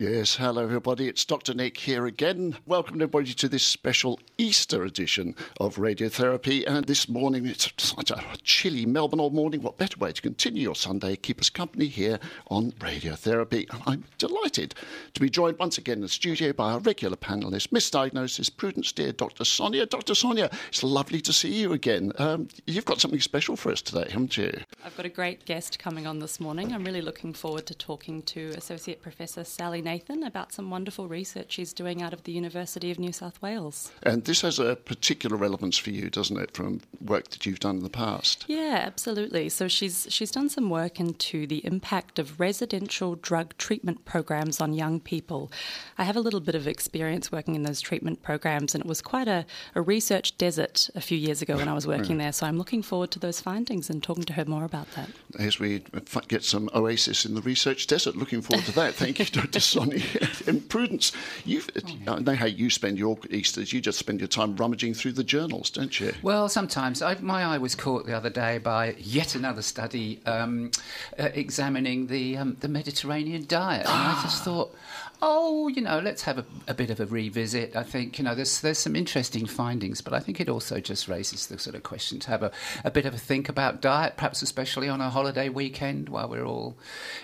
Yes, 0.00 0.36
hello 0.36 0.62
everybody. 0.62 1.08
It's 1.08 1.24
Dr. 1.24 1.54
Nick 1.54 1.76
here 1.76 2.06
again. 2.06 2.56
Welcome 2.66 2.94
everybody 3.02 3.34
to 3.34 3.48
this 3.48 3.66
special 3.66 4.20
Easter 4.38 4.84
edition 4.84 5.34
of 5.58 5.74
Radiotherapy. 5.74 6.62
And 6.68 6.86
this 6.86 7.08
morning, 7.08 7.46
it's 7.46 7.72
such 7.78 8.12
a 8.12 8.22
chilly 8.44 8.86
Melbourne 8.86 9.18
all 9.18 9.30
morning. 9.30 9.60
What 9.60 9.76
better 9.76 9.98
way 9.98 10.12
to 10.12 10.22
continue 10.22 10.62
your 10.62 10.76
Sunday? 10.76 11.16
Keep 11.16 11.40
us 11.40 11.50
company 11.50 11.86
here 11.86 12.20
on 12.46 12.70
Radiotherapy. 12.78 13.68
And 13.74 13.82
I'm 13.86 14.04
delighted 14.18 14.76
to 15.14 15.20
be 15.20 15.28
joined 15.28 15.58
once 15.58 15.78
again 15.78 15.96
in 15.96 16.02
the 16.02 16.08
studio 16.08 16.52
by 16.52 16.74
our 16.74 16.78
regular 16.78 17.16
panelist, 17.16 17.72
Miss 17.72 17.90
Diagnosis 17.90 18.50
Prudence 18.50 18.92
Dear 18.92 19.10
Dr. 19.10 19.44
Sonia. 19.44 19.84
Dr. 19.84 20.14
Sonia, 20.14 20.48
it's 20.68 20.84
lovely 20.84 21.20
to 21.22 21.32
see 21.32 21.52
you 21.52 21.72
again. 21.72 22.12
Um, 22.18 22.46
you've 22.68 22.84
got 22.84 23.00
something 23.00 23.18
special 23.18 23.56
for 23.56 23.72
us 23.72 23.82
today, 23.82 24.08
haven't 24.08 24.36
you? 24.36 24.60
I've 24.84 24.96
got 24.96 25.06
a 25.06 25.08
great 25.08 25.44
guest 25.44 25.80
coming 25.80 26.06
on 26.06 26.20
this 26.20 26.38
morning. 26.38 26.72
I'm 26.72 26.84
really 26.84 27.02
looking 27.02 27.34
forward 27.34 27.66
to 27.66 27.74
talking 27.74 28.22
to 28.22 28.50
Associate 28.50 29.02
Professor 29.02 29.42
Sally 29.42 29.82
Nathan 29.88 30.22
about 30.22 30.52
some 30.52 30.68
wonderful 30.68 31.08
research 31.08 31.54
he's 31.54 31.72
doing 31.72 32.02
out 32.02 32.12
of 32.12 32.24
the 32.24 32.32
University 32.32 32.90
of 32.90 32.98
New 32.98 33.10
South 33.10 33.40
Wales. 33.40 33.90
And 34.02 34.22
this 34.22 34.42
has 34.42 34.58
a 34.58 34.76
particular 34.76 35.34
relevance 35.34 35.78
for 35.78 35.88
you, 35.88 36.10
doesn't 36.10 36.36
it, 36.36 36.50
from 36.54 36.82
work 37.00 37.30
that 37.30 37.46
you've 37.46 37.60
done 37.60 37.78
in 37.78 37.82
the 37.84 37.88
past? 37.88 38.44
Yeah, 38.48 38.82
absolutely. 38.84 39.48
So 39.48 39.66
she's 39.66 40.06
she's 40.10 40.30
done 40.30 40.50
some 40.50 40.68
work 40.68 41.00
into 41.00 41.46
the 41.46 41.64
impact 41.64 42.18
of 42.18 42.38
residential 42.38 43.14
drug 43.14 43.56
treatment 43.56 44.04
programs 44.04 44.60
on 44.60 44.74
young 44.74 45.00
people. 45.00 45.50
I 45.96 46.04
have 46.04 46.16
a 46.16 46.20
little 46.20 46.40
bit 46.40 46.54
of 46.54 46.68
experience 46.68 47.32
working 47.32 47.54
in 47.54 47.62
those 47.62 47.80
treatment 47.80 48.22
programs, 48.22 48.74
and 48.74 48.84
it 48.84 48.88
was 48.88 49.00
quite 49.00 49.26
a, 49.26 49.46
a 49.74 49.80
research 49.80 50.36
desert 50.36 50.90
a 50.94 51.00
few 51.00 51.16
years 51.16 51.40
ago 51.40 51.56
when 51.56 51.68
I 51.68 51.72
was 51.72 51.86
working 51.94 52.18
there. 52.18 52.32
So 52.32 52.46
I'm 52.46 52.58
looking 52.58 52.82
forward 52.82 53.10
to 53.12 53.18
those 53.18 53.40
findings 53.40 53.88
and 53.88 54.02
talking 54.02 54.24
to 54.24 54.34
her 54.34 54.44
more 54.44 54.64
about 54.64 54.90
that. 54.96 55.08
As 55.38 55.58
we 55.58 55.82
get 56.28 56.44
some 56.44 56.68
oasis 56.74 57.24
in 57.24 57.34
the 57.34 57.40
research 57.40 57.86
desert, 57.86 58.16
looking 58.16 58.42
forward 58.42 58.66
to 58.66 58.72
that. 58.72 58.94
Thank 58.94 59.18
you, 59.18 59.24
Dr. 59.24 59.60
Sonia. 59.78 60.04
and 60.46 60.68
Prudence, 60.68 61.12
you 61.44 61.62
I 62.06 62.18
know 62.20 62.34
how 62.34 62.46
you 62.46 62.70
spend 62.70 62.98
your 62.98 63.18
Easters. 63.30 63.72
You 63.72 63.80
just 63.80 63.98
spend 63.98 64.20
your 64.20 64.28
time 64.28 64.56
rummaging 64.56 64.94
through 64.94 65.12
the 65.12 65.24
journals, 65.24 65.70
don't 65.70 65.98
you? 66.00 66.12
Well, 66.22 66.48
sometimes. 66.48 67.02
I, 67.02 67.16
my 67.20 67.44
eye 67.44 67.58
was 67.58 67.74
caught 67.74 68.06
the 68.06 68.16
other 68.16 68.30
day 68.30 68.58
by 68.58 68.94
yet 68.98 69.34
another 69.34 69.62
study 69.62 70.20
um, 70.26 70.70
uh, 71.18 71.28
examining 71.34 72.06
the 72.06 72.36
um, 72.36 72.56
the 72.60 72.68
Mediterranean 72.68 73.46
diet, 73.46 73.86
and 73.86 73.94
I 73.94 74.20
just 74.22 74.44
thought, 74.44 74.74
oh, 75.20 75.68
you 75.68 75.82
know, 75.82 75.98
let's 75.98 76.22
have 76.22 76.38
a, 76.38 76.44
a, 76.66 76.74
bit 76.74 76.90
of 76.90 77.00
a 77.00 77.06
revisit. 77.06 77.74
I 77.76 77.82
think 77.82 78.18
you 78.18 78.24
know 78.24 78.34
there's 78.34 78.60
there's 78.60 78.78
some 78.78 78.96
interesting 78.96 79.46
findings, 79.46 80.00
but 80.00 80.12
I 80.12 80.20
think 80.20 80.40
it 80.40 80.48
also 80.48 80.80
just 80.80 81.08
raises 81.08 81.46
the 81.46 81.58
sort 81.58 81.76
of 81.76 81.82
question 81.82 82.18
to 82.20 82.28
have 82.28 82.42
a, 82.42 82.52
a 82.84 82.90
bit 82.90 83.06
of 83.06 83.14
a 83.14 83.18
think 83.18 83.48
about 83.48 83.80
diet, 83.80 84.16
perhaps 84.16 84.42
especially 84.42 84.88
on 84.88 85.00
a 85.00 85.10
holiday 85.10 85.48
weekend 85.48 86.08
while 86.08 86.28
we're 86.28 86.44
all 86.44 86.76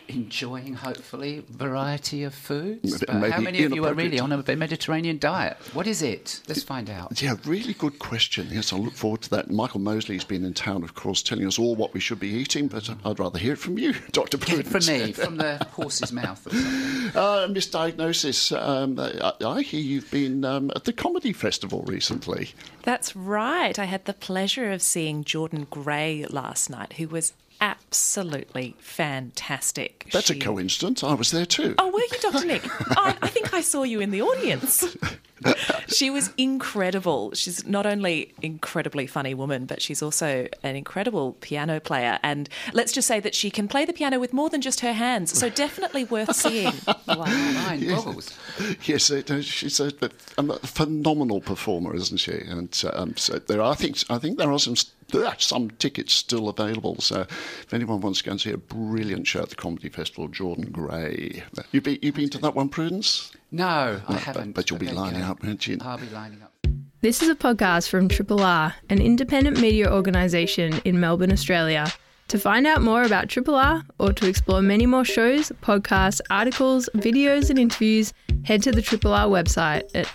enjoying, 0.08 0.74
hopefully, 0.74 1.44
variety 1.48 2.24
of 2.24 2.34
foods. 2.34 3.00
But 3.00 3.30
how 3.30 3.40
many 3.40 3.62
of 3.64 3.74
you 3.74 3.84
are 3.86 3.94
really 3.94 4.20
on 4.20 4.32
a 4.32 4.56
Mediterranean 4.56 5.18
diet? 5.18 5.56
What 5.72 5.86
is 5.86 6.02
it? 6.02 6.42
Let's 6.48 6.62
find 6.62 6.90
out. 6.90 7.20
Yeah, 7.22 7.36
really 7.44 7.74
good 7.74 7.98
question. 7.98 8.48
Yes, 8.50 8.72
I 8.72 8.76
look 8.76 8.94
forward 8.94 9.22
to 9.22 9.30
that. 9.30 9.50
Michael 9.50 9.80
Mosley's 9.80 10.24
been 10.24 10.44
in 10.44 10.54
town, 10.54 10.82
of 10.82 10.94
course, 10.94 11.22
telling 11.22 11.46
us 11.46 11.58
all 11.58 11.74
what 11.74 11.94
we 11.94 12.00
should 12.00 12.20
be 12.20 12.28
eating, 12.28 12.68
but 12.68 12.88
I'd 13.04 13.18
rather 13.18 13.38
hear 13.38 13.52
it 13.52 13.58
from 13.58 13.78
you, 13.78 13.94
Dr. 14.12 14.38
Prudence. 14.38 14.68
from 14.68 14.94
me, 14.94 15.12
from 15.12 15.36
the 15.36 15.64
horse's 15.72 16.12
mouth. 16.12 16.46
Uh, 17.14 17.46
Miss 17.84 17.92
Diagnosis. 17.94 18.52
Um, 18.52 18.98
I, 18.98 19.32
I, 19.44 19.62
hear 19.62 19.80
you've 19.80 20.10
been 20.10 20.44
um, 20.44 20.70
at 20.74 20.84
the 20.84 20.92
comedy 20.92 21.32
festival 21.32 21.82
recently. 21.86 22.50
That's 22.82 23.14
right. 23.14 23.78
I 23.78 23.84
had 23.84 24.04
the 24.06 24.14
pleasure 24.14 24.72
of 24.72 24.82
seeing 24.82 25.24
Jordan 25.24 25.66
Gray 25.70 26.24
last 26.26 26.70
night, 26.70 26.94
who 26.94 27.08
was 27.08 27.32
absolutely 27.60 28.76
fantastic. 28.78 30.08
That's 30.12 30.26
she... 30.26 30.38
a 30.38 30.40
coincidence. 30.40 31.02
I 31.02 31.14
was 31.14 31.30
there 31.30 31.46
too. 31.46 31.74
Oh, 31.78 31.90
were 31.90 32.00
you, 32.00 32.08
Dr. 32.20 32.46
Nick? 32.46 32.62
I, 32.96 33.16
I 33.22 33.28
think 33.28 33.54
I 33.54 33.60
saw 33.60 33.82
you 33.82 34.00
in 34.00 34.10
the 34.10 34.22
audience. 34.22 34.96
she 35.88 36.10
was 36.10 36.30
incredible. 36.36 37.32
She's 37.34 37.66
not 37.66 37.86
only 37.86 38.34
incredibly 38.42 39.06
funny 39.06 39.34
woman, 39.34 39.66
but 39.66 39.82
she's 39.82 40.02
also 40.02 40.48
an 40.62 40.76
incredible 40.76 41.32
piano 41.40 41.80
player. 41.80 42.18
And 42.22 42.48
let's 42.72 42.92
just 42.92 43.08
say 43.08 43.20
that 43.20 43.34
she 43.34 43.50
can 43.50 43.68
play 43.68 43.84
the 43.84 43.92
piano 43.92 44.18
with 44.18 44.32
more 44.32 44.50
than 44.50 44.60
just 44.60 44.80
her 44.80 44.92
hands. 44.92 45.36
So 45.38 45.48
definitely 45.48 46.04
worth 46.04 46.34
seeing. 46.34 46.72
wow, 47.08 47.24
nine 47.24 47.80
yes, 47.80 49.10
yes 49.10 49.44
she's 49.44 49.80
a, 49.80 49.92
a, 50.38 50.58
phenomenal 50.66 51.40
performer, 51.40 51.94
isn't 51.94 52.18
she? 52.18 52.32
And 52.32 52.82
um, 52.92 53.16
so 53.16 53.38
there 53.38 53.60
are 53.60 53.74
things. 53.74 54.04
I 54.08 54.18
think 54.18 54.38
there 54.38 54.52
are 54.52 54.58
some 54.58 54.76
there 55.18 55.26
are 55.26 55.38
some 55.38 55.70
tickets 55.70 56.12
still 56.12 56.48
available. 56.48 56.96
So 57.00 57.20
if 57.20 57.72
anyone 57.72 58.00
wants 58.00 58.18
to 58.20 58.24
go 58.24 58.32
and 58.32 58.40
see 58.40 58.50
a 58.50 58.56
brilliant 58.56 59.26
show 59.26 59.42
at 59.42 59.50
the 59.50 59.56
Comedy 59.56 59.88
Festival, 59.88 60.28
Jordan 60.28 60.70
Gray. 60.70 61.42
You've 61.72 61.84
been, 61.84 61.98
you've 62.02 62.14
been 62.14 62.30
to 62.30 62.38
that 62.38 62.54
one, 62.54 62.68
Prudence? 62.68 63.32
No, 63.50 64.00
I 64.08 64.16
haven't. 64.16 64.52
But, 64.52 64.62
but 64.62 64.70
you'll 64.70 64.78
be 64.78 64.90
lining 64.90 65.22
up, 65.22 65.42
won't 65.42 65.66
you? 65.66 65.78
I'll 65.80 65.98
be 65.98 66.08
lining 66.10 66.42
up. 66.42 66.52
This 67.00 67.22
is 67.22 67.28
a 67.28 67.34
podcast 67.34 67.88
from 67.90 68.08
Triple 68.08 68.40
R, 68.40 68.74
an 68.88 69.00
independent 69.00 69.60
media 69.60 69.92
organisation 69.92 70.80
in 70.84 70.98
Melbourne, 70.98 71.32
Australia. 71.32 71.92
To 72.28 72.38
find 72.38 72.66
out 72.66 72.80
more 72.80 73.02
about 73.02 73.28
Triple 73.28 73.54
R 73.54 73.82
or 73.98 74.12
to 74.14 74.26
explore 74.26 74.62
many 74.62 74.86
more 74.86 75.04
shows, 75.04 75.52
podcasts, 75.62 76.20
articles, 76.30 76.88
videos, 76.96 77.50
and 77.50 77.58
interviews, 77.58 78.14
head 78.44 78.62
to 78.62 78.72
the 78.72 78.80
Triple 78.80 79.12
R 79.12 79.26
website 79.26 79.84
at 79.94 80.06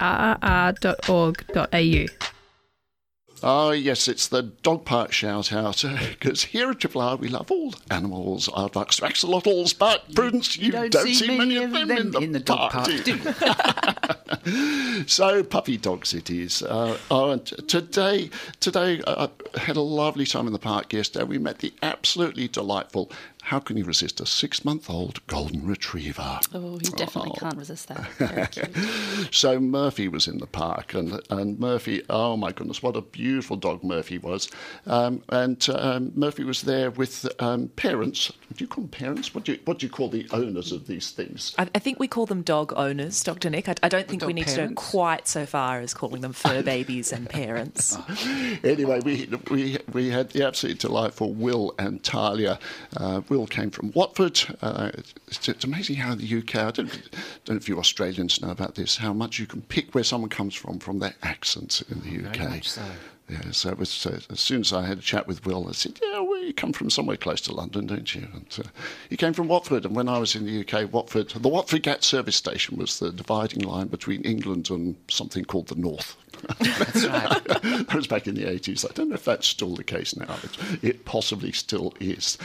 rrr.org.au. 0.81 2.05
Oh, 3.43 3.71
yes, 3.71 4.07
it's 4.07 4.27
the 4.27 4.43
dog 4.43 4.85
park 4.85 5.11
shout 5.11 5.53
out. 5.53 5.83
Because 6.09 6.45
here 6.45 6.69
at 6.69 6.79
Triple 6.79 7.01
R, 7.01 7.15
we 7.15 7.27
love 7.27 7.51
all 7.51 7.73
animals, 7.89 8.47
aardvarks, 8.49 9.01
axolotls, 9.01 9.77
but 9.77 10.13
Prudence, 10.13 10.57
you, 10.57 10.67
you 10.67 10.71
don't, 10.71 10.91
don't, 10.91 11.05
see, 11.05 11.13
see 11.13 11.37
many, 11.37 11.57
of 11.57 11.71
them, 11.71 11.91
in 11.91 12.11
the, 12.11 12.19
in 12.19 12.31
the 12.31 12.39
dog 12.39 12.71
park. 12.71 12.87
park 12.87 15.05
so, 15.07 15.43
puppy 15.43 15.77
dogs 15.77 16.13
it 16.13 16.29
is. 16.29 16.63
Uh, 16.63 16.97
oh, 17.09 17.31
and 17.31 17.45
today, 17.67 18.29
today 18.59 19.01
uh, 19.07 19.27
I 19.55 19.59
had 19.59 19.77
a 19.77 19.81
lovely 19.81 20.25
time 20.25 20.47
in 20.47 20.53
the 20.53 20.59
park 20.59 20.91
yesterday. 20.91 21.25
We 21.25 21.37
met 21.37 21.59
the 21.59 21.73
absolutely 21.81 22.47
delightful 22.47 23.11
how 23.49 23.57
can 23.57 23.77
you 23.77 23.83
resist 23.83 24.21
a 24.21 24.27
six 24.27 24.63
month 24.63 24.91
old 24.91 25.25
golden 25.25 25.65
retriever? 25.65 26.39
Oh, 26.53 26.73
you 26.73 26.91
definitely 26.91 27.31
oh. 27.33 27.39
can't 27.39 27.57
resist 27.57 27.87
that. 27.87 28.69
so 29.31 29.59
Murphy 29.59 30.07
was 30.07 30.27
in 30.27 30.37
the 30.37 30.45
park, 30.45 30.93
and, 30.93 31.19
and 31.31 31.59
Murphy, 31.59 32.03
oh 32.11 32.37
my 32.37 32.51
goodness, 32.51 32.83
what 32.83 32.95
a 32.95 33.01
beautiful 33.01 33.57
dog 33.57 33.83
Murphy 33.83 34.19
was. 34.19 34.51
Um, 34.85 35.23
and 35.29 35.67
um, 35.71 36.11
Murphy 36.13 36.43
was 36.43 36.61
there 36.61 36.91
with 36.91 37.27
um, 37.41 37.69
parents. 37.69 38.31
Do 38.53 38.63
you 38.63 38.67
call 38.67 38.83
them 38.83 38.91
parents? 38.91 39.33
What 39.33 39.45
do 39.45 39.53
you, 39.53 39.59
what 39.65 39.79
do 39.79 39.87
you 39.87 39.91
call 39.91 40.09
the 40.09 40.27
owners 40.31 40.71
of 40.71 40.85
these 40.85 41.09
things? 41.09 41.55
I, 41.57 41.67
I 41.73 41.79
think 41.79 41.99
we 41.99 42.07
call 42.07 42.27
them 42.27 42.43
dog 42.43 42.71
owners, 42.75 43.23
Dr. 43.23 43.49
Nick. 43.49 43.67
I, 43.67 43.73
I 43.81 43.89
don't 43.89 44.07
think 44.07 44.23
we 44.23 44.33
need 44.33 44.45
parents? 44.45 44.79
to 44.79 44.89
go 44.91 44.91
quite 44.91 45.27
so 45.27 45.47
far 45.47 45.79
as 45.79 45.95
calling 45.95 46.21
them 46.21 46.33
fur 46.33 46.61
babies 46.75 47.11
and 47.11 47.27
parents. 47.27 47.97
anyway, 48.63 48.99
we, 49.03 49.27
we, 49.49 49.79
we 49.91 50.11
had 50.11 50.29
the 50.29 50.45
absolutely 50.45 50.77
delightful 50.77 51.33
Will 51.33 51.73
and 51.79 52.03
Talia. 52.03 52.59
Uh, 52.95 53.21
Will 53.27 53.38
came 53.47 53.71
from 53.71 53.91
Watford. 53.93 54.39
Uh, 54.61 54.91
it's, 55.27 55.47
it's, 55.47 55.63
amazing 55.63 55.95
how 55.95 56.15
the 56.15 56.37
UK, 56.39 56.55
I 56.55 56.71
don't, 56.71 56.75
don't 56.75 57.49
know 57.49 57.55
if 57.55 57.69
you 57.69 57.77
Australians 57.77 58.41
know 58.41 58.49
about 58.49 58.75
this, 58.75 58.97
how 58.97 59.13
much 59.13 59.39
you 59.39 59.45
can 59.45 59.61
pick 59.61 59.93
where 59.93 60.03
someone 60.03 60.29
comes 60.29 60.55
from 60.55 60.79
from 60.79 60.99
their 60.99 61.15
accents 61.23 61.81
in 61.81 62.01
the 62.01 62.27
UK. 62.27 62.35
Very 62.35 62.49
much 62.49 62.69
so. 62.69 62.81
Yeah, 63.29 63.51
so 63.51 63.73
was, 63.75 64.05
uh, 64.07 64.19
as 64.31 64.39
soon 64.39 64.61
as 64.61 64.73
I 64.73 64.87
had 64.87 64.97
a 64.97 65.01
chat 65.01 65.27
with 65.27 65.45
Will, 65.45 65.69
I 65.69 65.73
said, 65.73 65.99
"Yeah, 66.01 66.21
well, 66.21 66.43
you 66.43 66.51
come 66.51 66.73
from 66.73 66.89
somewhere 66.89 67.15
close 67.15 67.41
to 67.41 67.53
London, 67.53 67.85
don't 67.85 68.15
you?" 68.15 68.27
And 68.33 68.47
uh, 68.57 68.69
he 69.07 69.17
came 69.17 69.33
from 69.33 69.47
Watford, 69.47 69.85
and 69.85 69.95
when 69.95 70.09
I 70.09 70.17
was 70.17 70.35
in 70.35 70.45
the 70.45 70.61
UK, 70.61 70.91
Watford, 70.91 71.29
the 71.29 71.47
Watford 71.47 71.83
Gap 71.83 72.03
service 72.03 72.35
station 72.35 72.77
was 72.77 72.97
the 72.97 73.11
dividing 73.11 73.61
line 73.61 73.87
between 73.87 74.23
England 74.23 74.71
and 74.71 74.95
something 75.09 75.45
called 75.45 75.67
the 75.67 75.75
North. 75.75 76.17
That's 76.59 77.05
right. 77.05 77.43
that 77.87 77.93
was 77.93 78.07
back 78.07 78.27
in 78.27 78.35
the 78.35 78.45
80s. 78.45 78.89
I 78.89 78.93
don't 78.93 79.09
know 79.09 79.15
if 79.15 79.25
that's 79.25 79.47
still 79.47 79.75
the 79.75 79.83
case 79.83 80.15
now. 80.15 80.35
It, 80.43 80.83
it 80.83 81.05
possibly 81.05 81.51
still 81.51 81.93
is. 81.99 82.37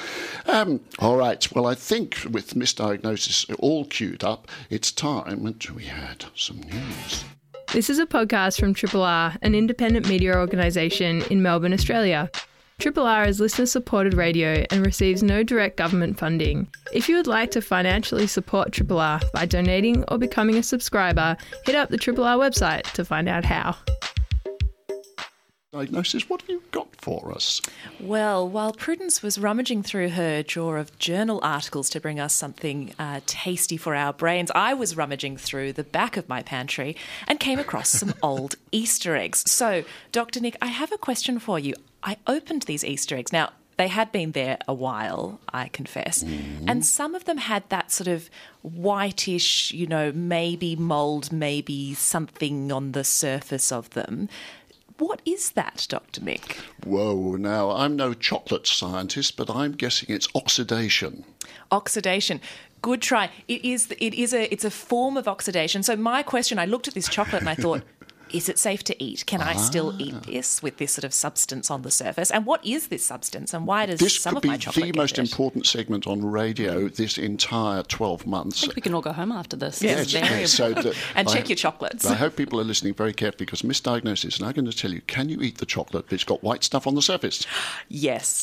Um, 0.46 0.80
all 0.98 1.16
right. 1.16 1.50
Well, 1.52 1.66
I 1.66 1.74
think 1.74 2.18
with 2.30 2.56
Miss 2.56 2.72
Diagnosis 2.72 3.46
all 3.58 3.84
queued 3.84 4.24
up, 4.24 4.48
it's 4.70 4.92
time 4.92 5.44
and 5.46 5.66
we 5.74 5.84
had 5.84 6.26
some 6.34 6.60
news. 6.60 7.24
This 7.72 7.90
is 7.90 7.98
a 7.98 8.06
podcast 8.06 8.60
from 8.60 8.74
Triple 8.74 9.02
R, 9.02 9.34
an 9.42 9.54
independent 9.54 10.08
media 10.08 10.36
organisation 10.36 11.22
in 11.22 11.42
Melbourne, 11.42 11.72
Australia. 11.72 12.30
Triple 12.80 13.06
R 13.06 13.24
is 13.24 13.40
listener 13.40 13.66
supported 13.66 14.14
radio 14.14 14.64
and 14.70 14.84
receives 14.84 15.22
no 15.22 15.42
direct 15.42 15.76
government 15.76 16.18
funding. 16.18 16.68
If 16.92 17.08
you 17.08 17.16
would 17.16 17.26
like 17.26 17.50
to 17.52 17.62
financially 17.62 18.26
support 18.26 18.72
Triple 18.72 18.98
R 18.98 19.20
by 19.32 19.46
donating 19.46 20.04
or 20.08 20.18
becoming 20.18 20.56
a 20.56 20.62
subscriber, 20.62 21.36
hit 21.64 21.76
up 21.76 21.88
the 21.88 21.96
Triple 21.96 22.24
R 22.24 22.36
website 22.36 22.82
to 22.92 23.04
find 23.04 23.28
out 23.28 23.44
how. 23.44 23.76
Diagnosis, 25.74 26.30
what 26.30 26.40
have 26.42 26.50
you 26.50 26.62
got 26.70 26.94
for 27.00 27.32
us? 27.32 27.60
Well, 27.98 28.48
while 28.48 28.72
Prudence 28.72 29.24
was 29.24 29.40
rummaging 29.40 29.82
through 29.82 30.10
her 30.10 30.44
drawer 30.44 30.78
of 30.78 30.96
journal 31.00 31.40
articles 31.42 31.90
to 31.90 32.00
bring 32.00 32.20
us 32.20 32.32
something 32.32 32.94
uh, 32.96 33.18
tasty 33.26 33.76
for 33.76 33.92
our 33.92 34.12
brains, 34.12 34.52
I 34.54 34.74
was 34.74 34.96
rummaging 34.96 35.36
through 35.36 35.72
the 35.72 35.82
back 35.82 36.16
of 36.16 36.28
my 36.28 36.42
pantry 36.42 36.96
and 37.26 37.40
came 37.40 37.58
across 37.58 37.88
some 37.88 38.14
old 38.22 38.54
Easter 38.70 39.16
eggs. 39.16 39.50
So, 39.50 39.82
Dr. 40.12 40.38
Nick, 40.38 40.56
I 40.62 40.66
have 40.66 40.92
a 40.92 40.96
question 40.96 41.40
for 41.40 41.58
you. 41.58 41.74
I 42.04 42.18
opened 42.28 42.62
these 42.62 42.84
Easter 42.84 43.16
eggs. 43.16 43.32
Now, 43.32 43.50
they 43.76 43.88
had 43.88 44.12
been 44.12 44.30
there 44.30 44.58
a 44.68 44.74
while, 44.74 45.40
I 45.52 45.66
confess. 45.66 46.22
And 46.68 46.86
some 46.86 47.16
of 47.16 47.24
them 47.24 47.38
had 47.38 47.68
that 47.70 47.90
sort 47.90 48.06
of 48.06 48.30
whitish, 48.62 49.72
you 49.72 49.88
know, 49.88 50.12
maybe 50.12 50.76
mould, 50.76 51.32
maybe 51.32 51.94
something 51.94 52.70
on 52.70 52.92
the 52.92 53.02
surface 53.02 53.72
of 53.72 53.90
them. 53.90 54.28
What 54.98 55.22
is 55.24 55.50
that, 55.52 55.86
Dr. 55.88 56.22
Nick? 56.22 56.58
Whoa, 56.84 57.34
now, 57.36 57.70
I'm 57.70 57.96
no 57.96 58.14
chocolate 58.14 58.66
scientist, 58.66 59.36
but 59.36 59.50
I'm 59.50 59.72
guessing 59.72 60.14
it's 60.14 60.28
oxidation. 60.36 61.24
Oxidation. 61.72 62.40
Good 62.80 63.02
try. 63.02 63.30
It 63.48 63.64
is. 63.64 63.90
It 63.98 64.14
is 64.14 64.34
a. 64.34 64.52
It's 64.52 64.64
a 64.64 64.70
form 64.70 65.16
of 65.16 65.26
oxidation. 65.26 65.82
So 65.82 65.96
my 65.96 66.22
question. 66.22 66.58
I 66.58 66.66
looked 66.66 66.86
at 66.86 66.92
this 66.92 67.08
chocolate 67.08 67.40
and 67.40 67.48
I 67.48 67.54
thought, 67.54 67.82
is 68.34 68.48
it 68.48 68.58
safe 68.58 68.82
to 68.84 69.02
eat? 69.02 69.24
Can 69.26 69.40
I 69.40 69.54
still 69.54 69.94
eat 70.00 70.14
ah. 70.16 70.22
this 70.26 70.62
with 70.62 70.78
this 70.78 70.92
sort 70.92 71.04
of 71.04 71.14
substance 71.14 71.70
on 71.70 71.82
the 71.82 71.90
surface? 71.90 72.30
And 72.30 72.44
what 72.44 72.64
is 72.66 72.88
this 72.88 73.04
substance? 73.04 73.54
And 73.54 73.66
why 73.66 73.86
does 73.86 74.00
This 74.00 74.18
some 74.20 74.36
of 74.36 74.42
be 74.42 74.48
my 74.48 74.56
chocolate 74.56 74.74
This 74.74 74.82
could 74.82 74.86
be 74.86 74.90
the 74.92 74.98
most 74.98 75.18
it? 75.18 75.30
important 75.30 75.66
segment 75.66 76.06
on 76.06 76.24
radio 76.24 76.88
this 76.88 77.16
entire 77.16 77.82
12 77.84 78.26
months. 78.26 78.58
I 78.58 78.66
think 78.66 78.76
we 78.76 78.82
can 78.82 78.94
all 78.94 79.00
go 79.02 79.12
home 79.12 79.30
after 79.30 79.56
this. 79.56 79.80
Yes, 79.80 80.00
It's 80.02 80.12
very 80.12 80.40
yes, 80.40 80.52
so 80.52 80.66
important. 80.66 80.94
that- 80.94 81.02
And 81.14 81.28
I- 81.28 81.32
check 81.32 81.48
your 81.48 81.56
chocolates. 81.56 82.04
I 82.04 82.14
hope 82.14 82.36
people 82.36 82.60
are 82.60 82.64
listening 82.64 82.94
very 82.94 83.12
carefully 83.12 83.44
because 83.46 83.62
misdiagnosis 83.62 84.24
is 84.26 84.40
now 84.40 84.50
going 84.52 84.66
to 84.66 84.76
tell 84.76 84.92
you 84.92 85.00
can 85.02 85.28
you 85.28 85.40
eat 85.40 85.58
the 85.58 85.66
chocolate 85.66 86.06
if 86.06 86.12
it's 86.12 86.24
got 86.24 86.42
white 86.42 86.64
stuff 86.64 86.86
on 86.86 86.94
the 86.96 87.02
surface? 87.02 87.46
Yes. 87.88 88.42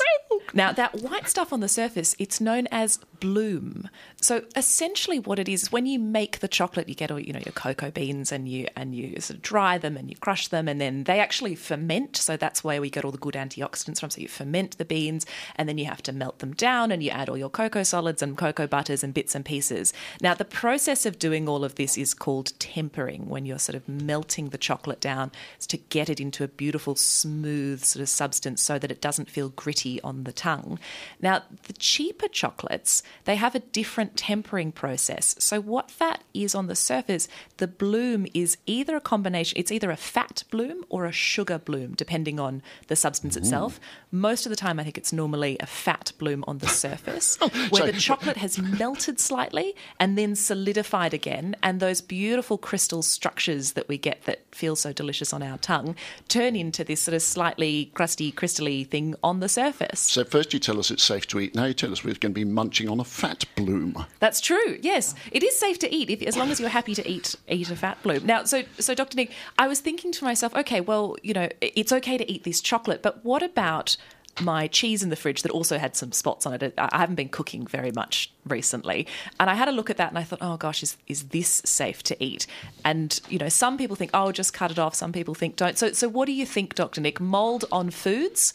Now 0.54 0.72
that 0.72 0.96
white 1.02 1.28
stuff 1.30 1.52
on 1.54 1.60
the 1.60 1.68
surface, 1.68 2.16
it's 2.20 2.40
known 2.42 2.68
as 2.72 3.00
bloom. 3.22 3.90
So 4.20 4.44
essentially, 4.58 5.20
what 5.20 5.40
it 5.40 5.48
is 5.48 5.72
when 5.72 5.86
you 5.86 5.98
make 5.98 6.40
the 6.40 6.50
chocolate, 6.50 6.90
you 6.90 6.96
get 6.96 7.10
all 7.10 7.20
you 7.20 7.32
know 7.32 7.40
your 7.46 7.54
cocoa 7.54 7.90
beans 7.92 8.34
and 8.34 8.50
you 8.50 8.68
and 8.76 8.94
you 8.94 9.22
sort 9.22 9.38
of 9.38 9.42
dry 9.42 9.78
them 9.78 9.96
and 9.96 10.10
you 10.10 10.18
crush 10.18 10.50
them, 10.50 10.68
and 10.68 10.82
then 10.82 11.06
they 11.06 11.22
actually 11.22 11.56
ferment. 11.56 12.18
So 12.18 12.36
that's 12.36 12.66
where 12.66 12.82
we 12.82 12.90
get 12.90 13.06
all 13.06 13.12
the 13.12 13.18
good 13.18 13.36
antioxidants 13.36 14.02
from. 14.02 14.10
So 14.10 14.20
you 14.20 14.28
ferment 14.28 14.78
the 14.78 14.84
beans, 14.84 15.26
and 15.56 15.70
then 15.70 15.78
you 15.78 15.86
have 15.86 16.04
to 16.04 16.12
melt 16.12 16.40
them 16.40 16.54
down, 16.54 16.92
and 16.92 17.02
you 17.02 17.12
add 17.12 17.30
all 17.30 17.38
your 17.38 17.50
cocoa 17.50 17.84
solids 17.84 18.22
and 18.22 18.38
cocoa 18.38 18.68
butters 18.68 19.04
and 19.04 19.14
bits 19.14 19.36
and 19.36 19.46
pieces. 19.46 19.94
Now 20.22 20.34
the 20.34 20.44
process 20.44 21.06
of 21.06 21.20
doing 21.20 21.48
all 21.48 21.64
of 21.64 21.76
this 21.76 21.98
is 21.98 22.14
called 22.14 22.60
tempering. 22.60 23.30
When 23.30 23.46
you're 23.46 23.60
sort 23.60 23.76
of 23.76 23.88
melting 23.88 24.50
the 24.50 24.58
chocolate 24.58 25.00
down, 25.00 25.32
is 25.60 25.68
to 25.68 25.78
get 25.78 26.10
it 26.10 26.20
into 26.20 26.44
a 26.44 26.48
beautiful, 26.48 26.96
smooth 26.96 27.84
sort 27.84 28.02
of 28.02 28.10
substance, 28.10 28.62
so 28.62 28.78
that 28.80 28.92
it 28.92 29.00
doesn't 29.00 29.30
feel 29.30 29.50
gritty 29.50 30.02
on 30.02 30.24
the 30.24 30.34
tongue. 30.34 30.80
Now, 31.22 31.44
the 31.64 31.74
cheaper 31.74 32.28
chocolates, 32.28 33.04
they 33.26 33.36
have 33.36 33.56
a 33.56 33.60
different 33.60 34.18
tempering 34.18 34.72
process. 34.72 35.36
So, 35.40 35.60
what 35.60 35.94
that 36.00 36.24
is 36.34 36.56
on 36.56 36.68
the 36.68 36.76
surface, 36.76 37.28
the 37.58 37.68
bloom 37.68 38.26
is 38.34 38.58
either 38.66 38.96
a 38.96 39.02
combination, 39.02 39.58
it's 39.60 39.72
either 39.72 39.92
a 39.92 39.98
fat 39.98 40.44
bloom 40.50 40.86
or 40.90 41.06
a 41.06 41.12
sugar 41.12 41.58
bloom, 41.58 41.94
depending 41.96 42.40
on 42.40 42.62
the 42.88 42.96
substance 42.96 43.36
itself. 43.36 43.80
Most 44.12 44.46
of 44.46 44.50
the 44.50 44.56
time, 44.56 44.80
I 44.80 44.84
think 44.84 44.98
it's 44.98 45.14
normally 45.14 45.58
a 45.60 45.66
fat 45.66 46.12
bloom 46.18 46.44
on 46.48 46.60
the 46.60 46.68
surface, 46.84 47.38
oh, 47.42 47.50
where 47.70 47.86
so- 47.86 47.92
the 47.92 47.94
chocolate 47.94 48.38
has 48.46 48.58
melted 48.58 49.20
slightly 49.20 49.76
and 50.00 50.18
then 50.18 50.36
solidified 50.36 51.14
again. 51.14 51.56
And 51.64 51.80
those 51.80 52.02
beautiful 52.02 52.58
crystal 52.58 53.02
structures 53.02 53.74
that 53.74 53.88
we 53.88 53.98
get 53.98 54.24
that 54.26 54.42
feel 54.54 54.76
so 54.76 54.94
delicious 54.94 55.34
on 55.34 55.44
our 55.44 55.58
tongue 55.58 55.96
turn 56.28 56.56
into 56.56 56.84
this 56.84 57.02
sort 57.02 57.16
of 57.16 57.22
slightly 57.22 57.92
crusty, 57.94 58.32
crystally 58.32 58.88
thing 58.88 59.16
on 59.24 59.40
the 59.40 59.50
surface. 59.50 60.00
So 60.00 60.24
first 60.24 60.54
you 60.54 60.60
tell 60.60 60.80
us 60.80 60.92
it's 60.92 61.04
safe 61.04 61.28
to 61.28 61.40
eat, 61.40 61.56
now 61.56 61.66
you 61.66 61.74
tell 61.74 61.92
us 61.92 62.04
we're 62.04 62.16
going 62.16 62.34
to 62.34 62.40
be 62.40 62.46
munching 62.46 62.90
on 62.90 63.00
a 63.02 63.04
fat 63.04 63.44
bloom. 63.56 64.06
That's 64.20 64.40
true. 64.40 64.78
Yes, 64.82 65.14
it 65.32 65.44
is 65.44 65.58
safe 65.58 65.80
to 65.80 65.94
eat 65.94 66.10
if, 66.10 66.22
as 66.22 66.38
long 66.38 66.50
as 66.52 66.60
you're 66.60 66.70
happy 66.70 66.96
to 66.96 67.08
eat 67.10 67.36
eat 67.50 67.70
a 67.70 67.76
fat 67.76 68.02
bloom. 68.04 68.26
Now, 68.26 68.46
so 68.46 68.64
so 68.80 68.94
Dr. 68.94 69.18
Nick, 69.18 69.32
I 69.58 69.68
was 69.68 69.80
thinking 69.82 70.12
to 70.14 70.24
myself, 70.24 70.56
okay, 70.56 70.80
well, 70.80 71.18
you 71.24 71.34
know, 71.34 71.50
it's 71.60 71.92
okay 71.92 72.18
to 72.18 72.32
eat 72.32 72.44
this 72.44 72.62
chocolate, 72.62 73.02
but 73.02 73.26
what 73.26 73.44
about 73.44 73.98
my 74.40 74.66
cheese 74.68 75.04
in 75.04 75.10
the 75.10 75.16
fridge 75.18 75.42
that 75.42 75.52
also 75.52 75.78
had 75.78 75.96
some 75.96 76.12
spots 76.12 76.46
on 76.46 76.54
it? 76.54 76.74
I 76.78 76.98
haven't 77.00 77.16
been 77.16 77.30
cooking 77.30 77.68
very 77.68 77.92
much 77.92 78.32
recently, 78.48 79.08
and 79.40 79.50
I 79.50 79.56
had 79.56 79.68
a 79.68 79.72
look 79.72 79.90
at 79.90 79.98
that 79.98 80.10
and 80.10 80.18
I 80.18 80.24
thought, 80.24 80.40
oh 80.42 80.58
gosh, 80.58 80.84
is 80.84 80.98
is 81.08 81.30
this 81.30 81.62
safe 81.66 82.04
to 82.04 82.24
eat? 82.24 82.48
And 82.86 83.20
you 83.30 83.40
know, 83.40 83.50
some 83.50 83.78
people 83.78 83.96
think, 83.96 84.12
oh, 84.14 84.32
just 84.32 84.54
cut 84.54 84.72
it 84.72 84.80
off. 84.80 84.96
Some 84.96 85.12
people 85.12 85.34
think 85.34 85.56
don't. 85.56 85.78
So 85.78 85.92
so 85.92 86.08
what 86.08 86.28
do 86.28 86.34
you 86.34 86.46
think, 86.46 86.76
Dr. 86.76 87.02
Nick? 87.02 87.20
Mold 87.20 87.66
on 87.72 87.90
foods. 87.90 88.54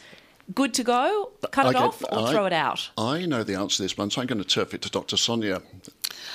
Good 0.55 0.75
to 0.75 0.85
go? 0.85 1.33
Cut 1.51 1.67
it 1.67 1.69
Okay, 1.71 1.79
off 1.79 2.03
or 2.05 2.29
I- 2.29 2.31
throw 2.33 2.47
it 2.47 2.53
out? 2.53 2.91
I 2.97 3.27
know 3.27 3.43
the 3.43 3.55
answer 3.55 3.79
to 3.79 3.83
this 3.83 3.97
one, 3.99 4.11
so 4.11 4.21
I'm 4.21 4.27
going 4.27 4.43
to 4.43 4.49
turf 4.49 4.75
it 4.75 4.83
to 4.83 4.91
Dr. 4.91 5.17
Sonia. 5.17 5.61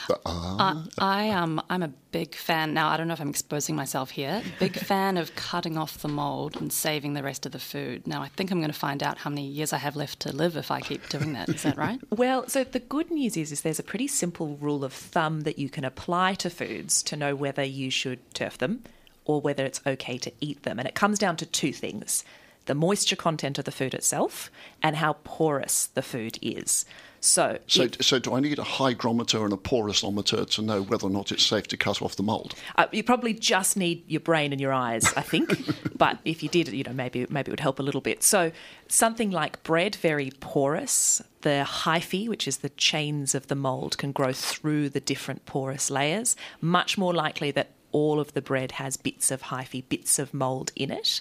But, 0.07 0.21
ah, 0.25 0.85
I 0.97 1.29
um, 1.29 1.61
I'm 1.69 1.83
a 1.83 1.87
big 2.11 2.35
fan. 2.35 2.73
Now 2.73 2.89
I 2.89 2.97
don't 2.97 3.07
know 3.07 3.13
if 3.13 3.21
I'm 3.21 3.29
exposing 3.29 3.75
myself 3.75 4.11
here. 4.11 4.41
Big 4.59 4.75
fan 4.77 5.17
of 5.17 5.35
cutting 5.35 5.77
off 5.77 5.99
the 5.99 6.07
mold 6.07 6.59
and 6.59 6.71
saving 6.71 7.13
the 7.13 7.23
rest 7.23 7.45
of 7.45 7.51
the 7.51 7.59
food. 7.59 8.05
Now 8.07 8.21
I 8.21 8.27
think 8.29 8.51
I'm 8.51 8.59
going 8.59 8.71
to 8.71 8.77
find 8.77 9.01
out 9.03 9.19
how 9.19 9.29
many 9.29 9.45
years 9.47 9.73
I 9.73 9.77
have 9.77 9.95
left 9.95 10.19
to 10.21 10.35
live 10.35 10.55
if 10.57 10.71
I 10.71 10.81
keep 10.81 11.07
doing 11.09 11.33
that. 11.33 11.49
Is 11.49 11.63
that 11.63 11.77
right? 11.77 11.99
Well, 12.09 12.47
so 12.47 12.63
the 12.63 12.79
good 12.79 13.09
news 13.09 13.35
is, 13.37 13.51
is 13.51 13.61
there's 13.61 13.79
a 13.79 13.83
pretty 13.83 14.07
simple 14.07 14.57
rule 14.57 14.83
of 14.83 14.93
thumb 14.93 15.41
that 15.41 15.57
you 15.57 15.69
can 15.69 15.83
apply 15.83 16.35
to 16.35 16.49
foods 16.49 17.01
to 17.03 17.15
know 17.15 17.35
whether 17.35 17.63
you 17.63 17.89
should 17.89 18.19
turf 18.35 18.57
them 18.57 18.83
or 19.25 19.41
whether 19.41 19.65
it's 19.65 19.81
okay 19.87 20.17
to 20.19 20.31
eat 20.39 20.63
them. 20.63 20.77
And 20.77 20.87
it 20.87 20.93
comes 20.95 21.17
down 21.17 21.37
to 21.37 21.45
two 21.45 21.73
things 21.73 22.23
the 22.71 22.75
moisture 22.75 23.17
content 23.17 23.59
of 23.59 23.65
the 23.65 23.71
food 23.71 23.93
itself 23.93 24.49
and 24.81 24.95
how 24.95 25.11
porous 25.25 25.87
the 25.87 26.01
food 26.01 26.39
is. 26.41 26.85
So, 27.19 27.59
so, 27.67 27.89
so 27.99 28.17
do 28.17 28.33
I 28.33 28.39
need 28.39 28.59
a 28.59 28.63
hygrometer 28.63 29.43
and 29.43 29.51
a 29.51 29.57
porosometer 29.57 30.49
to 30.51 30.61
know 30.61 30.81
whether 30.81 31.05
or 31.05 31.09
not 31.09 31.33
it's 31.33 31.43
safe 31.43 31.67
to 31.67 31.75
cut 31.75 32.01
off 32.01 32.15
the 32.15 32.23
mould? 32.23 32.55
Uh, 32.77 32.87
you 32.93 33.03
probably 33.03 33.33
just 33.33 33.75
need 33.75 34.09
your 34.09 34.21
brain 34.21 34.53
and 34.53 34.61
your 34.61 34.71
eyes, 34.71 35.13
I 35.17 35.21
think. 35.21 35.51
but 35.97 36.19
if 36.23 36.41
you 36.41 36.47
did, 36.47 36.69
you 36.69 36.85
know, 36.85 36.93
maybe 36.93 37.27
maybe 37.29 37.49
it 37.49 37.51
would 37.51 37.59
help 37.59 37.77
a 37.77 37.83
little 37.83 37.99
bit. 37.99 38.23
So 38.23 38.53
something 38.87 39.31
like 39.31 39.61
bread, 39.63 39.95
very 39.95 40.31
porous. 40.39 41.21
The 41.41 41.67
hyphae, 41.67 42.29
which 42.29 42.47
is 42.47 42.59
the 42.59 42.69
chains 42.69 43.35
of 43.35 43.47
the 43.47 43.55
mold, 43.55 43.97
can 43.97 44.13
grow 44.13 44.31
through 44.31 44.87
the 44.87 45.01
different 45.01 45.45
porous 45.45 45.91
layers. 45.91 46.37
Much 46.61 46.97
more 46.97 47.13
likely 47.13 47.51
that 47.51 47.71
all 47.91 48.21
of 48.21 48.33
the 48.33 48.41
bread 48.41 48.73
has 48.73 48.95
bits 48.95 49.29
of 49.29 49.43
hyphae, 49.43 49.83
bits 49.89 50.17
of 50.17 50.33
mold 50.33 50.71
in 50.77 50.89
it. 50.89 51.19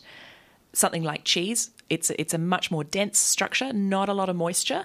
Something 0.73 1.03
like 1.03 1.25
cheese, 1.25 1.71
it's 1.89 2.11
it's 2.11 2.35
a 2.35 2.39
much 2.39 2.71
more 2.71 2.85
dense 2.85 3.19
structure, 3.19 3.73
not 3.73 4.09
a 4.09 4.15
lot 4.15 4.29
of 4.29 4.37
moisture 4.37 4.85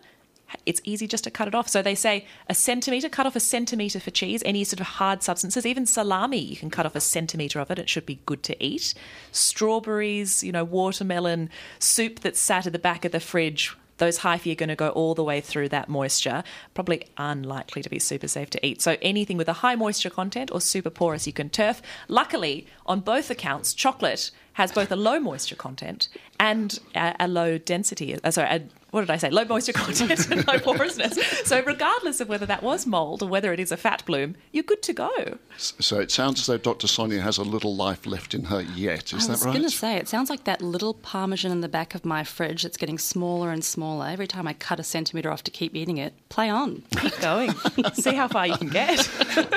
it's 0.65 0.81
easy 0.83 1.07
just 1.07 1.23
to 1.23 1.31
cut 1.31 1.47
it 1.47 1.55
off. 1.55 1.67
So 1.67 1.81
they 1.81 1.95
say 1.95 2.25
a 2.49 2.55
centimetre, 2.55 3.09
cut 3.09 3.25
off 3.25 3.35
a 3.35 3.39
centimetre 3.39 3.99
for 3.99 4.11
cheese, 4.11 4.41
any 4.45 4.63
sort 4.63 4.79
of 4.79 4.87
hard 4.87 5.23
substances, 5.23 5.65
even 5.65 5.85
salami, 5.85 6.39
you 6.39 6.55
can 6.55 6.69
cut 6.69 6.85
off 6.85 6.95
a 6.95 7.01
centimetre 7.01 7.59
of 7.59 7.71
it. 7.71 7.79
It 7.79 7.89
should 7.89 8.05
be 8.05 8.19
good 8.25 8.43
to 8.43 8.63
eat. 8.63 8.93
Strawberries, 9.31 10.43
you 10.43 10.51
know, 10.51 10.63
watermelon, 10.63 11.49
soup 11.79 12.19
that's 12.21 12.39
sat 12.39 12.65
at 12.65 12.73
the 12.73 12.79
back 12.79 13.05
of 13.05 13.11
the 13.11 13.19
fridge. 13.19 13.75
Those 13.97 14.19
hyphae 14.19 14.51
are 14.51 14.55
going 14.55 14.69
to 14.69 14.75
go 14.75 14.89
all 14.89 15.15
the 15.15 15.23
way 15.23 15.39
through 15.39 15.69
that 15.69 15.87
moisture. 15.87 16.43
Probably 16.73 17.05
unlikely 17.17 17.81
to 17.81 17.89
be 17.89 17.99
super 17.99 18.27
safe 18.27 18.49
to 18.49 18.65
eat. 18.65 18.81
So 18.81 18.97
anything 19.01 19.37
with 19.37 19.47
a 19.47 19.53
high 19.53 19.75
moisture 19.75 20.09
content 20.09 20.51
or 20.51 20.59
super 20.59 20.89
porous, 20.89 21.25
you 21.25 21.31
can 21.31 21.49
turf. 21.49 21.81
Luckily, 22.09 22.67
on 22.85 22.99
both 22.99 23.29
accounts, 23.29 23.73
chocolate 23.73 24.31
has 24.55 24.71
both 24.71 24.91
a 24.91 24.95
low 24.95 25.19
moisture 25.19 25.55
content 25.55 26.07
and 26.39 26.79
a, 26.95 27.13
a 27.19 27.27
low 27.27 27.57
density. 27.57 28.17
Uh, 28.23 28.31
sorry, 28.31 28.49
a, 28.49 28.61
what 28.95 29.01
did 29.01 29.11
I 29.11 29.17
say? 29.17 29.29
Low 29.29 29.43
moisture 29.43 29.73
content 29.73 30.31
and 30.31 30.47
low 30.47 30.57
porousness. 30.57 31.19
So 31.43 31.61
regardless 31.65 32.21
of 32.21 32.29
whether 32.29 32.45
that 32.45 32.63
was 32.63 32.87
mold 32.87 33.21
or 33.21 33.27
whether 33.27 33.51
it 33.51 33.59
is 33.59 33.73
a 33.73 33.75
fat 33.75 34.05
bloom, 34.05 34.37
you're 34.53 34.63
good 34.63 34.81
to 34.83 34.93
go. 34.93 35.37
So 35.57 35.99
it 35.99 36.11
sounds 36.11 36.39
as 36.39 36.45
though 36.45 36.57
Dr. 36.57 36.87
Sonia 36.87 37.19
has 37.19 37.37
a 37.37 37.43
little 37.43 37.75
life 37.75 38.05
left 38.05 38.33
in 38.33 38.45
her 38.45 38.61
yet. 38.61 39.11
Is 39.11 39.11
that 39.11 39.15
right? 39.17 39.27
I 39.27 39.31
was 39.31 39.39
that 39.41 39.45
right? 39.47 39.51
going 39.51 39.69
to 39.69 39.75
say, 39.75 39.97
it 39.97 40.07
sounds 40.07 40.29
like 40.29 40.45
that 40.45 40.61
little 40.61 40.93
parmesan 40.93 41.51
in 41.51 41.59
the 41.59 41.67
back 41.67 41.93
of 41.93 42.05
my 42.05 42.23
fridge 42.23 42.63
that's 42.63 42.77
getting 42.77 42.97
smaller 42.97 43.51
and 43.51 43.65
smaller. 43.65 44.07
Every 44.07 44.27
time 44.27 44.47
I 44.47 44.53
cut 44.53 44.79
a 44.79 44.83
centimetre 44.83 45.29
off 45.29 45.43
to 45.43 45.51
keep 45.51 45.75
eating 45.75 45.97
it, 45.97 46.13
play 46.29 46.49
on. 46.49 46.83
Keep 46.97 47.19
going. 47.19 47.51
See 47.95 48.15
how 48.15 48.29
far 48.29 48.47
you 48.47 48.55
can 48.55 48.69
get. 48.69 49.09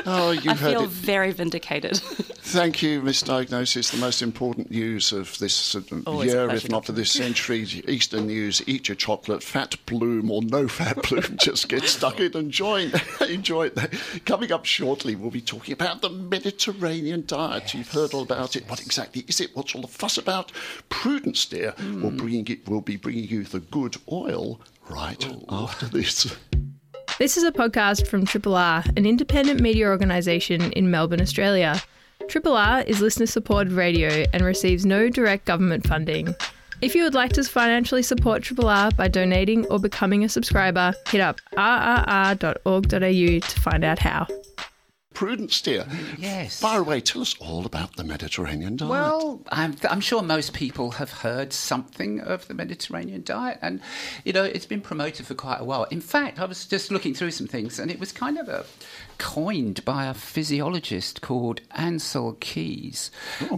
oh, 0.06 0.32
you 0.32 0.50
I 0.50 0.54
heard 0.54 0.72
feel 0.72 0.82
it. 0.82 0.90
very 0.90 1.30
vindicated. 1.30 1.96
Thank 2.48 2.82
you, 2.82 3.02
Miss 3.02 3.20
Diagnosis. 3.22 3.90
The 3.90 3.98
most 3.98 4.22
important 4.22 4.70
news 4.70 5.12
of 5.12 5.38
this 5.38 5.76
uh, 5.76 5.82
Always 6.06 6.32
year, 6.32 6.48
if 6.48 6.68
not 6.70 6.86
for 6.86 6.92
this 6.92 7.12
century, 7.12 7.60
Easter 7.60 8.20
news. 8.20 8.62
Eat 8.66 8.88
your 8.88 8.94
chocolate, 8.96 9.27
fat 9.42 9.76
bloom 9.86 10.30
or 10.30 10.42
no 10.42 10.68
fat 10.68 11.02
bloom. 11.08 11.36
Just 11.36 11.68
get 11.68 11.84
stuck 11.84 12.20
in 12.20 12.36
and 12.36 12.50
join. 12.50 12.92
Enjoy 13.28 13.66
it. 13.66 14.24
Coming 14.24 14.52
up 14.52 14.64
shortly, 14.64 15.14
we'll 15.14 15.30
be 15.30 15.40
talking 15.40 15.72
about 15.72 16.02
the 16.02 16.10
Mediterranean 16.10 17.24
diet. 17.26 17.74
You've 17.74 17.92
heard 17.92 18.14
all 18.14 18.22
about 18.22 18.56
it. 18.56 18.68
What 18.68 18.80
exactly 18.80 19.24
is 19.28 19.40
it? 19.40 19.54
What's 19.54 19.74
all 19.74 19.82
the 19.82 19.88
fuss 19.88 20.18
about? 20.18 20.52
Prudence, 20.88 21.44
dear, 21.46 21.72
hmm. 21.72 22.02
will 22.02 22.10
bring 22.10 22.46
it. 22.48 22.68
Will 22.68 22.80
be 22.80 22.96
bringing 22.96 23.28
you 23.28 23.44
the 23.44 23.60
good 23.60 23.96
oil 24.10 24.60
right 24.88 25.28
after 25.48 25.86
this. 25.86 26.36
This 27.18 27.36
is 27.36 27.42
a 27.42 27.50
podcast 27.50 28.06
from 28.06 28.24
Triple 28.24 28.54
R, 28.54 28.84
an 28.96 29.04
independent 29.04 29.60
media 29.60 29.88
organisation 29.88 30.70
in 30.74 30.88
Melbourne, 30.88 31.20
Australia. 31.20 31.82
Triple 32.28 32.56
R 32.56 32.82
is 32.82 33.00
listener 33.00 33.26
supported 33.26 33.72
radio 33.72 34.24
and 34.32 34.44
receives 34.44 34.86
no 34.86 35.08
direct 35.08 35.44
government 35.44 35.84
funding. 35.84 36.36
If 36.80 36.94
you 36.94 37.02
would 37.02 37.14
like 37.14 37.32
to 37.32 37.42
financially 37.42 38.02
support 38.02 38.44
Triple 38.44 38.68
R 38.68 38.92
by 38.92 39.08
donating 39.08 39.66
or 39.66 39.80
becoming 39.80 40.22
a 40.22 40.28
subscriber, 40.28 40.94
hit 41.08 41.20
up 41.20 41.40
rrr.org.au 41.56 42.88
to 42.90 43.60
find 43.60 43.84
out 43.84 43.98
how. 43.98 44.28
Prudence, 45.12 45.60
dear. 45.60 45.84
Yes. 46.16 46.60
Fire 46.60 46.78
away. 46.78 47.00
Tell 47.00 47.20
us 47.20 47.34
all 47.40 47.66
about 47.66 47.96
the 47.96 48.04
Mediterranean 48.04 48.76
diet. 48.76 48.88
Well, 48.88 49.42
I'm, 49.48 49.74
I'm 49.90 50.00
sure 50.00 50.22
most 50.22 50.52
people 50.52 50.92
have 50.92 51.10
heard 51.10 51.52
something 51.52 52.20
of 52.20 52.46
the 52.46 52.54
Mediterranean 52.54 53.24
diet, 53.24 53.58
and 53.60 53.80
you 54.24 54.32
know 54.32 54.44
it's 54.44 54.66
been 54.66 54.80
promoted 54.80 55.26
for 55.26 55.34
quite 55.34 55.60
a 55.60 55.64
while. 55.64 55.82
In 55.90 56.00
fact, 56.00 56.38
I 56.38 56.44
was 56.44 56.64
just 56.66 56.92
looking 56.92 57.14
through 57.14 57.32
some 57.32 57.48
things, 57.48 57.80
and 57.80 57.90
it 57.90 57.98
was 57.98 58.12
kind 58.12 58.38
of 58.38 58.48
a, 58.48 58.64
coined 59.18 59.84
by 59.84 60.06
a 60.06 60.14
physiologist 60.14 61.20
called 61.20 61.60
Ancel 61.72 62.38
Keys 62.40 63.10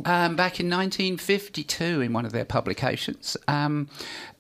um, 0.04 0.36
back 0.36 0.58
in 0.60 0.68
1952 0.68 2.00
in 2.00 2.12
one 2.12 2.26
of 2.26 2.32
their 2.32 2.44
publications. 2.44 3.36
Um, 3.48 3.88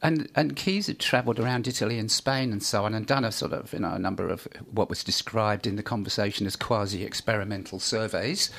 and 0.02 0.28
and 0.34 0.56
Keys 0.56 0.86
had 0.86 0.98
travelled 0.98 1.38
around 1.38 1.68
Italy 1.68 1.98
and 1.98 2.10
Spain 2.10 2.52
and 2.52 2.62
so 2.62 2.84
on, 2.84 2.94
and 2.94 3.06
done 3.06 3.24
a 3.24 3.32
sort 3.32 3.52
of 3.52 3.72
you 3.72 3.80
know 3.80 3.92
a 3.92 3.98
number 3.98 4.28
of 4.28 4.48
what 4.70 4.88
was 4.88 5.04
described 5.04 5.66
in 5.66 5.76
the 5.76 5.82
conversation 5.82 6.46
as 6.46 6.56
quasi 6.56 7.04
experimental 7.04 7.78
surveys 7.78 8.50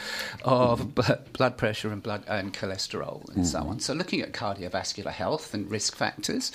of 0.44 0.94
b- 0.96 1.04
blood 1.34 1.58
pressure 1.58 1.92
and 1.92 2.04
blood 2.04 2.24
and 2.28 2.54
cholesterol 2.54 3.28
and 3.36 3.48
so 3.48 3.60
on. 3.60 3.80
So 3.80 3.94
looking 3.94 4.22
at 4.22 4.34
cardiovascular 4.34 5.12
health 5.12 5.54
and 5.54 5.70
risk 5.70 5.96
factors, 5.96 6.52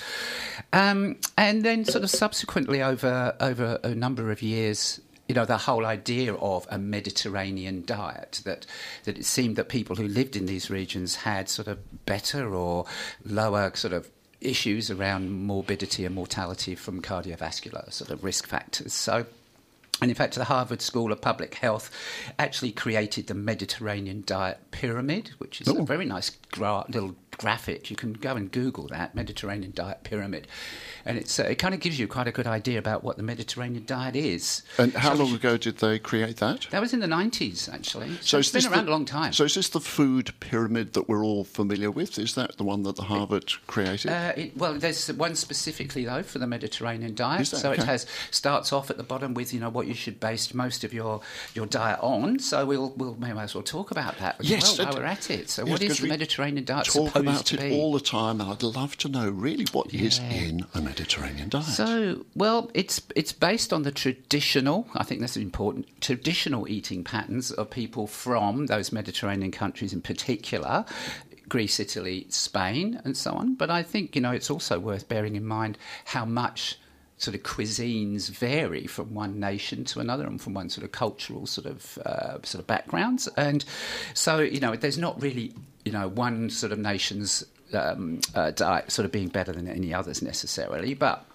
um, 0.71 1.17
and 1.37 1.63
then 1.63 1.83
sort 1.83 2.03
of 2.03 2.09
subsequently 2.09 2.81
over 2.81 3.35
over 3.39 3.79
a 3.83 3.93
number 3.93 4.31
of 4.31 4.41
years. 4.41 5.01
You 5.27 5.35
know 5.35 5.45
the 5.45 5.57
whole 5.57 5.85
idea 5.85 6.33
of 6.35 6.67
a 6.69 6.77
Mediterranean 6.77 7.83
diet 7.85 8.41
that 8.45 8.65
that 9.03 9.17
it 9.17 9.25
seemed 9.25 9.55
that 9.57 9.69
people 9.69 9.95
who 9.95 10.07
lived 10.07 10.35
in 10.35 10.45
these 10.45 10.69
regions 10.69 11.15
had 11.15 11.49
sort 11.49 11.67
of 11.67 12.05
better 12.05 12.53
or 12.53 12.85
lower 13.25 13.71
sort 13.75 13.93
of 13.93 14.09
issues 14.39 14.91
around 14.91 15.31
morbidity 15.31 16.05
and 16.05 16.13
mortality 16.13 16.75
from 16.75 17.01
cardiovascular 17.01 17.91
sort 17.91 18.11
of 18.11 18.23
risk 18.23 18.47
factors. 18.47 18.93
So 18.93 19.25
and 20.01 20.11
in 20.11 20.15
fact, 20.15 20.35
the 20.35 20.43
Harvard 20.43 20.81
School 20.81 21.11
of 21.11 21.21
Public 21.21 21.55
Health 21.55 21.89
actually 22.37 22.71
created 22.71 23.27
the 23.27 23.33
Mediterranean 23.33 24.23
Diet 24.25 24.59
Pyramid, 24.69 25.31
which 25.39 25.59
is 25.59 25.67
a 25.67 25.75
oh. 25.75 25.85
very 25.85 26.05
nice 26.05 26.29
gra- 26.51 26.85
little 26.87 27.15
graphic. 27.37 27.89
You 27.89 27.95
can 27.95 28.13
go 28.13 28.35
and 28.35 28.51
Google 28.51 28.87
that 28.87 29.15
Mediterranean 29.15 29.71
Diet 29.75 30.03
Pyramid, 30.03 30.47
and 31.05 31.17
it's 31.17 31.39
uh, 31.39 31.43
it 31.43 31.55
kind 31.55 31.73
of 31.73 31.79
gives 31.79 31.99
you 31.99 32.07
quite 32.07 32.27
a 32.27 32.31
good 32.31 32.47
idea 32.47 32.79
about 32.79 33.03
what 33.03 33.17
the 33.17 33.23
Mediterranean 33.23 33.83
diet 33.85 34.15
is. 34.15 34.63
and 34.77 34.93
how 34.93 35.13
long 35.13 35.33
ago 35.33 35.57
did 35.57 35.77
they 35.77 35.99
create 35.99 36.37
that? 36.37 36.67
That 36.71 36.81
was 36.81 36.93
in 36.93 36.99
the 36.99 37.07
nineties, 37.07 37.69
actually. 37.69 38.17
So, 38.21 38.39
is 38.39 38.53
it's 38.53 38.65
been 38.65 38.73
around 38.73 38.85
the- 38.85 38.91
a 38.91 38.93
long 38.93 39.05
time. 39.05 39.33
So 39.33 39.43
is 39.43 39.55
this 39.55 39.69
the 39.69 39.79
food 39.79 40.33
pyramid 40.39 40.93
that 40.93 41.07
we're 41.07 41.23
all 41.23 41.43
familiar 41.43 41.91
with? 41.91 42.17
Is 42.19 42.35
that 42.35 42.57
the 42.57 42.63
one 42.63 42.83
that 42.83 42.95
the 42.95 43.03
Harvard 43.03 43.51
created? 43.67 44.11
Uh, 44.11 44.33
it, 44.35 44.57
well, 44.57 44.73
there's 44.73 45.07
one 45.13 45.35
specifically 45.35 46.05
though 46.05 46.23
for 46.23 46.39
the 46.39 46.47
Mediterranean 46.47 47.15
diet. 47.15 47.47
So 47.47 47.71
it 47.71 47.83
has 47.83 48.05
starts 48.31 48.73
off 48.73 48.89
at 48.89 48.97
the 48.97 49.03
bottom 49.03 49.33
with 49.33 49.53
you 49.53 49.59
know 49.59 49.69
what 49.69 49.87
you 49.87 49.93
should 49.93 50.19
base 50.19 50.53
most 50.53 50.83
of 50.83 50.93
your, 50.93 51.21
your 51.53 51.65
diet 51.65 51.99
on. 52.01 52.39
So 52.39 52.65
we'll 52.65 52.93
we'll 52.97 53.15
may 53.15 53.31
as 53.37 53.53
well 53.53 53.63
talk 53.63 53.91
about 53.91 54.17
that 54.19 54.37
Yes, 54.41 54.77
well 54.77 54.87
while 54.87 54.97
we're 54.97 55.05
at 55.05 55.29
it. 55.29 55.49
So 55.49 55.63
yes, 55.63 55.71
what 55.71 55.81
is 55.81 55.99
the 55.99 56.07
Mediterranean 56.07 56.65
diet 56.65 56.87
supposed 56.87 57.26
about 57.29 57.53
it 57.53 57.59
be? 57.59 57.79
all 57.79 57.93
the 57.93 57.99
time, 57.99 58.41
and 58.41 58.49
I'd 58.49 58.63
love 58.63 58.97
to 58.97 59.09
know 59.09 59.29
really 59.29 59.65
what 59.71 59.93
is 59.93 60.19
in 60.19 60.65
a 60.73 60.81
Mediterranean 60.81 61.49
diet. 61.49 61.65
So, 61.65 62.25
well, 62.35 62.69
it's 62.73 63.01
it's 63.15 63.31
based 63.31 63.73
on 63.73 63.83
the 63.83 63.91
traditional. 63.91 64.87
I 64.95 65.03
think 65.03 65.21
that's 65.21 65.37
important. 65.37 65.87
Traditional 66.01 66.67
eating 66.67 67.03
patterns 67.03 67.51
of 67.51 67.69
people 67.69 68.07
from 68.07 68.67
those 68.67 68.91
Mediterranean 68.91 69.51
countries, 69.51 69.93
in 69.93 70.01
particular, 70.01 70.85
Greece, 71.49 71.79
Italy, 71.79 72.27
Spain, 72.29 73.01
and 73.03 73.15
so 73.15 73.31
on. 73.31 73.55
But 73.55 73.69
I 73.69 73.83
think 73.83 74.15
you 74.15 74.21
know 74.21 74.31
it's 74.31 74.49
also 74.49 74.79
worth 74.79 75.07
bearing 75.07 75.35
in 75.35 75.45
mind 75.45 75.77
how 76.05 76.25
much 76.25 76.79
sort 77.17 77.35
of 77.35 77.41
cuisines 77.41 78.29
vary 78.29 78.85
from 78.85 79.13
one 79.13 79.39
nation 79.39 79.83
to 79.83 79.99
another 79.99 80.25
and 80.25 80.39
from 80.39 80.53
one 80.53 80.69
sort 80.69 80.85
of 80.85 80.91
cultural 80.91 81.47
sort 81.47 81.65
of 81.65 81.97
uh, 82.05 82.37
sort 82.43 82.61
of 82.61 82.67
backgrounds. 82.67 83.27
And 83.37 83.65
so 84.13 84.39
you 84.39 84.59
know, 84.59 84.75
there's 84.75 84.97
not 84.97 85.21
really 85.21 85.53
you 85.87 85.93
know 85.93 86.07
one 86.07 86.49
sort 86.49 86.71
of 86.73 86.79
nation's 86.79 87.45
um, 87.73 88.19
uh, 88.35 88.51
diet 88.51 88.91
sort 88.91 89.05
of 89.05 89.11
being 89.11 89.29
better 89.29 89.53
than 89.53 89.67
any 89.67 89.93
others 89.93 90.21
necessarily, 90.21 90.93
but. 90.93 91.25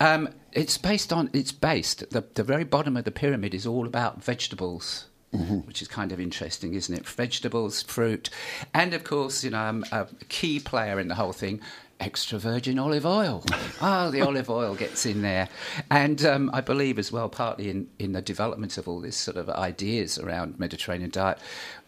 Um, 0.00 0.30
it's 0.50 0.76
based 0.76 1.12
on. 1.12 1.30
It's 1.32 1.52
based. 1.52 2.10
The, 2.10 2.24
the 2.34 2.42
very 2.42 2.64
bottom 2.64 2.96
of 2.96 3.04
the 3.04 3.12
pyramid 3.12 3.54
is 3.54 3.64
all 3.64 3.86
about 3.86 4.24
vegetables, 4.24 5.06
which 5.30 5.82
is 5.82 5.86
kind 5.86 6.10
of 6.10 6.18
interesting, 6.18 6.74
isn't 6.74 6.94
it? 6.94 7.06
Vegetables, 7.06 7.82
fruit, 7.82 8.28
and 8.72 8.92
of 8.92 9.04
course, 9.04 9.44
you 9.44 9.50
know, 9.50 9.64
um, 9.64 9.84
a 9.92 10.06
key 10.28 10.58
player 10.58 10.98
in 10.98 11.06
the 11.06 11.14
whole 11.14 11.32
thing. 11.32 11.60
Extra 12.00 12.38
virgin 12.38 12.78
olive 12.78 13.06
oil. 13.06 13.44
Oh, 13.80 14.10
the 14.10 14.20
olive 14.20 14.50
oil 14.50 14.74
gets 14.74 15.06
in 15.06 15.22
there. 15.22 15.48
And 15.90 16.24
um, 16.24 16.50
I 16.52 16.60
believe 16.60 16.98
as 16.98 17.12
well, 17.12 17.28
partly 17.28 17.70
in, 17.70 17.88
in 17.98 18.12
the 18.12 18.22
development 18.22 18.76
of 18.78 18.88
all 18.88 19.00
this 19.00 19.16
sort 19.16 19.36
of 19.36 19.48
ideas 19.48 20.18
around 20.18 20.58
Mediterranean 20.58 21.10
diet, 21.10 21.38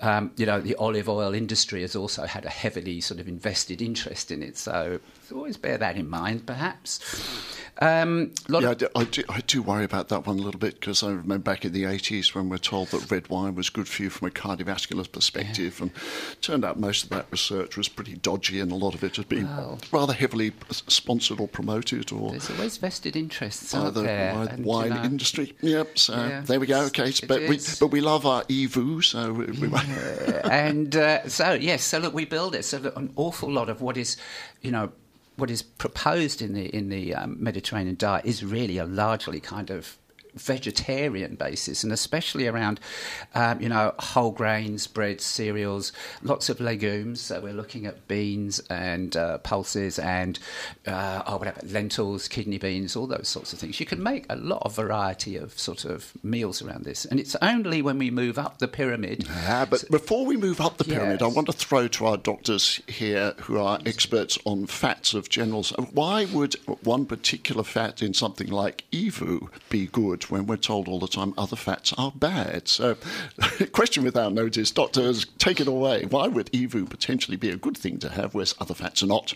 um, 0.00 0.30
you 0.36 0.46
know, 0.46 0.60
the 0.60 0.74
olive 0.76 1.08
oil 1.08 1.34
industry 1.34 1.82
has 1.82 1.96
also 1.96 2.26
had 2.26 2.44
a 2.44 2.50
heavily 2.50 3.00
sort 3.00 3.20
of 3.20 3.28
invested 3.28 3.82
interest 3.82 4.30
in 4.30 4.42
it. 4.42 4.56
So 4.56 5.00
always 5.32 5.56
bear 5.56 5.78
that 5.78 5.96
in 5.96 6.08
mind, 6.08 6.46
perhaps. 6.46 7.00
Um, 7.78 8.32
lot 8.48 8.62
Yeah, 8.62 8.70
I 8.70 8.74
do, 8.74 8.88
I, 8.94 9.04
do, 9.04 9.22
I 9.28 9.40
do 9.40 9.62
worry 9.62 9.84
about 9.84 10.08
that 10.08 10.26
one 10.26 10.38
a 10.38 10.42
little 10.42 10.60
bit 10.60 10.80
because 10.80 11.02
I 11.02 11.08
remember 11.08 11.38
back 11.38 11.64
in 11.64 11.72
the 11.72 11.84
80s 11.84 12.34
when 12.34 12.48
we're 12.48 12.58
told 12.58 12.88
that 12.88 13.10
red 13.10 13.28
wine 13.28 13.54
was 13.54 13.68
good 13.70 13.86
for 13.86 14.02
you 14.02 14.10
from 14.10 14.28
a 14.28 14.30
cardiovascular 14.30 15.10
perspective, 15.10 15.80
and 15.80 15.90
turned 16.40 16.64
out 16.64 16.78
most 16.78 17.04
of 17.04 17.10
that 17.10 17.26
research 17.30 17.76
was 17.76 17.88
pretty 17.88 18.14
dodgy 18.16 18.60
and 18.60 18.72
a 18.72 18.76
lot 18.76 18.94
of 18.94 19.04
it 19.04 19.16
has 19.16 19.24
been 19.26 19.46
rather 19.96 20.12
heavily 20.12 20.52
sponsored 20.70 21.40
or 21.40 21.48
promoted 21.48 22.12
or 22.12 22.30
There's 22.30 22.50
always 22.50 22.76
vested 22.76 23.16
interests 23.16 23.72
by 23.72 23.90
the 23.90 24.02
there. 24.02 24.32
wi- 24.32 24.52
and, 24.52 24.64
wine 24.64 25.04
industry. 25.04 25.54
Yep, 25.62 25.98
so 25.98 26.14
Yeah, 26.14 26.40
there 26.42 26.60
we 26.60 26.66
go. 26.66 26.82
Okay, 26.86 27.12
but 27.26 27.40
we, 27.48 27.58
but 27.80 27.88
we 27.88 28.00
love 28.00 28.26
our 28.26 28.42
EVOO, 28.44 29.02
so 29.02 29.32
we, 29.32 29.46
we 29.46 29.68
and 30.50 30.94
uh, 30.94 31.28
so 31.28 31.54
yes, 31.54 31.82
so 31.82 31.98
look, 31.98 32.14
we 32.14 32.24
build 32.24 32.54
it. 32.54 32.64
So 32.64 32.78
that 32.78 32.96
an 32.96 33.12
awful 33.16 33.50
lot 33.50 33.68
of 33.68 33.80
what 33.80 33.96
is, 33.96 34.16
you 34.60 34.70
know, 34.70 34.92
what 35.36 35.50
is 35.50 35.62
proposed 35.62 36.42
in 36.42 36.52
the 36.52 36.66
in 36.74 36.88
the 36.88 37.14
um, 37.14 37.42
Mediterranean 37.42 37.96
diet 37.96 38.24
is 38.24 38.44
really 38.44 38.78
a 38.78 38.84
largely 38.84 39.40
kind 39.40 39.70
of 39.70 39.98
vegetarian 40.36 41.34
basis, 41.34 41.82
and 41.82 41.92
especially 41.92 42.46
around, 42.46 42.80
um, 43.34 43.60
you 43.60 43.68
know, 43.68 43.94
whole 43.98 44.30
grains, 44.30 44.86
breads, 44.86 45.24
cereals, 45.24 45.92
lots 46.22 46.48
of 46.48 46.60
legumes. 46.60 47.20
So 47.20 47.40
we're 47.40 47.52
looking 47.52 47.86
at 47.86 48.06
beans 48.08 48.60
and 48.70 49.16
uh, 49.16 49.38
pulses 49.38 49.98
and 49.98 50.38
uh, 50.86 51.22
oh, 51.26 51.38
whatever, 51.38 51.60
lentils, 51.66 52.28
kidney 52.28 52.58
beans, 52.58 52.96
all 52.96 53.06
those 53.06 53.28
sorts 53.28 53.52
of 53.52 53.58
things. 53.58 53.80
You 53.80 53.86
can 53.86 54.02
make 54.02 54.26
a 54.28 54.36
lot 54.36 54.62
of 54.62 54.76
variety 54.76 55.36
of 55.36 55.58
sort 55.58 55.84
of 55.84 56.12
meals 56.22 56.62
around 56.62 56.84
this, 56.84 57.04
and 57.04 57.18
it's 57.18 57.36
only 57.42 57.82
when 57.82 57.98
we 57.98 58.10
move 58.10 58.38
up 58.38 58.58
the 58.58 58.68
pyramid. 58.68 59.26
Ah, 59.30 59.66
but 59.68 59.90
before 59.90 60.26
we 60.26 60.36
move 60.36 60.60
up 60.60 60.76
the 60.76 60.84
pyramid, 60.84 61.22
I 61.22 61.26
want 61.26 61.46
to 61.46 61.52
throw 61.52 61.88
to 61.88 62.06
our 62.06 62.16
doctors 62.16 62.80
here 62.86 63.34
who 63.42 63.58
are 63.58 63.78
experts 63.86 64.38
on 64.44 64.66
fats 64.66 65.14
of 65.14 65.28
general. 65.28 65.64
Why 65.92 66.26
would 66.26 66.54
one 66.82 67.06
particular 67.06 67.62
fat 67.62 68.02
in 68.02 68.14
something 68.14 68.48
like 68.48 68.84
EVOO 68.92 69.48
be 69.70 69.86
good 69.86 70.25
when 70.30 70.46
we're 70.46 70.56
told 70.56 70.88
all 70.88 70.98
the 70.98 71.08
time 71.08 71.34
other 71.36 71.56
fats 71.56 71.92
are 71.96 72.12
bad? 72.14 72.68
So, 72.68 72.96
question 73.72 74.04
without 74.04 74.32
notice, 74.32 74.70
doctors, 74.70 75.26
take 75.38 75.60
it 75.60 75.68
away. 75.68 76.04
Why 76.04 76.28
would 76.28 76.50
EVOO 76.52 76.88
potentially 76.88 77.36
be 77.36 77.50
a 77.50 77.56
good 77.56 77.76
thing 77.76 77.98
to 77.98 78.10
have, 78.10 78.34
whereas 78.34 78.54
other 78.60 78.74
fats 78.74 79.02
are 79.02 79.06
not? 79.06 79.34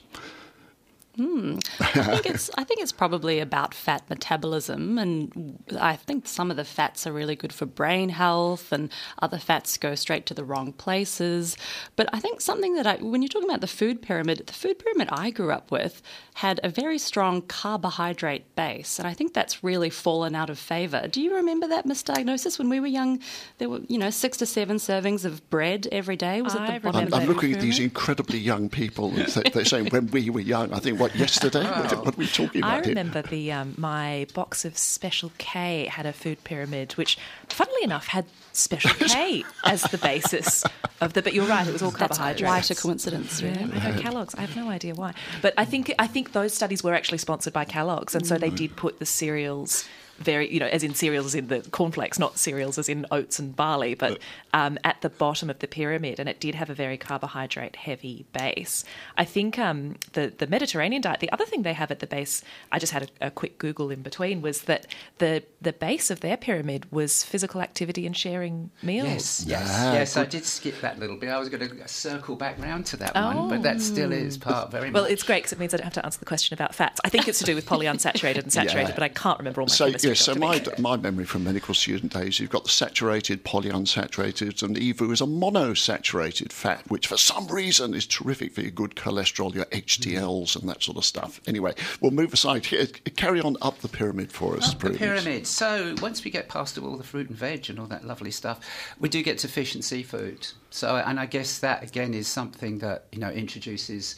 Hmm. 1.17 1.59
I 1.81 1.85
think 2.05 2.27
it's 2.27 2.51
I 2.57 2.63
think 2.65 2.81
it's 2.81 2.93
probably 2.93 3.41
about 3.41 3.75
fat 3.75 4.03
metabolism, 4.09 4.97
and 4.97 5.59
I 5.79 5.97
think 5.97 6.29
some 6.29 6.51
of 6.53 6.57
the 6.57 6.65
fats 6.65 7.05
are 7.07 7.13
really 7.13 7.35
good 7.35 7.53
for 7.53 7.67
brain 7.67 8.11
health, 8.11 8.71
and 8.71 8.91
other 9.21 9.39
fats 9.39 9.77
go 9.77 9.97
straight 9.97 10.25
to 10.27 10.35
the 10.35 10.45
wrong 10.45 10.73
places. 10.73 11.57
But 11.97 12.09
I 12.13 12.21
think 12.21 12.41
something 12.41 12.75
that 12.77 12.87
I, 12.87 12.97
when 12.97 13.23
you're 13.23 13.29
talking 13.29 13.49
about 13.49 13.61
the 13.61 13.67
food 13.67 14.03
pyramid, 14.03 14.45
the 14.47 14.53
food 14.53 14.79
pyramid 14.79 15.09
I 15.11 15.31
grew 15.31 15.51
up 15.51 15.71
with 15.73 16.01
had 16.35 16.61
a 16.63 16.69
very 16.69 16.97
strong 16.97 17.43
carbohydrate 17.43 18.55
base, 18.55 18.99
and 19.01 19.09
I 19.09 19.13
think 19.13 19.35
that's 19.35 19.65
really 19.65 19.91
fallen 19.91 20.37
out 20.37 20.49
of 20.49 20.59
favour. 20.61 21.09
Do 21.09 21.21
you 21.21 21.35
remember 21.35 21.67
that 21.69 21.87
Miss 21.87 22.05
Diagnosis 22.05 22.57
when 22.59 22.69
we 22.69 22.79
were 22.79 22.87
young? 22.87 23.19
There 23.59 23.69
were 23.69 23.81
you 23.89 23.99
know 23.99 24.11
six 24.11 24.37
to 24.39 24.47
seven 24.47 24.77
servings 24.77 25.25
of 25.25 25.49
bread 25.51 25.89
every 25.91 26.17
day. 26.17 26.41
Was 26.41 26.55
I 26.55 26.67
at 26.69 26.83
the 26.83 26.93
bottom 26.93 27.09
I'm, 27.09 27.15
I'm 27.15 27.27
food 27.27 27.35
looking 27.35 27.55
at 27.55 27.61
these 27.61 27.81
incredibly 27.81 28.39
young 28.39 28.69
people. 28.69 29.11
They- 29.11 29.51
They're 29.51 29.65
saying 29.65 29.87
when 29.89 30.07
we 30.09 30.31
were 30.31 30.41
young. 30.41 30.73
I 30.73 30.79
think 30.79 31.00
what 31.01 31.15
yesterday. 31.17 31.65
What, 31.71 32.05
what 32.05 32.15
are 32.15 32.19
we 32.19 32.27
talking 32.27 32.61
about 32.61 32.71
I 32.71 32.75
here? 32.77 32.89
remember 32.91 33.23
the 33.23 33.51
um, 33.53 33.75
my 33.79 34.27
box 34.35 34.65
of 34.65 34.77
Special 34.79 35.33
K 35.39 35.87
had 35.87 36.07
a 36.07 36.13
food 36.13 36.45
pyramid, 36.45 36.93
which, 36.93 37.17
funnily 37.49 37.83
enough, 37.83 38.09
had 38.09 38.27
Special 38.53 38.91
K 39.09 39.45
as 39.65 39.83
the 39.83 39.99
basis 39.99 40.65
of 41.01 41.13
the. 41.15 41.23
But 41.23 41.35
you're 41.35 41.47
right; 41.47 41.67
it 41.67 41.73
was 41.73 41.83
all 41.83 41.91
That's 41.91 42.19
carbohydrates. 42.19 42.43
quite 42.69 42.71
a 42.71 42.75
coincidence, 42.75 43.41
Yeah. 43.41 43.69
I 43.73 43.91
know 43.93 43.99
Kellogg's. 44.01 44.35
I 44.35 44.43
have 44.43 44.55
no 44.57 44.69
idea 44.71 44.95
why, 44.95 45.15
but 45.43 45.55
I 45.57 45.65
think 45.65 45.93
I 45.99 46.07
think 46.07 46.33
those 46.33 46.53
studies 46.55 46.83
were 46.85 46.95
actually 46.95 47.19
sponsored 47.19 47.53
by 47.53 47.65
Kellogg's, 47.65 48.15
and 48.15 48.27
so 48.27 48.39
they 48.39 48.51
did 48.51 48.77
put 48.77 48.99
the 48.99 49.07
cereals 49.07 49.89
very, 50.21 50.53
you 50.53 50.61
know, 50.61 50.67
as 50.67 50.83
in 50.83 50.95
cereals 50.95 51.27
as 51.27 51.35
in 51.35 51.49
the 51.49 51.61
cornflakes, 51.71 52.19
not 52.19 52.39
cereals 52.39 52.79
as 52.79 52.89
in 52.89 53.07
oats 53.11 53.39
and 53.39 53.57
barley, 53.57 53.95
but 53.95 54.19
um, 54.53 54.79
at 54.85 55.01
the 55.01 55.09
bottom 55.09 55.49
of 55.51 55.59
the 55.61 55.67
pyramid, 55.67 56.19
and 56.21 56.29
it 56.29 56.39
did 56.41 56.55
have 56.55 56.71
a 56.71 56.75
very 56.75 56.97
carbohydrate 56.97 57.77
heavy 57.77 58.27
base. 58.33 58.85
I 59.17 59.25
think 59.25 59.59
um, 59.59 59.97
the 60.13 60.33
the 60.37 60.47
Mediterranean 60.47 61.03
diet. 61.03 61.21
The 61.21 61.31
other 61.33 61.45
thing 61.47 61.63
they 61.63 61.73
have 61.73 61.91
at 61.91 62.01
the 62.01 62.07
base, 62.07 62.43
I 62.71 62.79
just 62.79 62.93
had 62.93 63.11
a, 63.21 63.27
a 63.27 63.31
quick 63.31 63.59
Google 63.59 63.91
in 63.91 64.03
between, 64.03 64.43
was 64.43 64.63
that 64.63 64.87
the 65.19 65.43
the 65.61 65.73
base 65.73 66.11
of 66.11 66.21
their 66.21 66.37
pyramid 66.37 66.91
was 66.93 67.25
physical 67.25 67.61
activity 67.61 68.07
and 68.07 68.17
sharing 68.17 68.71
meals. 68.83 69.09
Yes, 69.11 69.45
yes, 69.47 69.69
Ah, 69.73 69.93
yes. 69.95 70.17
I 70.17 70.25
did 70.25 70.45
skip 70.45 70.81
that 70.83 70.99
little 70.99 71.17
bit. 71.17 71.31
I 71.31 71.39
was 71.39 71.49
going 71.49 71.67
to 71.69 71.89
circle 71.89 72.37
back 72.37 72.59
round 72.61 72.87
to 72.87 72.97
that 72.99 73.15
one, 73.15 73.49
but 73.49 73.63
that 73.63 73.81
still 73.81 74.13
is 74.13 74.37
part 74.39 74.71
very 74.71 74.91
Well, 74.91 75.05
much. 75.05 75.13
it's 75.13 75.23
great 75.23 75.39
because 75.43 75.53
it 75.53 75.59
means 75.59 75.73
I 75.75 75.79
don't 75.79 75.85
have 75.85 75.95
to 75.95 76.05
answer 76.05 76.19
the 76.19 76.25
question 76.27 76.55
about 76.55 76.75
fats. 76.75 77.01
I 77.05 77.09
think 77.09 77.29
it's 77.29 77.39
to 77.39 77.45
do 77.45 77.55
with 77.55 77.67
polyunsaturated 77.73 78.43
and 78.43 78.53
saturated, 78.53 78.89
Yeah. 78.91 78.95
but 78.95 79.03
I 79.03 79.09
can't 79.09 79.39
remember 79.39 79.61
all 79.61 79.67
my 79.67 79.73
So 79.73 79.87
chemistry. 79.87 80.10
Yes, 80.11 80.23
so 80.23 80.35
my 80.35 80.61
my 80.79 80.97
memory 80.97 81.25
from 81.25 81.45
medical 81.45 81.73
student 81.73 82.13
days, 82.13 82.41
you've 82.41 82.51
got 82.51 82.65
the 82.65 82.71
saturated, 82.71 83.45
polyunsaturated, 83.45 84.61
and 84.63 84.77
EVOO 84.77 85.13
is 85.13 85.21
a 85.21 85.25
monosaturated 85.25 86.51
fat, 86.51 86.83
which 86.89 87.07
for 87.07 87.17
some 87.17 87.47
reason 87.47 87.95
is 87.95 88.07
terrific 88.07 88.53
for 88.53 88.63
your 88.63 88.73
good 88.73 88.97
cholesterol, 88.97 89.55
your 89.55 89.67
HDLs, 89.67 90.61
and 90.61 90.69
that 90.69 90.83
sort 90.83 90.97
of 90.97 91.05
stuff. 91.05 91.41
Anyway, 91.47 91.75
we'll 92.01 92.11
move 92.11 92.33
aside 92.33 92.67
here. 92.67 92.87
Carry 92.87 93.41
on 93.41 93.57
up 93.63 93.79
the 93.79 93.89
pyramid 93.89 94.33
for 94.33 94.57
us, 94.57 94.75
Up 94.75 94.81
the 94.81 94.91
pyramid. 94.91 95.47
So 95.47 95.95
once 96.03 96.25
we 96.25 96.33
get 96.33 96.49
past 96.49 96.77
all 96.77 96.97
the 96.97 97.05
fruit 97.05 97.29
and 97.29 97.39
veg 97.39 97.71
and 97.71 97.79
all 97.79 97.87
that 97.87 98.05
lovely 98.05 98.33
stuff, 98.33 98.59
we 98.99 99.09
do 99.09 99.23
get 99.23 99.39
to 99.39 99.49
fish 99.49 99.77
and 99.77 99.85
seafood. 99.85 100.49
So, 100.71 100.97
and 100.97 101.21
I 101.21 101.27
guess 101.27 101.61
that 101.61 101.85
again 101.85 102.15
is 102.15 102.27
something 102.27 102.79
that 102.79 103.05
you 103.13 103.21
know 103.21 103.31
introduces 103.31 104.17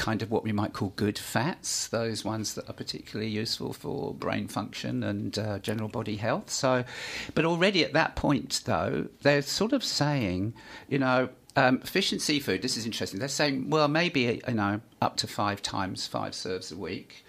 kind 0.00 0.22
of 0.22 0.30
what 0.30 0.42
we 0.42 0.50
might 0.50 0.72
call 0.72 0.94
good 0.96 1.18
fats, 1.18 1.86
those 1.88 2.24
ones 2.24 2.54
that 2.54 2.66
are 2.70 2.72
particularly 2.72 3.30
useful 3.30 3.74
for 3.74 4.14
brain 4.14 4.48
function 4.48 5.02
and 5.02 5.38
uh, 5.38 5.58
general 5.58 5.90
body 5.90 6.16
health. 6.16 6.48
So, 6.48 6.84
but 7.34 7.44
already 7.44 7.84
at 7.84 7.92
that 7.92 8.16
point, 8.16 8.62
though, 8.64 9.08
they're 9.20 9.42
sort 9.42 9.72
of 9.72 9.84
saying, 9.84 10.54
you 10.88 10.98
know. 10.98 11.28
Um, 11.56 11.80
fish 11.80 12.12
and 12.12 12.22
seafood. 12.22 12.62
This 12.62 12.76
is 12.76 12.86
interesting. 12.86 13.18
They're 13.18 13.28
saying, 13.28 13.70
well, 13.70 13.88
maybe 13.88 14.40
you 14.46 14.54
know, 14.54 14.80
up 15.02 15.16
to 15.16 15.26
five 15.26 15.60
times 15.60 16.06
five 16.06 16.32
serves 16.32 16.70
a 16.70 16.76
week 16.76 17.24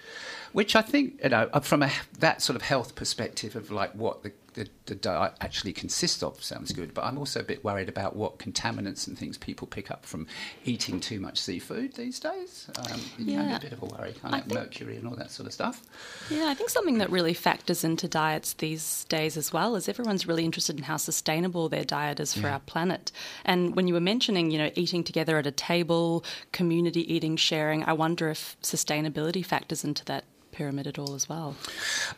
which 0.54 0.76
I 0.76 0.82
think 0.82 1.20
you 1.24 1.30
know 1.30 1.50
from 1.62 1.82
a 1.82 1.92
that 2.20 2.42
sort 2.42 2.56
of 2.56 2.62
health 2.62 2.94
perspective 2.96 3.56
of 3.56 3.72
like 3.72 3.94
what 3.96 4.22
the, 4.22 4.32
the, 4.54 4.68
the 4.86 4.96
diet 4.96 5.34
actually 5.40 5.72
consists 5.74 6.22
of 6.22 6.44
sounds 6.44 6.72
good. 6.74 6.94
But 6.94 7.06
I'm 7.06 7.18
also 7.18 7.40
a 7.40 7.44
bit 7.44 7.64
worried 7.64 7.88
about 7.90 8.16
what 8.16 8.38
contaminants 8.38 9.08
and 9.08 9.18
things 9.18 9.38
people 9.38 9.66
pick 9.68 9.90
up 9.90 10.06
from 10.06 10.28
eating 10.66 11.00
too 11.00 11.20
much 11.20 11.40
seafood 11.40 11.94
these 11.96 12.20
days. 12.20 12.70
Um, 12.78 13.00
Yeah. 13.18 13.58
a 13.58 13.60
bit 13.60 13.72
of 13.72 13.82
a 13.82 13.86
worry, 13.86 14.14
kind 14.22 14.36
of 14.36 14.42
think- 14.42 14.54
mercury 14.54 14.98
and 14.98 15.08
all 15.08 15.16
that 15.16 15.32
sort 15.32 15.48
of 15.48 15.54
stuff. 15.54 15.82
Yeah, 16.30 16.48
I 16.48 16.54
think 16.54 16.70
something 16.70 16.98
that 16.98 17.10
really 17.10 17.34
factors 17.34 17.84
into 17.84 18.08
diets 18.08 18.54
these 18.54 19.06
days 19.06 19.38
as 19.38 19.54
well 19.54 19.76
is 19.76 19.88
everyone's 19.88 20.28
really 20.28 20.44
interested 20.46 20.78
in 20.78 20.84
how 20.84 20.98
sustainable 20.98 21.70
their 21.70 21.86
diet 21.86 22.20
is 22.20 22.34
for 22.34 22.48
our 22.50 22.60
planet. 22.60 23.12
And 23.46 23.76
when 23.76 23.88
you 23.88 23.94
were 23.94 24.00
mentioning, 24.02 24.52
you 24.52 24.58
know, 24.58 24.72
eating 24.76 25.04
together 25.04 25.38
at 25.38 25.48
a 25.48 25.52
table, 25.52 26.24
community 26.52 27.12
eating, 27.14 27.38
sharing, 27.38 27.84
I 27.86 27.94
wonder 27.94 28.30
if 28.30 28.58
sustainability 28.62 29.46
factors 29.46 29.84
into 29.84 30.04
that 30.06 30.26
pyramid 30.52 30.86
at 30.88 31.00
all 31.00 31.16
as 31.16 31.30
well. 31.30 31.56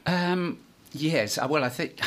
Um, 0.08 0.58
yes, 0.94 1.38
uh, 1.38 1.48
well, 1.50 1.64
I 1.64 1.70
think. 1.70 2.00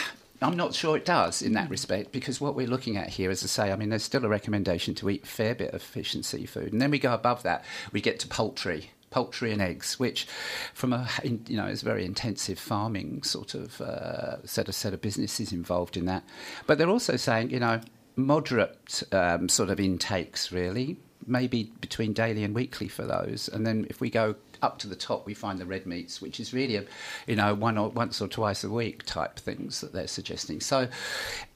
I'm 0.43 0.57
not 0.57 0.75
sure 0.75 0.99
it 0.99 1.07
does 1.07 1.41
in 1.41 1.55
that 1.55 1.71
respect 1.71 2.13
because 2.13 2.43
what 2.43 2.55
we're 2.55 2.67
looking 2.67 2.99
at 2.99 3.09
here, 3.09 3.31
as 3.31 3.43
I 3.43 3.47
say, 3.47 3.73
I 3.73 3.77
mean, 3.77 3.89
there's 3.89 4.03
still 4.03 4.25
a 4.25 4.29
recommendation 4.29 4.95
to 4.97 5.09
eat 5.09 5.25
a 5.25 5.27
fair 5.27 5.55
bit 5.55 5.73
of 5.73 5.81
fish 5.81 6.15
and 6.15 6.25
seafood, 6.25 6.75
and 6.75 6.83
then 6.83 6.91
we 6.91 6.99
go 6.99 7.15
above 7.15 7.43
that, 7.45 7.65
we 7.91 8.03
get 8.03 8.21
to 8.21 8.29
poultry, 8.29 8.91
poultry 9.11 9.51
and 9.51 9.63
eggs, 9.63 9.99
which, 9.99 10.27
from 10.75 10.93
a 10.93 11.09
you 11.25 11.57
know, 11.57 11.67
is 11.67 11.81
very 11.81 12.05
intensive 12.05 12.59
farming 12.59 13.23
sort 13.23 13.55
of 13.55 13.81
uh, 13.81 14.45
set 14.47 14.69
of 14.69 14.75
set 14.75 14.93
of 14.93 15.01
businesses 15.01 15.53
involved 15.53 15.97
in 15.97 16.05
that. 16.05 16.23
But 16.67 16.77
they're 16.77 16.91
also 16.91 17.17
saying, 17.17 17.51
you 17.51 17.61
know, 17.61 17.81
moderate 18.17 19.03
um, 19.13 19.49
sort 19.49 19.71
of 19.71 19.81
intakes, 19.81 20.53
really, 20.53 20.99
maybe 21.27 21.73
between 21.81 22.13
daily 22.13 22.45
and 22.45 22.55
weekly 22.55 22.89
for 22.89 23.05
those, 23.05 23.49
and 23.49 23.67
then 23.67 23.87
if 23.91 24.01
we 24.01 24.11
go 24.11 24.37
up 24.63 24.79
to 24.79 24.89
the 24.89 24.97
top, 24.97 25.27
we 25.27 25.35
find 25.35 25.59
the 25.59 25.67
red 25.67 25.87
meats, 25.87 26.23
which 26.23 26.41
is 26.41 26.55
really 26.55 26.77
a, 26.77 26.85
you 27.27 27.37
know, 27.37 27.55
one 27.55 27.77
or 27.77 27.91
once 27.91 28.21
or 28.21 28.29
twice 28.29 28.65
a 28.65 28.71
week 28.71 29.05
type 29.05 29.39
things 29.39 29.81
that 29.81 29.93
they're 29.93 30.07
suggesting. 30.07 30.61
So, 30.61 30.89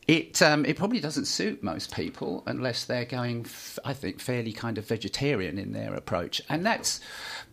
it 0.07 0.43
um, 0.43 0.65
it 0.65 0.77
probably 0.77 1.01
doesn't 1.01 1.27
suit 1.27 1.63
most 1.63 1.95
people 1.95 2.43
unless 2.47 2.85
they're 2.85 3.05
going, 3.05 3.43
f- 3.47 3.79
I 3.85 3.93
think, 3.95 4.21
fairly 4.21 4.53
kind 4.53 4.77
of 4.79 4.87
vegetarian 4.87 5.59
in 5.59 5.73
their 5.73 5.95
approach, 5.95 6.43
and 6.49 6.65
that's. 6.65 7.01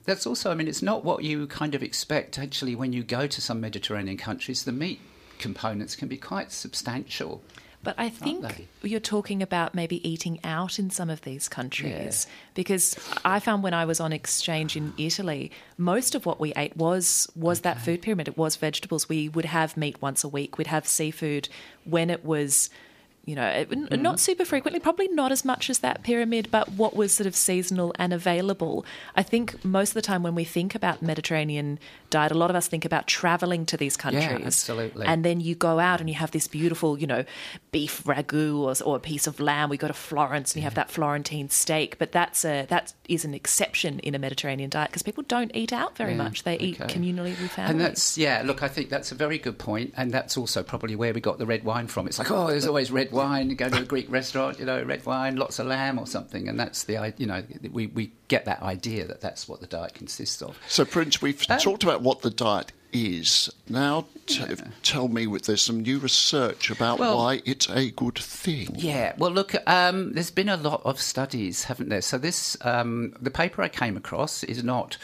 That's 0.06 0.26
also, 0.26 0.52
I 0.52 0.56
mean, 0.56 0.70
it's 0.70 0.82
not 0.82 1.04
what 1.04 1.26
you 1.26 1.48
kind 1.48 1.76
of 1.76 1.84
expect 1.84 2.40
actually 2.40 2.76
when 2.76 2.94
you 2.94 3.04
go 3.04 3.28
to 3.28 3.42
some 3.42 3.60
Mediterranean 3.60 4.16
countries. 4.16 4.64
The 4.64 4.72
meat 4.72 5.02
components 5.38 5.98
can 5.98 6.08
be 6.08 6.16
quite 6.16 6.54
substantial. 6.54 7.42
But 7.84 7.96
I 7.98 8.10
think 8.10 8.68
you're 8.82 9.00
talking 9.00 9.42
about 9.42 9.74
maybe 9.74 10.06
eating 10.08 10.40
out 10.44 10.78
in 10.78 10.90
some 10.90 11.10
of 11.10 11.22
these 11.22 11.48
countries 11.48 12.28
because 12.54 12.98
I 13.24 13.40
found 13.40 13.64
when 13.64 13.74
I 13.74 13.86
was 13.86 14.00
on 14.00 14.12
exchange 14.12 14.76
in 14.76 14.94
Italy, 14.98 15.52
most 15.78 16.14
of 16.14 16.26
what 16.26 16.40
we 16.40 16.52
ate 16.56 16.76
was 16.76 17.30
was 17.36 17.62
that 17.62 17.80
food 17.80 18.02
pyramid. 18.02 18.28
It 18.28 18.38
was 18.38 18.58
vegetables. 18.58 19.08
We 19.08 19.30
would 19.30 19.46
have 19.46 19.78
meat 19.78 20.02
once 20.02 20.24
a 20.24 20.28
week. 20.28 20.58
We'd 20.58 20.68
have 20.68 20.88
seafood 20.88 21.48
when 21.86 22.10
it 22.10 22.26
was. 22.26 22.70
You 23.28 23.36
know, 23.36 23.66
Mm-hmm. 23.68 24.02
not 24.02 24.20
super 24.20 24.46
frequently, 24.46 24.80
probably 24.80 25.10
not 25.10 25.32
as 25.32 25.44
much 25.44 25.70
as 25.70 25.80
that 25.80 26.02
pyramid, 26.02 26.50
but 26.50 26.70
what 26.72 26.96
was 26.96 27.12
sort 27.12 27.28
of 27.28 27.36
seasonal 27.36 27.94
and 28.00 28.14
available. 28.14 28.86
I 29.16 29.24
think 29.24 29.64
most 29.66 29.90
of 29.90 29.94
the 29.96 30.02
time 30.02 30.24
when 30.24 30.34
we 30.34 30.46
think 30.46 30.74
about 30.76 31.02
Mediterranean 31.02 31.78
diet, 32.10 32.32
a 32.32 32.36
lot 32.36 32.50
of 32.50 32.56
us 32.56 32.68
think 32.68 32.86
about 32.86 33.06
traveling 33.06 33.66
to 33.68 33.76
these 33.78 33.98
countries. 33.98 34.24
Yeah, 34.24 34.40
absolutely. 34.46 35.06
And 35.06 35.26
then 35.26 35.42
you 35.42 35.56
go 35.56 35.80
out 35.80 36.00
and 36.00 36.10
you 36.10 36.16
have 36.16 36.32
this 36.32 36.48
beautiful, 36.48 36.98
you 36.98 37.06
know, 37.06 37.26
beef 37.72 38.02
ragu 38.06 38.60
or, 38.60 38.74
or 38.88 38.96
a 38.96 39.00
piece 39.00 39.28
of 39.28 39.40
lamb. 39.42 39.70
We 39.70 39.78
go 39.78 39.88
to 39.88 39.94
Florence 39.94 40.54
and 40.54 40.62
you 40.62 40.64
have 40.64 40.76
that 40.76 40.90
Florentine 40.90 41.50
steak, 41.50 41.98
but 42.00 42.14
that's 42.14 42.46
a 42.46 42.66
that 42.70 42.94
is 43.10 43.26
an 43.26 43.34
exception 43.34 44.00
in 44.00 44.16
a 44.16 44.20
Mediterranean 44.20 44.70
diet 44.70 44.90
because 44.90 45.04
people 45.04 45.24
don't 45.28 45.52
eat 45.54 45.74
out 45.74 45.98
very 45.98 46.12
Yeah, 46.12 46.18
much. 46.24 46.44
They 46.44 46.58
eat 46.60 46.78
communally 46.80 47.40
with 47.42 47.52
families. 47.52 47.72
And 47.72 47.82
that's 47.82 48.18
yeah. 48.18 48.42
Look, 48.46 48.64
I 48.64 48.70
think 48.70 48.90
that's 48.90 49.12
a 49.12 49.16
very 49.16 49.38
good 49.38 49.58
point. 49.58 49.68
point, 49.68 49.94
and 49.98 50.14
that's 50.14 50.38
also 50.38 50.64
probably 50.64 50.96
where 50.96 51.14
we 51.14 51.20
got 51.20 51.40
the 51.40 51.46
red 51.46 51.66
wine 51.66 51.88
from. 51.88 52.08
It's 52.08 52.18
like, 52.20 52.32
oh, 52.32 52.48
there's 52.48 52.66
always 52.66 52.90
red 52.90 53.12
wine. 53.12 53.17
You 53.50 53.56
go 53.56 53.70
to 53.70 53.82
a 53.82 53.86
Greek 53.86 54.10
restaurant, 54.10 54.60
you 54.60 54.66
know, 54.66 54.82
red 54.84 55.06
wine, 55.06 55.36
lots 55.36 55.60
of 55.60 55.68
lamb 55.68 55.98
or 56.00 56.08
something, 56.08 56.48
and 56.48 56.60
that's 56.60 56.84
the 56.84 57.14
you 57.18 57.26
know 57.26 57.44
we 57.72 57.88
we 57.88 58.12
get 58.28 58.46
that 58.46 58.62
idea 58.62 59.06
that 59.08 59.22
that's 59.22 59.48
what 59.48 59.60
the 59.62 59.68
diet 59.68 59.94
consists 59.94 60.42
of. 60.42 60.58
So, 60.68 60.86
Prince, 60.86 61.22
we've 61.22 61.44
Um, 61.50 61.60
talked 61.60 61.84
about 61.84 62.02
what 62.02 62.22
the 62.22 62.30
diet 62.30 62.72
is. 62.94 63.50
Now, 63.68 64.06
t- 64.28 64.44
tell 64.82 65.08
me, 65.10 65.26
there's 65.26 65.62
some 65.62 65.82
new 65.82 66.00
research 66.00 66.70
about 66.70 67.00
Well- 67.00 67.18
why 67.18 67.42
it's 67.46 67.70
a 67.70 67.92
good 67.92 68.18
thing. 68.18 68.76
Yeah, 68.78 69.14
well, 69.18 69.30
look, 69.32 69.54
um, 69.70 70.14
there's 70.14 70.32
been 70.32 70.48
a 70.50 70.56
lot 70.58 70.82
of 70.86 71.00
studies, 71.02 71.66
haven't 71.66 71.90
there? 71.90 72.02
So 72.02 72.18
this, 72.18 72.56
um, 72.62 73.14
the 73.22 73.30
paper 73.30 73.62
I 73.62 73.68
came 73.68 73.98
across 73.98 74.44
is 74.46 74.64
not, 74.64 74.98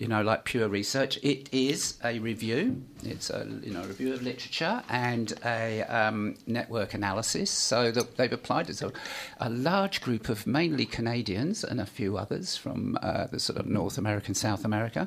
you 0.00 0.08
know, 0.08 0.22
like 0.22 0.44
pure 0.44 0.66
research. 0.66 1.18
It 1.22 1.50
is 1.52 1.98
a 2.02 2.18
review. 2.20 2.82
It's 3.04 3.28
a 3.28 3.46
you 3.62 3.74
know 3.74 3.82
review 3.82 4.14
of 4.14 4.22
literature 4.22 4.82
and 4.88 5.30
a 5.44 5.82
um, 5.82 6.36
network 6.46 6.94
analysis. 6.94 7.50
So 7.50 7.90
that 7.90 8.16
they've 8.16 8.32
applied 8.32 8.70
it 8.70 8.78
to 8.78 8.92
a 9.40 9.50
large 9.50 10.00
group 10.00 10.30
of 10.30 10.46
mainly 10.46 10.86
Canadians 10.86 11.62
and 11.62 11.82
a 11.82 11.86
few 11.86 12.16
others 12.16 12.56
from 12.56 12.98
uh, 13.02 13.26
the 13.26 13.38
sort 13.38 13.58
of 13.58 13.66
North 13.66 13.98
America 13.98 14.28
and 14.28 14.36
South 14.36 14.64
America 14.64 15.06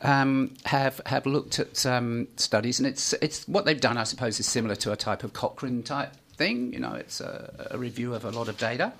um, 0.00 0.54
have 0.64 1.02
have 1.04 1.26
looked 1.26 1.58
at 1.58 1.84
um, 1.84 2.26
studies, 2.36 2.80
and 2.80 2.88
it's 2.88 3.12
it's 3.20 3.46
what 3.46 3.66
they've 3.66 3.80
done. 3.80 3.98
I 3.98 4.04
suppose 4.04 4.40
is 4.40 4.46
similar 4.46 4.74
to 4.76 4.90
a 4.90 4.96
type 4.96 5.22
of 5.22 5.34
Cochrane 5.34 5.82
type 5.82 6.16
thing. 6.38 6.72
You 6.72 6.80
know, 6.80 6.94
it's 6.94 7.20
a, 7.20 7.68
a 7.72 7.76
review 7.76 8.14
of 8.14 8.24
a 8.24 8.30
lot 8.30 8.48
of 8.48 8.56
data. 8.56 8.94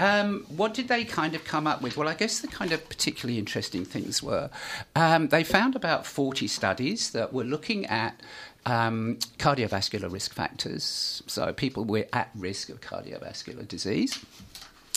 Um, 0.00 0.46
what 0.48 0.72
did 0.72 0.88
they 0.88 1.04
kind 1.04 1.34
of 1.34 1.44
come 1.44 1.66
up 1.66 1.82
with? 1.82 1.98
Well, 1.98 2.08
I 2.08 2.14
guess 2.14 2.40
the 2.40 2.48
kind 2.48 2.72
of 2.72 2.88
particularly 2.88 3.38
interesting 3.38 3.84
things 3.84 4.22
were 4.22 4.48
um, 4.96 5.28
they 5.28 5.44
found 5.44 5.76
about 5.76 6.06
40 6.06 6.46
studies 6.48 7.10
that 7.10 7.34
were 7.34 7.44
looking 7.44 7.84
at 7.84 8.18
um, 8.64 9.18
cardiovascular 9.38 10.10
risk 10.10 10.32
factors, 10.32 11.22
so 11.26 11.52
people 11.52 11.84
were 11.84 12.06
at 12.14 12.30
risk 12.34 12.70
of 12.70 12.80
cardiovascular 12.80 13.68
disease 13.68 14.24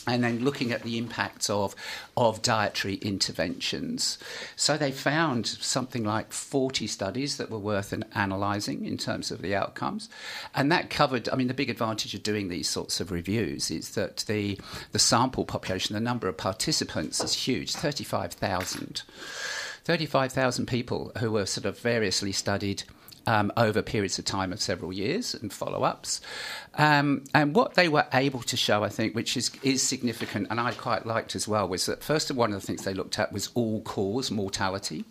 and 0.08 0.24
then 0.24 0.44
looking 0.44 0.72
at 0.72 0.84
the 0.84 0.98
impacts 0.98 1.50
of 1.50 1.76
of 2.16 2.42
dietary 2.42 2.96
interventions. 2.96 4.18
So 4.56 4.78
they 4.78 4.92
found 4.92 5.48
something 5.48 6.04
like 6.04 6.32
40 6.32 6.88
studies 6.88 7.38
that 7.38 7.50
were 7.50 7.60
worth 7.60 7.94
an 7.94 8.06
analysing 8.14 8.86
in 8.86 8.98
terms 8.98 9.32
of 9.32 9.42
the 9.42 9.56
outcomes, 9.56 10.10
and 10.54 10.72
that 10.72 10.90
covered. 10.90 11.30
I 11.30 11.36
mean, 11.36 11.48
the 11.48 11.54
big 11.54 11.70
advantage 11.70 12.14
of 12.14 12.24
doing 12.24 12.50
these 12.50 12.70
sorts 12.70 13.00
of 13.00 13.12
reviews 13.12 13.72
is 13.72 13.92
that 13.92 14.18
the 14.28 14.60
the 14.92 15.00
sample 15.00 15.46
population, 15.46 15.94
the 15.94 16.00
number 16.00 16.28
of 16.28 16.38
participants, 16.38 17.24
is 17.24 17.34
huge, 17.34 17.74
35,000. 17.74 19.04
35,000 19.86 20.66
people 20.66 21.12
who 21.18 21.32
were 21.32 21.46
sort 21.46 21.66
of 21.66 21.78
variously 21.78 22.32
studied 22.32 22.84
um, 23.28 23.52
over 23.58 23.82
periods 23.82 24.20
of 24.20 24.26
time 24.26 24.52
of 24.54 24.62
several 24.62 24.92
years 24.92 25.34
and 25.34 25.52
follow 25.52 25.84
ups. 25.84 26.22
Um, 26.76 27.24
and 27.34 27.56
what 27.56 27.76
they 27.76 27.88
were 27.88 28.06
able 28.14 28.42
to 28.44 28.58
show, 28.58 28.84
I 28.84 28.90
think, 28.90 29.16
which 29.16 29.38
is, 29.38 29.52
is 29.62 29.82
significant, 29.82 30.48
and 30.50 30.60
I 30.60 30.72
quite 30.72 31.06
liked 31.06 31.36
as 31.36 31.48
well, 31.48 31.68
was 31.68 31.86
that 31.86 32.04
first 32.04 32.30
of 32.30 32.38
one 32.38 32.54
of 32.54 32.60
the 32.60 32.66
things 32.66 32.84
they 32.84 32.94
looked 32.94 33.20
at 33.20 33.32
was 33.32 33.50
all 33.54 33.82
cause 33.82 34.32
mortality. 34.32 35.06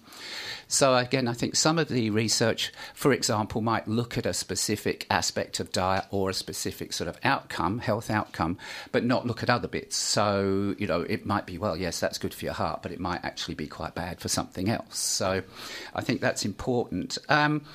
So, 0.72 0.96
again, 0.96 1.28
I 1.28 1.34
think 1.34 1.54
some 1.54 1.78
of 1.78 1.88
the 1.88 2.08
research, 2.08 2.72
for 2.94 3.12
example, 3.12 3.60
might 3.60 3.86
look 3.86 4.16
at 4.16 4.24
a 4.24 4.32
specific 4.32 5.06
aspect 5.10 5.60
of 5.60 5.70
diet 5.70 6.06
or 6.10 6.30
a 6.30 6.34
specific 6.34 6.94
sort 6.94 7.08
of 7.08 7.18
outcome, 7.22 7.80
health 7.80 8.10
outcome, 8.10 8.56
but 8.90 9.04
not 9.04 9.26
look 9.26 9.42
at 9.42 9.50
other 9.50 9.68
bits. 9.68 9.96
So, 9.96 10.74
you 10.78 10.86
know, 10.86 11.02
it 11.02 11.26
might 11.26 11.44
be, 11.44 11.58
well, 11.58 11.76
yes, 11.76 12.00
that's 12.00 12.16
good 12.16 12.32
for 12.32 12.46
your 12.46 12.54
heart, 12.54 12.82
but 12.82 12.90
it 12.90 12.98
might 12.98 13.22
actually 13.22 13.54
be 13.54 13.66
quite 13.66 13.94
bad 13.94 14.18
for 14.18 14.28
something 14.28 14.70
else. 14.70 14.98
So, 14.98 15.42
I 15.94 16.00
think 16.00 16.22
that's 16.22 16.42
important. 16.42 17.18
Um, 17.28 17.66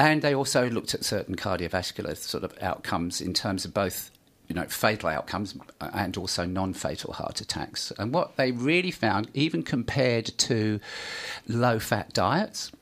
and 0.00 0.22
they 0.22 0.34
also 0.34 0.70
looked 0.70 0.94
at 0.94 1.04
certain 1.04 1.36
cardiovascular 1.36 2.16
sort 2.16 2.44
of 2.44 2.54
outcomes 2.62 3.20
in 3.20 3.34
terms 3.34 3.66
of 3.66 3.74
both 3.74 4.10
you 4.48 4.54
know, 4.54 4.64
fatal 4.64 5.08
outcomes 5.08 5.54
and 5.80 6.16
also 6.16 6.44
non-fatal 6.44 7.12
heart 7.12 7.40
attacks. 7.40 7.92
And 7.98 8.12
what 8.12 8.36
they 8.36 8.50
really 8.50 8.90
found, 8.90 9.30
even 9.34 9.62
compared 9.62 10.26
to 10.38 10.80
low-fat 11.46 12.14
diets, 12.14 12.72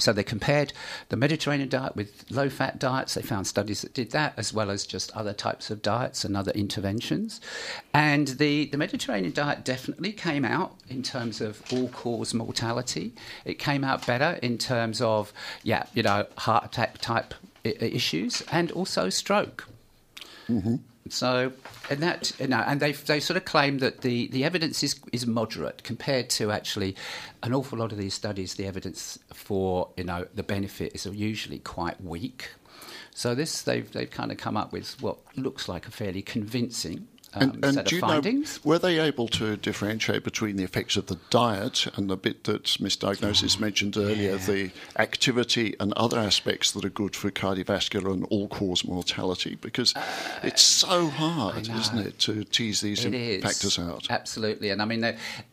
so 0.00 0.12
they 0.12 0.22
compared 0.22 0.72
the 1.08 1.16
Mediterranean 1.16 1.68
diet 1.68 1.96
with 1.96 2.24
low 2.30 2.48
fat 2.48 2.78
diets. 2.78 3.14
They 3.14 3.22
found 3.22 3.48
studies 3.48 3.82
that 3.82 3.94
did 3.94 4.12
that, 4.12 4.32
as 4.36 4.54
well 4.54 4.70
as 4.70 4.86
just 4.86 5.10
other 5.16 5.32
types 5.32 5.70
of 5.70 5.82
diets 5.82 6.24
and 6.24 6.36
other 6.36 6.52
interventions. 6.52 7.40
And 7.92 8.28
the, 8.28 8.66
the 8.66 8.78
Mediterranean 8.78 9.32
diet 9.32 9.64
definitely 9.64 10.12
came 10.12 10.44
out 10.44 10.76
in 10.88 11.02
terms 11.02 11.40
of 11.40 11.62
all 11.72 11.88
cause 11.88 12.32
mortality. 12.32 13.12
It 13.44 13.58
came 13.58 13.82
out 13.82 14.06
better 14.06 14.38
in 14.40 14.56
terms 14.56 15.00
of, 15.00 15.32
yeah, 15.64 15.86
you 15.94 16.04
know, 16.04 16.26
heart 16.36 16.66
attack 16.66 16.98
type 16.98 17.34
issues 17.64 18.42
and 18.52 18.70
also 18.70 19.08
stroke. 19.08 19.66
Mm-hmm. 20.48 20.76
So, 21.10 21.52
and 21.90 22.00
that, 22.00 22.32
you 22.38 22.48
know, 22.48 22.62
and 22.66 22.80
they 22.80 22.92
they 22.92 23.20
sort 23.20 23.36
of 23.36 23.44
claim 23.44 23.78
that 23.78 24.02
the, 24.02 24.28
the 24.28 24.44
evidence 24.44 24.82
is 24.82 25.00
is 25.12 25.26
moderate 25.26 25.82
compared 25.82 26.28
to 26.30 26.50
actually 26.50 26.96
an 27.42 27.54
awful 27.54 27.78
lot 27.78 27.92
of 27.92 27.98
these 27.98 28.14
studies. 28.14 28.54
The 28.54 28.66
evidence 28.66 29.18
for 29.32 29.88
you 29.96 30.04
know 30.04 30.26
the 30.34 30.42
benefit 30.42 30.94
is 30.94 31.06
usually 31.06 31.60
quite 31.60 32.02
weak. 32.02 32.50
So 33.14 33.34
this 33.34 33.62
they've 33.62 33.90
they've 33.90 34.10
kind 34.10 34.30
of 34.30 34.38
come 34.38 34.56
up 34.56 34.72
with 34.72 35.00
what 35.00 35.18
looks 35.36 35.68
like 35.68 35.86
a 35.86 35.90
fairly 35.90 36.22
convincing 36.22 37.08
um, 37.34 37.42
and, 37.42 37.64
and 37.64 37.74
set 37.74 37.86
do 37.86 37.88
of 37.88 37.92
you 37.92 38.00
findings. 38.00 38.56
know, 38.64 38.68
were 38.70 38.78
they 38.78 38.98
able 38.98 39.28
to 39.28 39.56
differentiate 39.56 40.24
between 40.24 40.56
the 40.56 40.64
effects 40.64 40.96
of 40.96 41.06
the 41.06 41.18
diet 41.30 41.86
and 41.96 42.08
the 42.08 42.16
bit 42.16 42.44
that 42.44 42.80
Miss 42.80 42.96
Diagnosis 42.96 43.60
mentioned 43.60 43.96
earlier, 43.96 44.36
the 44.38 44.70
activity 44.98 45.74
and 45.78 45.92
other 45.94 46.18
aspects 46.18 46.72
that 46.72 46.84
are 46.84 46.90
good 46.90 47.14
for 47.14 47.30
cardiovascular 47.30 48.12
and 48.12 48.24
all-cause 48.30 48.84
mortality? 48.84 49.56
Because 49.60 49.92
it's 50.42 50.62
so 50.62 51.08
hard, 51.08 51.68
isn't 51.68 51.98
it, 51.98 52.18
to 52.20 52.44
tease 52.44 52.80
these 52.80 53.04
It 53.04 53.08
in- 53.08 53.14
is. 53.14 53.42
factors 53.42 53.78
out? 53.78 54.06
Absolutely. 54.10 54.70
And 54.70 54.80
I 54.80 54.84
mean, 54.86 55.04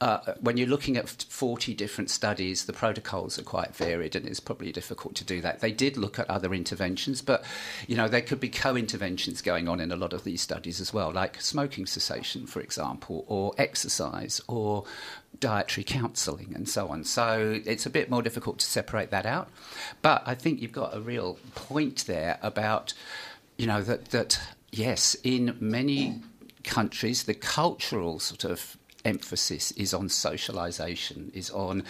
uh, 0.01 0.17
when 0.39 0.57
you're 0.57 0.67
looking 0.69 0.95
at 0.97 1.09
40 1.09 1.73
different 1.73 2.09
studies, 2.09 2.65
the 2.65 2.73
protocols 2.73 3.37
are 3.37 3.43
quite 3.43 3.75
varied 3.75 4.15
and 4.15 4.25
it's 4.25 4.39
probably 4.39 4.71
difficult 4.71 5.15
to 5.15 5.23
do 5.25 5.41
that. 5.41 5.59
They 5.59 5.71
did 5.71 5.97
look 5.97 6.19
at 6.19 6.29
other 6.29 6.53
interventions, 6.53 7.21
but, 7.21 7.43
you 7.87 7.97
know, 7.97 8.07
there 8.07 8.21
could 8.21 8.39
be 8.39 8.49
co 8.49 8.75
interventions 8.77 9.41
going 9.41 9.67
on 9.67 9.79
in 9.81 9.91
a 9.91 9.95
lot 9.97 10.13
of 10.13 10.23
these 10.23 10.41
studies 10.41 10.79
as 10.79 10.93
well, 10.93 11.11
like 11.11 11.41
smoking 11.41 11.64
cessation, 11.85 12.45
for 12.45 12.61
example, 12.61 13.25
or 13.27 13.53
exercise, 13.57 14.41
or 14.47 14.85
dietary 15.39 15.83
counselling, 15.83 16.53
and 16.55 16.67
so 16.67 16.87
on. 16.87 17.03
So 17.03 17.61
it's 17.65 17.85
a 17.85 17.89
bit 17.89 18.09
more 18.09 18.21
difficult 18.21 18.59
to 18.59 18.65
separate 18.65 19.11
that 19.11 19.25
out. 19.25 19.49
But 20.01 20.23
I 20.25 20.35
think 20.35 20.61
you've 20.61 20.71
got 20.71 20.95
a 20.95 21.01
real 21.01 21.37
point 21.55 22.05
there 22.07 22.39
about, 22.41 22.93
you 23.57 23.67
know, 23.67 23.81
that, 23.81 24.05
that 24.11 24.39
yes, 24.71 25.15
in 25.23 25.57
many 25.59 26.21
countries, 26.63 27.23
the 27.23 27.33
cultural 27.33 28.19
sort 28.19 28.43
of 28.43 28.77
emphasis 29.05 29.71
is 29.71 29.93
on 29.93 30.09
socialization, 30.09 31.31
is 31.33 31.49
on 31.51 31.83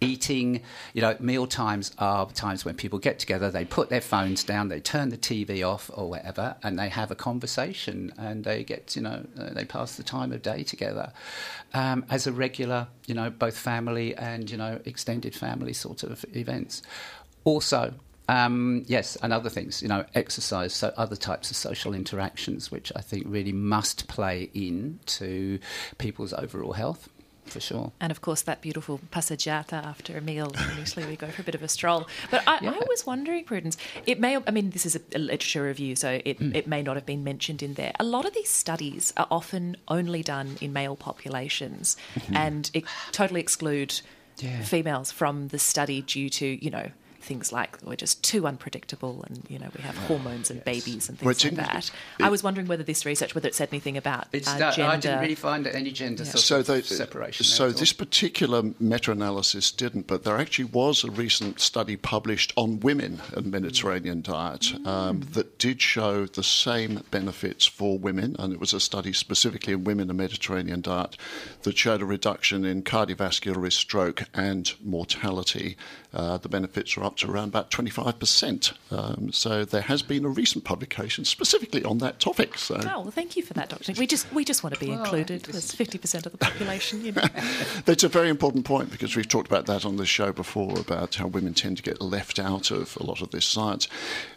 eating. 0.00 0.62
You 0.94 1.02
know, 1.02 1.16
meal 1.20 1.46
times 1.46 1.92
are 1.98 2.26
times 2.30 2.64
when 2.64 2.74
people 2.74 2.98
get 2.98 3.18
together, 3.18 3.50
they 3.50 3.64
put 3.64 3.90
their 3.90 4.00
phones 4.00 4.42
down, 4.42 4.68
they 4.68 4.80
turn 4.80 5.10
the 5.10 5.18
TV 5.18 5.66
off 5.66 5.90
or 5.94 6.08
whatever, 6.08 6.56
and 6.62 6.78
they 6.78 6.88
have 6.88 7.10
a 7.10 7.14
conversation 7.14 8.12
and 8.18 8.44
they 8.44 8.64
get, 8.64 8.96
you 8.96 9.02
know, 9.02 9.24
uh, 9.38 9.50
they 9.52 9.64
pass 9.64 9.96
the 9.96 10.02
time 10.02 10.32
of 10.32 10.42
day 10.42 10.62
together 10.62 11.12
um, 11.74 12.04
as 12.10 12.26
a 12.26 12.32
regular, 12.32 12.88
you 13.06 13.14
know, 13.14 13.30
both 13.30 13.56
family 13.56 14.16
and, 14.16 14.50
you 14.50 14.56
know, 14.56 14.80
extended 14.84 15.34
family 15.34 15.72
sort 15.72 16.02
of 16.02 16.24
events. 16.34 16.82
Also, 17.44 17.94
um, 18.28 18.84
yes, 18.86 19.16
and 19.22 19.32
other 19.32 19.50
things, 19.50 19.82
you 19.82 19.88
know, 19.88 20.04
exercise, 20.14 20.72
so 20.72 20.92
other 20.96 21.16
types 21.16 21.50
of 21.50 21.56
social 21.56 21.92
interactions, 21.94 22.70
which 22.70 22.92
I 22.96 23.00
think 23.00 23.24
really 23.26 23.52
must 23.52 24.08
play 24.08 24.48
in 24.54 25.00
to 25.06 25.58
people's 25.98 26.32
overall 26.32 26.72
health, 26.74 27.08
for 27.46 27.58
sure. 27.60 27.90
And 28.00 28.10
of 28.12 28.20
course, 28.20 28.40
that 28.42 28.60
beautiful 28.62 29.00
passeggiata 29.10 29.72
after 29.72 30.16
a 30.16 30.20
meal. 30.20 30.52
Usually 30.78 31.04
we 31.04 31.16
go 31.16 31.26
for 31.26 31.42
a 31.42 31.44
bit 31.44 31.56
of 31.56 31.62
a 31.62 31.68
stroll. 31.68 32.06
But 32.30 32.44
I, 32.46 32.58
I 32.64 32.82
was 32.88 33.04
wondering, 33.04 33.44
Prudence, 33.44 33.76
it 34.06 34.20
may, 34.20 34.38
I 34.46 34.50
mean, 34.52 34.70
this 34.70 34.86
is 34.86 34.94
a, 34.94 35.00
a 35.14 35.18
literature 35.18 35.64
review, 35.64 35.96
so 35.96 36.20
it, 36.24 36.38
Hmm. 36.38 36.54
it 36.54 36.66
may 36.68 36.82
not 36.82 36.94
have 36.96 37.04
been 37.04 37.24
mentioned 37.24 37.60
in 37.62 37.74
there. 37.74 37.92
A 37.98 38.04
lot 38.04 38.24
of 38.24 38.32
these 38.32 38.48
studies 38.48 39.12
are 39.16 39.26
often 39.30 39.76
only 39.88 40.22
done 40.22 40.56
in 40.60 40.72
male 40.72 40.94
populations 40.96 41.96
and 42.32 42.70
it 42.72 42.84
totally 43.10 43.40
exclude 43.40 44.00
Mm-hmm. 44.38 44.46
Yeah. 44.46 44.62
females 44.62 45.12
from 45.12 45.48
the 45.48 45.58
study 45.58 46.00
due 46.00 46.30
to, 46.30 46.64
you 46.64 46.70
know, 46.70 46.90
things 47.22 47.52
like 47.52 47.78
we're 47.82 47.96
just 47.96 48.22
too 48.22 48.46
unpredictable 48.46 49.24
and, 49.28 49.42
you 49.48 49.58
know, 49.58 49.68
we 49.76 49.82
have 49.82 49.96
hormones 49.96 50.50
and 50.50 50.64
babies 50.64 51.08
and 51.08 51.18
things 51.18 51.30
it's 51.30 51.44
like 51.44 51.54
that. 51.54 51.90
it- 52.18 52.24
I 52.24 52.28
was 52.28 52.42
wondering 52.42 52.66
whether 52.66 52.82
this 52.82 53.06
research, 53.06 53.34
whether 53.34 53.48
it 53.48 53.54
said 53.54 53.68
anything 53.72 53.96
about 53.96 54.26
It's 54.32 54.48
uh, 54.48 54.58
that, 54.58 54.74
gender. 54.74 54.90
I 54.92 54.96
didn't 54.98 55.20
really 55.20 55.34
find 55.34 55.66
any 55.66 55.92
gender 55.92 56.24
sort 56.24 56.42
So, 56.42 56.58
of 56.60 56.66
they, 56.66 56.82
separation. 56.82 57.44
so 57.46 57.68
there 57.70 57.78
this 57.80 57.92
particular 57.92 58.62
meta-analysis 58.78 59.70
didn't, 59.72 60.06
but 60.06 60.24
there 60.24 60.36
actually 60.38 60.66
was 60.66 61.04
a 61.04 61.10
recent 61.10 61.60
study 61.60 61.96
published 61.96 62.52
on 62.56 62.80
women 62.80 63.20
and 63.34 63.50
Mediterranean 63.50 64.22
diet 64.22 64.72
um, 64.86 65.20
that 65.32 65.58
did 65.58 65.80
show 65.80 66.26
the 66.26 66.42
same 66.42 67.02
benefits 67.10 67.66
for 67.66 67.98
women, 67.98 68.36
and 68.38 68.52
it 68.52 68.60
was 68.60 68.72
a 68.72 68.80
study 68.80 69.12
specifically 69.12 69.72
in 69.72 69.84
women 69.84 70.08
and 70.10 70.18
Mediterranean 70.18 70.80
diet 70.80 71.16
that 71.62 71.76
showed 71.78 72.02
a 72.02 72.04
reduction 72.04 72.64
in 72.64 72.82
cardiovascular 72.82 73.56
risk, 73.62 73.80
stroke, 73.80 74.24
and 74.34 74.72
mortality. 74.82 75.76
Uh, 76.14 76.36
the 76.36 76.48
benefits 76.48 76.96
are 76.96 77.04
up 77.04 77.16
to 77.16 77.30
around 77.30 77.48
about 77.48 77.70
25%. 77.70 78.72
Um, 78.90 79.32
so 79.32 79.64
there 79.64 79.82
has 79.82 80.02
been 80.02 80.24
a 80.24 80.28
recent 80.28 80.64
publication 80.64 81.24
specifically 81.24 81.82
on 81.84 81.98
that 81.98 82.20
topic. 82.20 82.58
So. 82.58 82.76
Oh 82.82 83.00
well, 83.00 83.10
thank 83.10 83.36
you 83.36 83.42
for 83.42 83.54
that, 83.54 83.70
Doctor. 83.70 83.92
Nick. 83.92 83.98
We 83.98 84.06
just 84.06 84.30
we 84.32 84.44
just 84.44 84.62
want 84.62 84.74
to 84.74 84.80
be 84.80 84.90
included 84.90 85.48
as 85.48 85.72
fifty 85.72 85.98
percent 85.98 86.26
of 86.26 86.32
the 86.32 86.38
population. 86.38 87.04
You 87.04 87.12
know. 87.12 87.22
That's 87.84 88.04
a 88.04 88.08
very 88.08 88.28
important 88.28 88.64
point 88.64 88.90
because 88.90 89.16
we've 89.16 89.28
talked 89.28 89.48
about 89.48 89.66
that 89.66 89.84
on 89.84 89.96
this 89.96 90.08
show 90.08 90.32
before 90.32 90.78
about 90.78 91.14
how 91.14 91.26
women 91.28 91.54
tend 91.54 91.78
to 91.78 91.82
get 91.82 92.00
left 92.00 92.38
out 92.38 92.70
of 92.70 92.96
a 93.00 93.04
lot 93.04 93.22
of 93.22 93.30
this 93.30 93.46
science. 93.46 93.88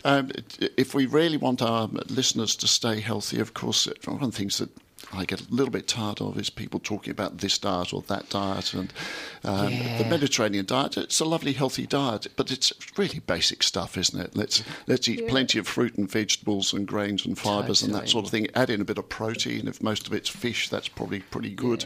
Um, 0.04 0.32
if 0.78 0.94
we 0.94 1.06
really 1.06 1.38
want 1.38 1.62
our 1.62 1.88
listeners 2.10 2.56
to 2.58 2.68
stay 2.68 3.02
healthy, 3.02 3.40
of 3.40 3.54
course, 3.54 3.88
one 4.06 4.24
of 4.24 4.32
the 4.32 4.38
things 4.38 4.58
that 4.60 4.70
I 5.16 5.26
get 5.26 5.42
a 5.42 5.46
little 5.50 5.72
bit 5.72 5.88
tired 5.88 6.22
of 6.22 6.38
is 6.38 6.50
people 6.50 6.80
talking 6.80 7.12
about 7.12 7.40
this 7.40 7.58
diet 7.58 7.94
or 7.94 8.02
that 8.04 8.30
diet 8.30 8.74
and 8.74 8.94
um, 9.44 9.70
the 9.98 10.06
Mediterranean 10.10 10.66
diet. 10.66 10.98
It's 10.98 11.20
a 11.20 11.26
lovely, 11.26 11.54
healthy 11.54 11.88
diet, 11.88 12.28
but 12.36 12.52
it's 12.52 12.74
really 12.98 13.20
basic 13.20 13.64
stuff, 13.64 13.98
isn't 13.98 14.20
it? 14.20 14.36
Let's 14.36 14.64
let's 14.88 15.08
eat 15.08 15.28
plenty 15.28 15.60
of 15.60 15.68
fruit 15.68 15.96
and 15.96 16.10
vegetables 16.10 16.74
and 16.74 16.88
grains 16.88 17.26
and 17.26 17.38
fibres 17.38 17.82
and 17.82 17.94
that 17.94 18.10
sort 18.10 18.26
of 18.26 18.32
thing. 18.32 18.48
Add 18.56 18.70
in 18.70 18.82
a 18.82 18.86
bit 18.86 18.98
of 18.98 19.08
protein. 19.10 19.68
If 19.68 19.82
most 19.82 20.08
of 20.08 20.14
it's 20.14 20.30
fish, 20.30 20.70
that's 20.70 20.88
probably 20.88 21.20
pretty 21.20 21.52
good. 21.52 21.86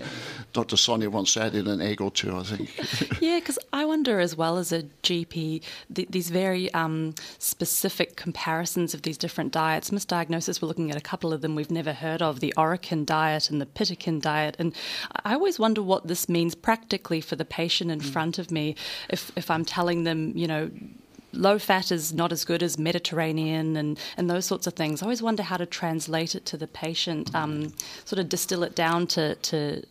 Dr. 0.53 0.77
Sonia 0.77 1.09
wants 1.09 1.33
to 1.33 1.43
add 1.43 1.55
in 1.55 1.67
an 1.67 1.81
egg 1.81 2.01
or 2.01 2.11
two, 2.11 2.35
I 2.35 2.43
think. 2.43 2.69
Yeah, 3.21 3.39
because 3.39 3.59
I 3.73 3.85
wonder, 3.85 4.19
as 4.19 4.35
well 4.35 4.57
as 4.57 4.71
a 4.71 4.83
GP, 5.03 5.61
th- 5.93 6.07
these 6.09 6.29
very 6.29 6.73
um, 6.73 7.15
specific 7.37 8.15
comparisons 8.15 8.93
of 8.93 9.01
these 9.01 9.17
different 9.17 9.51
diets. 9.51 9.91
Miss 9.91 10.05
Diagnosis, 10.05 10.61
we're 10.61 10.67
looking 10.67 10.89
at 10.89 10.95
a 10.97 11.01
couple 11.01 11.33
of 11.33 11.41
them 11.41 11.53
we've 11.53 11.71
never 11.71 11.91
heard 11.91 12.21
of 12.21 12.39
the 12.39 12.53
Orican 12.55 13.05
diet 13.05 13.18
and 13.49 13.61
the 13.61 13.65
Pritikin 13.65 14.21
diet. 14.21 14.55
And 14.59 14.75
I 15.25 15.33
always 15.33 15.59
wonder 15.59 15.81
what 15.81 16.07
this 16.07 16.27
means 16.29 16.55
practically 16.55 17.21
for 17.21 17.35
the 17.35 17.45
patient 17.45 17.91
in 17.91 17.99
front 17.99 18.39
of 18.39 18.51
me 18.51 18.75
if, 19.09 19.31
if 19.35 19.49
I'm 19.51 19.65
telling 19.65 20.03
them, 20.03 20.35
you 20.35 20.47
know, 20.47 20.69
low 21.33 21.59
fat 21.59 21.91
is 21.91 22.13
not 22.13 22.31
as 22.31 22.43
good 22.43 22.63
as 22.63 22.77
Mediterranean 22.77 23.77
and, 23.77 23.99
and 24.17 24.29
those 24.29 24.45
sorts 24.45 24.67
of 24.67 24.73
things. 24.73 25.01
I 25.01 25.05
always 25.05 25.21
wonder 25.21 25.43
how 25.43 25.57
to 25.57 25.65
translate 25.65 26.35
it 26.35 26.45
to 26.47 26.57
the 26.57 26.67
patient, 26.67 27.33
um, 27.35 27.73
sort 28.05 28.19
of 28.19 28.29
distill 28.29 28.63
it 28.63 28.75
down 28.75 29.07
to, 29.07 29.35
to 29.35 29.83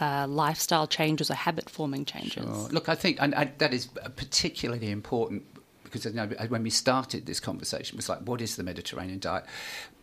uh, 0.00 0.26
lifestyle 0.26 0.86
changes 0.86 1.30
or 1.30 1.34
habit 1.34 1.70
forming 1.70 2.04
changes. 2.04 2.44
Sure. 2.44 2.68
Look, 2.70 2.88
I 2.88 2.94
think 2.94 3.18
and, 3.20 3.34
and 3.34 3.52
that 3.58 3.72
is 3.72 3.86
particularly 4.16 4.90
important 4.90 5.44
because 5.92 6.06
you 6.06 6.12
know, 6.12 6.26
when 6.48 6.62
we 6.62 6.70
started 6.70 7.26
this 7.26 7.40
conversation, 7.40 7.96
it 7.96 7.98
was 7.98 8.08
like, 8.08 8.20
what 8.20 8.40
is 8.40 8.56
the 8.56 8.62
Mediterranean 8.62 9.18
diet? 9.18 9.44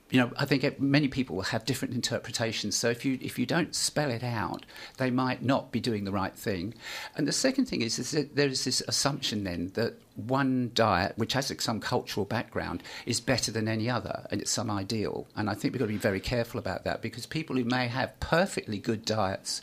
You 0.09 0.19
know, 0.19 0.31
I 0.37 0.45
think 0.45 0.79
many 0.79 1.07
people 1.07 1.35
will 1.35 1.43
have 1.43 1.65
different 1.65 1.93
interpretations. 1.93 2.75
So 2.75 2.89
if 2.89 3.05
you 3.05 3.19
if 3.21 3.37
you 3.37 3.45
don't 3.45 3.75
spell 3.75 4.09
it 4.09 4.23
out, 4.23 4.65
they 4.97 5.11
might 5.11 5.43
not 5.43 5.71
be 5.71 5.79
doing 5.79 6.03
the 6.03 6.11
right 6.11 6.33
thing. 6.33 6.73
And 7.15 7.27
the 7.27 7.31
second 7.31 7.65
thing 7.65 7.81
is, 7.81 7.99
is 7.99 8.11
that 8.11 8.35
there 8.35 8.47
is 8.47 8.63
this 8.63 8.81
assumption 8.87 9.43
then 9.43 9.71
that 9.75 9.93
one 10.15 10.71
diet, 10.73 11.13
which 11.15 11.33
has 11.33 11.53
some 11.59 11.79
cultural 11.79 12.25
background, 12.25 12.81
is 13.05 13.21
better 13.21 13.51
than 13.51 13.67
any 13.67 13.89
other, 13.89 14.25
and 14.31 14.41
it's 14.41 14.51
some 14.51 14.71
ideal. 14.71 15.27
And 15.35 15.49
I 15.49 15.53
think 15.53 15.73
we've 15.73 15.79
got 15.79 15.85
to 15.85 15.91
be 15.91 15.97
very 15.97 16.19
careful 16.19 16.59
about 16.59 16.83
that 16.85 17.01
because 17.01 17.25
people 17.25 17.55
who 17.55 17.63
may 17.63 17.87
have 17.87 18.19
perfectly 18.19 18.79
good 18.79 19.05
diets, 19.05 19.61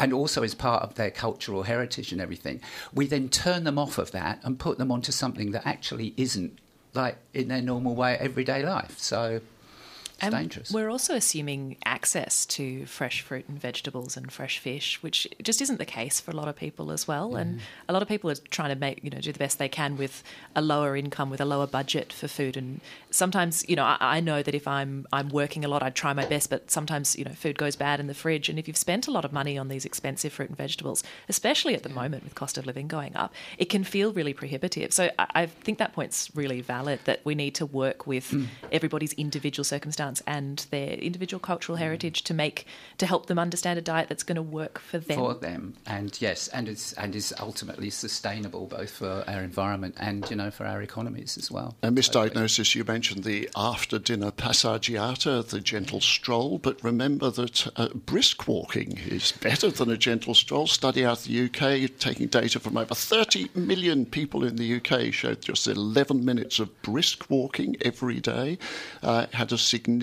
and 0.00 0.12
also 0.12 0.42
as 0.42 0.54
part 0.54 0.82
of 0.82 0.96
their 0.96 1.10
cultural 1.10 1.62
heritage 1.62 2.10
and 2.10 2.20
everything, 2.20 2.60
we 2.92 3.06
then 3.06 3.28
turn 3.28 3.62
them 3.62 3.78
off 3.78 3.98
of 3.98 4.10
that 4.10 4.40
and 4.42 4.58
put 4.58 4.78
them 4.78 4.90
onto 4.90 5.12
something 5.12 5.52
that 5.52 5.66
actually 5.66 6.14
isn't 6.16 6.58
like 6.94 7.16
in 7.32 7.48
their 7.48 7.62
normal 7.62 7.94
way 7.94 8.16
everyday 8.18 8.64
life. 8.64 8.98
So 8.98 9.40
it's 10.14 10.22
And 10.22 10.34
dangerous. 10.34 10.70
We're 10.70 10.90
also 10.90 11.14
assuming 11.14 11.76
access 11.84 12.46
to 12.46 12.86
fresh 12.86 13.20
fruit 13.20 13.46
and 13.48 13.60
vegetables 13.60 14.16
and 14.16 14.30
fresh 14.30 14.58
fish, 14.58 15.02
which 15.02 15.26
just 15.42 15.60
isn't 15.60 15.78
the 15.78 15.84
case 15.84 16.20
for 16.20 16.30
a 16.30 16.34
lot 16.34 16.48
of 16.48 16.56
people 16.56 16.92
as 16.92 17.08
well. 17.08 17.34
And 17.34 17.58
mm. 17.58 17.62
a 17.88 17.92
lot 17.92 18.02
of 18.02 18.08
people 18.08 18.30
are 18.30 18.36
trying 18.50 18.70
to 18.70 18.76
make, 18.76 19.02
you 19.02 19.10
know, 19.10 19.20
do 19.20 19.32
the 19.32 19.38
best 19.38 19.58
they 19.58 19.68
can 19.68 19.96
with 19.96 20.22
a 20.54 20.62
lower 20.62 20.96
income, 20.96 21.30
with 21.30 21.40
a 21.40 21.44
lower 21.44 21.66
budget 21.66 22.12
for 22.12 22.28
food. 22.28 22.56
And 22.56 22.80
sometimes, 23.10 23.68
you 23.68 23.74
know, 23.74 23.84
I, 23.84 23.96
I 24.00 24.20
know 24.20 24.42
that 24.42 24.54
if 24.54 24.68
I'm 24.68 25.06
I'm 25.12 25.30
working 25.30 25.64
a 25.64 25.68
lot, 25.68 25.82
I 25.82 25.90
try 25.90 26.12
my 26.12 26.26
best, 26.26 26.48
but 26.48 26.70
sometimes, 26.70 27.16
you 27.16 27.24
know, 27.24 27.32
food 27.32 27.58
goes 27.58 27.76
bad 27.76 27.98
in 28.00 28.06
the 28.06 28.14
fridge. 28.14 28.48
And 28.48 28.58
if 28.58 28.68
you've 28.68 28.76
spent 28.76 29.08
a 29.08 29.10
lot 29.10 29.24
of 29.24 29.32
money 29.32 29.58
on 29.58 29.68
these 29.68 29.84
expensive 29.84 30.32
fruit 30.32 30.48
and 30.48 30.56
vegetables, 30.56 31.02
especially 31.28 31.74
at 31.74 31.82
the 31.82 31.88
moment 31.88 32.24
with 32.24 32.34
cost 32.34 32.56
of 32.56 32.66
living 32.66 32.86
going 32.86 33.16
up, 33.16 33.34
it 33.58 33.66
can 33.66 33.82
feel 33.82 34.12
really 34.12 34.32
prohibitive. 34.32 34.92
So 34.92 35.10
I, 35.18 35.26
I 35.34 35.46
think 35.46 35.78
that 35.78 35.92
point's 35.92 36.30
really 36.34 36.60
valid 36.60 37.00
that 37.04 37.20
we 37.24 37.34
need 37.34 37.54
to 37.56 37.66
work 37.66 38.06
with 38.06 38.30
mm. 38.30 38.46
everybody's 38.70 39.12
individual 39.14 39.64
circumstance 40.04 40.22
and 40.26 40.66
their 40.70 40.94
individual 40.98 41.40
cultural 41.40 41.76
heritage 41.76 42.22
to 42.24 42.34
make 42.34 42.66
to 42.98 43.06
help 43.06 43.26
them 43.26 43.38
understand 43.38 43.78
a 43.78 43.82
diet 43.82 44.08
that's 44.08 44.22
going 44.22 44.36
to 44.36 44.42
work 44.42 44.78
for 44.78 44.98
them. 44.98 45.16
for 45.16 45.34
them, 45.34 45.74
and 45.86 46.20
yes, 46.20 46.48
and 46.48 46.68
it's 46.68 46.92
and 46.94 47.14
is 47.14 47.32
ultimately 47.40 47.90
sustainable 47.90 48.66
both 48.66 48.90
for 48.90 49.24
our 49.26 49.42
environment 49.42 49.94
and 49.98 50.28
you 50.30 50.36
know 50.36 50.50
for 50.50 50.66
our 50.66 50.82
economies 50.82 51.36
as 51.38 51.50
well. 51.50 51.76
A 51.82 51.86
Totally. 51.86 51.94
Miss 51.94 52.08
Diagnosis, 52.08 52.74
you 52.74 52.84
mentioned 52.84 53.24
the 53.24 53.48
after 53.56 53.98
dinner 53.98 54.30
passeggiata, 54.30 55.48
the 55.48 55.60
gentle 55.60 56.00
stroll, 56.00 56.58
but 56.58 56.82
remember 56.82 57.30
that 57.30 57.68
uh, 57.76 57.88
brisk 57.88 58.46
walking 58.48 58.98
is 59.06 59.32
better 59.32 59.70
than 59.70 59.90
a 59.90 59.96
gentle 59.96 60.34
stroll. 60.34 60.66
Study 60.66 61.04
out 61.04 61.18
of 61.18 61.24
the 61.24 61.44
UK, 61.46 61.98
taking 61.98 62.26
data 62.28 62.60
from 62.60 62.76
over 62.76 62.94
30 62.94 63.48
million 63.54 64.06
people 64.06 64.44
in 64.44 64.56
the 64.56 64.76
UK, 64.76 65.12
showed 65.12 65.40
just 65.40 65.66
11 65.66 66.24
minutes 66.24 66.58
of 66.58 66.68
brisk 66.82 67.30
walking 67.30 67.76
every 67.80 68.20
day 68.20 68.58
uh, 69.02 69.26
had 69.32 69.52
a 69.52 69.58
significant 69.58 69.93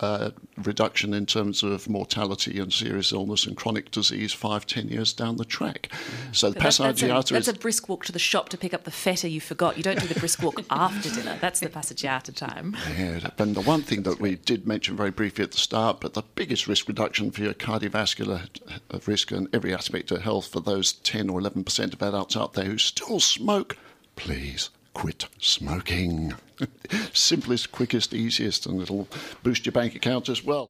uh, 0.00 0.30
reduction 0.62 1.14
in 1.14 1.26
terms 1.26 1.62
of 1.62 1.88
mortality 1.88 2.58
and 2.58 2.72
serious 2.72 3.12
illness 3.12 3.46
and 3.46 3.56
chronic 3.56 3.90
disease 3.90 4.32
five, 4.32 4.66
ten 4.66 4.88
years 4.88 5.12
down 5.12 5.36
the 5.36 5.44
track. 5.44 5.90
So 6.32 6.48
the 6.50 6.54
But 6.54 6.62
that- 6.62 6.78
that's, 7.08 7.30
a, 7.30 7.34
that's 7.34 7.48
a 7.48 7.54
brisk 7.54 7.88
walk 7.88 8.04
to 8.06 8.12
the 8.12 8.18
shop 8.18 8.48
to 8.50 8.56
pick 8.56 8.74
up 8.74 8.84
the 8.84 8.90
feta 8.90 9.28
you 9.28 9.40
forgot. 9.40 9.76
You 9.76 9.82
don't 9.82 10.00
do 10.00 10.06
the 10.06 10.18
brisk 10.18 10.42
walk 10.42 10.60
after 10.70 11.10
dinner. 11.10 11.36
That's 11.40 11.60
the 11.60 11.68
passeggiata 11.68 12.34
time. 12.34 12.76
Yeah, 12.96 13.30
and 13.38 13.54
the 13.54 13.60
one 13.62 13.82
thing 13.82 14.02
that 14.02 14.20
we 14.20 14.36
did 14.36 14.66
mention 14.66 14.96
very 14.96 15.10
briefly 15.10 15.44
at 15.44 15.52
the 15.52 15.58
start, 15.58 16.00
but 16.00 16.14
the 16.14 16.22
biggest 16.34 16.66
risk 16.66 16.88
reduction 16.88 17.30
for 17.30 17.42
your 17.42 17.54
cardiovascular 17.54 18.48
uh, 18.90 18.98
risk 19.06 19.30
and 19.30 19.48
every 19.54 19.74
aspect 19.74 20.10
of 20.10 20.22
health 20.22 20.46
for 20.48 20.60
those 20.60 20.92
10 20.92 21.30
or 21.30 21.40
11% 21.40 21.92
of 21.92 22.02
adults 22.02 22.36
out 22.36 22.54
there 22.54 22.64
who 22.64 22.78
still 22.78 23.20
smoke, 23.20 23.76
please 24.16 24.70
quit 24.94 25.26
smoking. 25.38 26.34
Simplest, 27.12 27.72
quickest, 27.72 28.14
easiest, 28.14 28.66
and 28.66 28.80
it'll 28.80 29.08
boost 29.42 29.66
your 29.66 29.72
bank 29.72 29.94
account 29.94 30.28
as 30.28 30.42
well. 30.44 30.66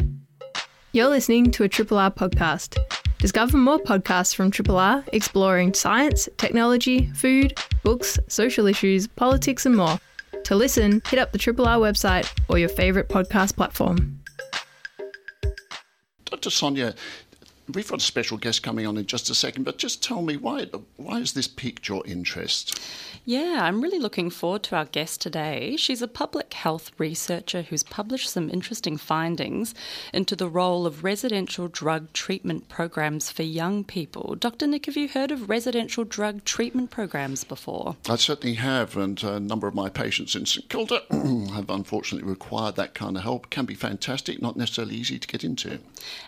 You're 0.93 1.09
listening 1.09 1.51
to 1.53 1.65
a 1.65 1.69
Triple 1.69 1.99
R 1.99 2.11
podcast. 2.11 2.79
Discover 3.19 3.57
more 3.57 3.79
podcasts 3.79 4.35
from 4.35 4.51
Triple 4.51 4.77
R 4.77 5.05
exploring 5.13 5.75
science, 5.75 6.29
technology, 6.37 7.07
food, 7.15 7.59
books, 7.83 8.19
social 8.29 8.67
issues, 8.67 9.07
politics, 9.07 9.67
and 9.67 9.77
more. 9.77 9.99
To 10.45 10.57
listen, 10.57 11.01
hit 11.09 11.19
up 11.19 11.33
the 11.33 11.39
Triple 11.39 11.67
R 11.67 11.79
website 11.79 12.31
or 12.49 12.59
your 12.59 12.69
favourite 12.69 13.09
podcast 13.09 13.57
platform. 13.57 14.21
Dr. 16.27 16.51
Sonia, 16.51 16.95
we've 17.73 17.89
got 17.89 18.01
a 18.01 18.05
special 18.05 18.37
guest 18.37 18.63
coming 18.63 18.87
on 18.87 18.97
in 18.97 19.07
just 19.07 19.31
a 19.31 19.35
second, 19.35 19.65
but 19.65 19.79
just 19.79 20.03
tell 20.03 20.23
me 20.23 20.37
why, 20.37 20.67
why 20.97 21.19
has 21.19 21.33
this 21.33 21.49
piqued 21.49 21.89
your 21.89 22.07
interest? 22.07 22.81
Yeah, 23.27 23.61
I'm 23.63 23.81
really 23.81 23.99
looking 23.99 24.29
forward 24.29 24.65
to 24.65 24.77
our 24.77 24.85
guest 24.85 25.23
today. 25.23 25.77
She's 25.77 26.03
a 26.03 26.09
public 26.09 26.53
health 26.53 26.91
researcher 26.99 27.63
who's 27.63 27.83
published 27.83 28.29
some 28.29 28.51
interesting 28.51 28.99
findings 28.99 29.75
into 30.13 30.37
the 30.37 30.49
role 30.49 30.87
of 30.87 31.03
residential 31.05 31.69
drug 31.69 32.13
treatment 32.13 32.69
programs 32.69 33.31
for 33.31 33.43
young 33.43 33.83
people. 33.83 34.35
Dr. 34.35 34.67
Nick, 34.67 34.85
have 34.85 34.99
you 34.99 35.09
heard 35.09 35.31
of 35.31 35.49
residential 35.49 36.05
drug 36.05 36.45
treatment 36.45 36.91
programs 36.91 37.45
before? 37.45 37.97
I 38.11 38.17
certainly 38.17 38.57
have, 38.57 38.95
and 38.95 39.23
a 39.25 39.41
number 39.41 39.67
of 39.67 39.75
my 39.75 39.89
patients 39.89 40.35
in 40.35 40.45
St 40.45 40.69
Kilda 40.69 41.01
have 41.11 41.71
unfortunately 41.71 42.29
required 42.29 42.77
that 42.77 42.93
kind 42.93 43.17
of 43.17 43.23
help. 43.23 43.47
It 43.47 43.51
Can 43.51 43.65
be 43.65 43.75
fantastic, 43.75 44.43
not 44.43 44.59
necessarily 44.59 44.97
easy 44.97 45.19
to 45.19 45.27
get 45.27 45.43
into. 45.43 45.79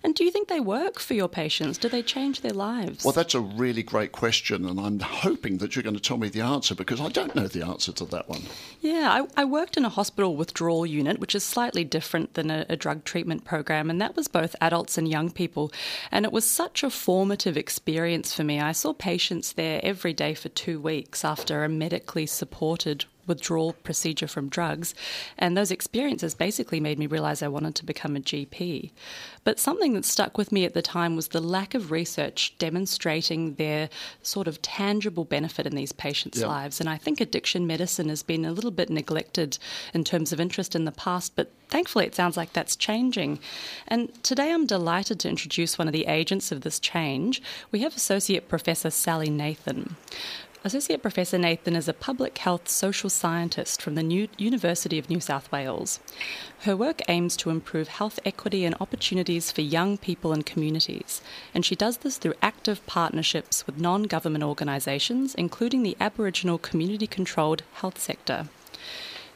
And 0.02 0.14
do 0.14 0.24
you 0.24 0.30
think 0.30 0.48
they 0.48 0.60
work 0.60 0.98
for 0.98 1.12
your 1.12 1.25
patients? 1.28 1.78
Do 1.78 1.88
they 1.88 2.02
change 2.02 2.40
their 2.40 2.52
lives? 2.52 3.04
Well, 3.04 3.12
that's 3.12 3.34
a 3.34 3.40
really 3.40 3.82
great 3.82 4.12
question, 4.12 4.66
and 4.66 4.80
I'm 4.80 5.00
hoping 5.00 5.58
that 5.58 5.74
you're 5.74 5.82
going 5.82 5.96
to 5.96 6.02
tell 6.02 6.18
me 6.18 6.28
the 6.28 6.40
answer 6.40 6.74
because 6.74 7.00
I 7.00 7.08
don't 7.08 7.34
know 7.34 7.46
the 7.46 7.64
answer 7.64 7.92
to 7.92 8.04
that 8.06 8.28
one. 8.28 8.42
Yeah, 8.80 9.24
I, 9.36 9.42
I 9.42 9.44
worked 9.44 9.76
in 9.76 9.84
a 9.84 9.90
hospital 9.90 10.36
withdrawal 10.36 10.86
unit, 10.86 11.18
which 11.18 11.34
is 11.34 11.44
slightly 11.44 11.84
different 11.84 12.34
than 12.34 12.50
a, 12.50 12.66
a 12.68 12.76
drug 12.76 13.04
treatment 13.04 13.44
program, 13.44 13.90
and 13.90 14.00
that 14.00 14.16
was 14.16 14.28
both 14.28 14.56
adults 14.60 14.98
and 14.98 15.08
young 15.08 15.30
people. 15.30 15.72
And 16.10 16.24
it 16.24 16.32
was 16.32 16.48
such 16.48 16.82
a 16.82 16.90
formative 16.90 17.56
experience 17.56 18.32
for 18.32 18.44
me. 18.44 18.60
I 18.60 18.72
saw 18.72 18.92
patients 18.92 19.52
there 19.52 19.80
every 19.82 20.12
day 20.12 20.34
for 20.34 20.48
two 20.48 20.80
weeks 20.80 21.24
after 21.24 21.64
a 21.64 21.68
medically 21.68 22.26
supported 22.26 23.04
withdrawal 23.26 23.72
procedure 23.72 24.28
from 24.28 24.48
drugs. 24.48 24.94
And 25.38 25.56
those 25.56 25.70
experiences 25.70 26.34
basically 26.34 26.80
made 26.80 26.98
me 26.98 27.06
realize 27.06 27.42
I 27.42 27.48
wanted 27.48 27.74
to 27.76 27.84
become 27.84 28.16
a 28.16 28.20
GP. 28.20 28.90
But 29.44 29.58
something 29.60 29.92
that 29.94 30.04
stuck 30.04 30.36
with 30.36 30.50
me 30.50 30.64
at 30.64 30.74
the 30.74 30.82
time 30.82 31.14
was 31.16 31.28
the 31.28 31.40
lack 31.40 31.74
of 31.74 31.90
research 31.90 32.54
demonstrating 32.58 33.54
their 33.54 33.88
sort 34.22 34.48
of 34.48 34.60
tangible 34.62 35.24
benefit 35.24 35.66
in 35.66 35.74
these 35.74 35.92
patients' 35.92 36.40
Yeah. 36.40 36.48
lives. 36.48 36.80
And 36.80 36.88
I 36.88 36.96
think 36.96 37.20
addiction 37.20 37.66
medicine 37.66 38.08
has 38.08 38.22
been 38.22 38.44
a 38.44 38.52
little 38.52 38.70
bit 38.70 38.90
neglected 38.90 39.58
in 39.94 40.04
terms 40.04 40.32
of 40.32 40.40
interest 40.40 40.74
in 40.74 40.84
the 40.84 40.92
past, 40.92 41.36
but 41.36 41.50
thankfully 41.68 42.06
it 42.06 42.14
sounds 42.14 42.36
like 42.36 42.52
that's 42.52 42.76
changing. 42.76 43.38
And 43.86 44.12
today 44.24 44.52
I'm 44.52 44.66
delighted 44.66 45.20
to 45.20 45.28
introduce 45.28 45.78
one 45.78 45.86
of 45.86 45.92
the 45.92 46.06
agents 46.06 46.50
of 46.50 46.62
this 46.62 46.80
change. 46.80 47.40
We 47.70 47.80
have 47.80 47.96
Associate 47.96 48.48
Professor 48.48 48.90
Sally 48.90 49.30
Nathan. 49.30 49.96
Associate 50.66 51.00
Professor 51.00 51.38
Nathan 51.38 51.76
is 51.76 51.86
a 51.86 51.92
public 51.92 52.38
health 52.38 52.68
social 52.68 53.08
scientist 53.08 53.80
from 53.80 53.94
the 53.94 54.02
New 54.02 54.26
University 54.36 54.98
of 54.98 55.08
New 55.08 55.20
South 55.20 55.52
Wales. 55.52 56.00
Her 56.62 56.76
work 56.76 57.02
aims 57.06 57.36
to 57.36 57.50
improve 57.50 57.86
health 57.86 58.18
equity 58.24 58.64
and 58.64 58.74
opportunities 58.80 59.52
for 59.52 59.60
young 59.60 59.96
people 59.96 60.32
and 60.32 60.44
communities, 60.44 61.22
and 61.54 61.64
she 61.64 61.76
does 61.76 61.98
this 61.98 62.18
through 62.18 62.34
active 62.42 62.84
partnerships 62.84 63.64
with 63.64 63.78
non 63.78 64.02
government 64.08 64.42
organisations, 64.42 65.36
including 65.36 65.84
the 65.84 65.96
Aboriginal 66.00 66.58
community 66.58 67.06
controlled 67.06 67.62
health 67.74 68.00
sector. 68.00 68.48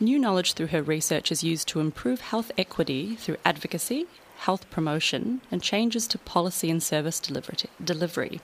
New 0.00 0.18
knowledge 0.18 0.54
through 0.54 0.74
her 0.74 0.82
research 0.82 1.30
is 1.30 1.44
used 1.44 1.68
to 1.68 1.78
improve 1.78 2.22
health 2.22 2.50
equity 2.58 3.14
through 3.14 3.36
advocacy, 3.44 4.08
health 4.38 4.68
promotion, 4.68 5.42
and 5.52 5.62
changes 5.62 6.08
to 6.08 6.18
policy 6.18 6.72
and 6.72 6.82
service 6.82 7.20
delivery. 7.20 8.40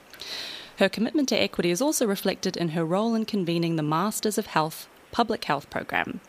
Her 0.78 0.90
commitment 0.90 1.30
to 1.30 1.36
equity 1.36 1.70
is 1.70 1.80
also 1.80 2.06
reflected 2.06 2.54
in 2.54 2.70
her 2.70 2.84
role 2.84 3.14
in 3.14 3.24
convening 3.24 3.76
the 3.76 3.82
Masters 3.82 4.36
of 4.36 4.46
Health 4.46 4.88
Public 5.10 5.44
Health 5.44 5.70
Program. 5.70 6.20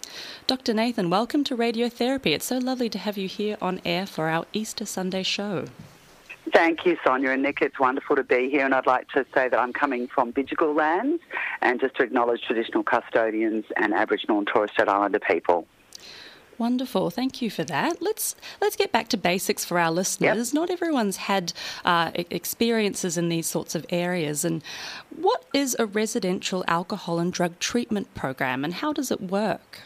Dr. 0.47 0.73
Nathan, 0.73 1.09
welcome 1.09 1.43
to 1.43 1.57
Radiotherapy. 1.57 2.27
It's 2.27 2.45
so 2.45 2.57
lovely 2.57 2.87
to 2.89 2.97
have 2.97 3.17
you 3.17 3.27
here 3.27 3.57
on 3.61 3.81
air 3.83 4.05
for 4.05 4.29
our 4.29 4.45
Easter 4.53 4.85
Sunday 4.85 5.23
show. 5.23 5.65
Thank 6.53 6.85
you, 6.85 6.97
Sonia 7.03 7.31
and 7.31 7.41
Nick. 7.41 7.61
It's 7.61 7.77
wonderful 7.77 8.15
to 8.15 8.23
be 8.23 8.49
here, 8.49 8.63
and 8.63 8.73
I'd 8.73 8.87
like 8.87 9.09
to 9.09 9.25
say 9.33 9.49
that 9.49 9.59
I'm 9.59 9.73
coming 9.73 10.07
from 10.07 10.31
Bidjigal 10.31 10.73
lands, 10.73 11.21
and 11.61 11.81
just 11.81 11.95
to 11.95 12.03
acknowledge 12.03 12.43
traditional 12.43 12.83
custodians 12.83 13.65
and 13.75 13.93
Aboriginal 13.93 14.37
and 14.37 14.47
Torres 14.47 14.71
Strait 14.71 14.87
Islander 14.87 15.19
people. 15.19 15.67
Wonderful, 16.57 17.11
thank 17.11 17.41
you 17.41 17.51
for 17.51 17.63
that. 17.65 18.01
Let's 18.01 18.35
let's 18.59 18.75
get 18.75 18.91
back 18.91 19.09
to 19.09 19.17
basics 19.17 19.63
for 19.63 19.77
our 19.77 19.91
listeners. 19.91 20.53
Not 20.53 20.71
everyone's 20.71 21.17
had 21.17 21.53
uh, 21.85 22.11
experiences 22.15 23.17
in 23.17 23.29
these 23.29 23.45
sorts 23.45 23.75
of 23.75 23.85
areas. 23.91 24.43
And 24.43 24.63
what 25.15 25.45
is 25.53 25.75
a 25.77 25.85
residential 25.85 26.63
alcohol 26.67 27.19
and 27.19 27.31
drug 27.31 27.59
treatment 27.59 28.13
program, 28.15 28.65
and 28.65 28.73
how 28.73 28.91
does 28.91 29.11
it 29.11 29.21
work? 29.21 29.81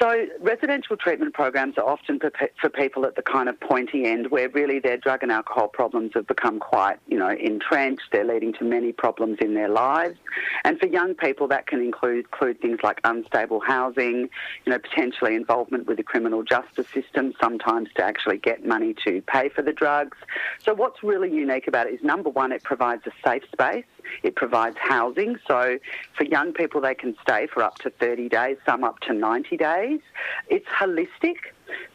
So, 0.00 0.26
residential 0.40 0.96
treatment 0.96 1.34
programs 1.34 1.76
are 1.76 1.86
often 1.86 2.18
for, 2.18 2.30
people 2.70 3.04
at 3.04 3.16
the 3.16 3.22
kind 3.22 3.50
of 3.50 3.60
pointy 3.60 4.06
end 4.06 4.30
where 4.30 4.48
really 4.48 4.78
their 4.78 4.96
drug 4.96 5.22
and 5.22 5.30
alcohol 5.30 5.68
problems 5.68 6.12
have 6.14 6.26
become 6.26 6.58
quite, 6.58 6.96
you 7.06 7.18
know, 7.18 7.28
entrenched. 7.28 8.04
They're 8.10 8.24
leading 8.24 8.54
to 8.54 8.64
many 8.64 8.92
problems 8.92 9.38
in 9.42 9.52
their 9.52 9.68
lives. 9.68 10.16
And 10.64 10.78
for 10.78 10.86
young 10.86 11.14
people, 11.14 11.48
that 11.48 11.66
can 11.66 11.82
include, 11.82 12.24
include 12.32 12.60
things 12.62 12.78
like 12.82 13.00
unstable 13.04 13.60
housing, 13.60 14.30
you 14.64 14.72
know, 14.72 14.78
potentially 14.78 15.34
involvement 15.34 15.86
with 15.86 15.98
the 15.98 16.02
criminal 16.02 16.44
justice 16.44 16.86
system, 16.94 17.34
sometimes 17.38 17.90
to 17.96 18.02
actually 18.02 18.38
get 18.38 18.64
money 18.64 18.94
to 19.04 19.20
pay 19.22 19.50
for 19.50 19.60
the 19.60 19.72
drugs. 19.72 20.16
So, 20.64 20.72
what's 20.72 21.02
really 21.02 21.30
unique 21.30 21.66
about 21.66 21.88
it 21.88 21.94
is 21.94 22.02
number 22.02 22.30
one, 22.30 22.52
it 22.52 22.62
provides 22.62 23.02
a 23.06 23.12
safe 23.22 23.42
space. 23.52 23.84
It 24.22 24.36
provides 24.36 24.76
housing. 24.78 25.38
So 25.46 25.78
for 26.16 26.24
young 26.24 26.52
people, 26.52 26.80
they 26.80 26.94
can 26.94 27.16
stay 27.22 27.46
for 27.46 27.62
up 27.62 27.78
to 27.78 27.90
30 27.90 28.28
days, 28.28 28.56
some 28.66 28.84
up 28.84 29.00
to 29.00 29.12
90 29.12 29.56
days. 29.56 30.00
It's 30.48 30.66
holistic. 30.66 31.36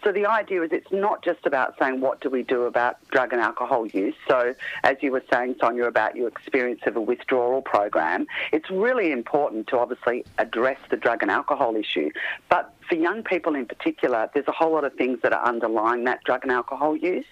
So 0.03 0.11
the 0.11 0.25
idea 0.25 0.61
is 0.63 0.71
it's 0.71 0.91
not 0.91 1.23
just 1.23 1.45
about 1.45 1.75
saying 1.79 2.01
what 2.01 2.21
do 2.21 2.29
we 2.29 2.43
do 2.43 2.63
about 2.63 2.97
drug 3.09 3.33
and 3.33 3.41
alcohol 3.41 3.87
use. 3.87 4.15
So 4.27 4.55
as 4.83 4.97
you 5.01 5.11
were 5.11 5.23
saying, 5.31 5.55
Sonia, 5.59 5.85
about 5.85 6.15
your 6.15 6.27
experience 6.27 6.81
of 6.85 6.95
a 6.95 7.01
withdrawal 7.01 7.61
program, 7.61 8.27
it's 8.51 8.69
really 8.69 9.11
important 9.11 9.67
to 9.67 9.79
obviously 9.79 10.25
address 10.37 10.77
the 10.89 10.97
drug 10.97 11.21
and 11.21 11.31
alcohol 11.31 11.75
issue. 11.75 12.09
But 12.49 12.73
for 12.87 12.95
young 12.95 13.23
people 13.23 13.55
in 13.55 13.65
particular, 13.65 14.29
there's 14.33 14.47
a 14.47 14.51
whole 14.51 14.73
lot 14.73 14.83
of 14.83 14.93
things 14.93 15.19
that 15.23 15.33
are 15.33 15.43
underlying 15.43 16.03
that 16.05 16.23
drug 16.23 16.43
and 16.43 16.51
alcohol 16.51 16.95
use. 16.95 17.25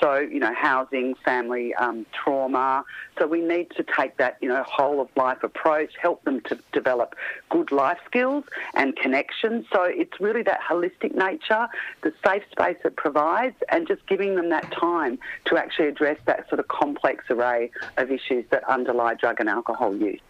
So, 0.00 0.16
you 0.18 0.40
know, 0.40 0.52
housing, 0.54 1.14
family 1.24 1.74
um, 1.74 2.06
trauma. 2.12 2.84
So 3.18 3.26
we 3.26 3.40
need 3.40 3.70
to 3.76 3.84
take 3.84 4.16
that, 4.18 4.36
you 4.40 4.48
know, 4.48 4.62
whole 4.64 5.00
of 5.00 5.08
life 5.16 5.42
approach, 5.42 5.92
help 6.00 6.24
them 6.24 6.40
to 6.42 6.58
develop 6.72 7.14
good 7.50 7.72
life 7.72 7.98
skills 8.06 8.44
and 8.74 8.96
connections. 8.96 9.66
So 9.72 9.84
it's 9.84 10.20
really 10.20 10.42
that 10.42 10.60
holistic 10.60 11.14
nature, 11.14 11.68
the 12.02 12.12
safe 12.26 12.42
space 12.50 12.76
it 12.84 12.96
provides, 12.96 13.56
and 13.70 13.86
just 13.86 14.06
giving 14.06 14.34
them 14.36 14.50
that 14.50 14.70
time 14.72 15.18
to 15.46 15.56
actually 15.56 15.88
address 15.88 16.18
that 16.26 16.48
sort 16.48 16.58
of 16.60 16.68
complex 16.68 17.24
array 17.30 17.70
of 17.96 18.10
issues 18.10 18.44
that 18.50 18.64
underlie 18.68 19.14
drug 19.14 19.40
and 19.40 19.48
alcohol 19.48 19.94
use. 19.96 20.20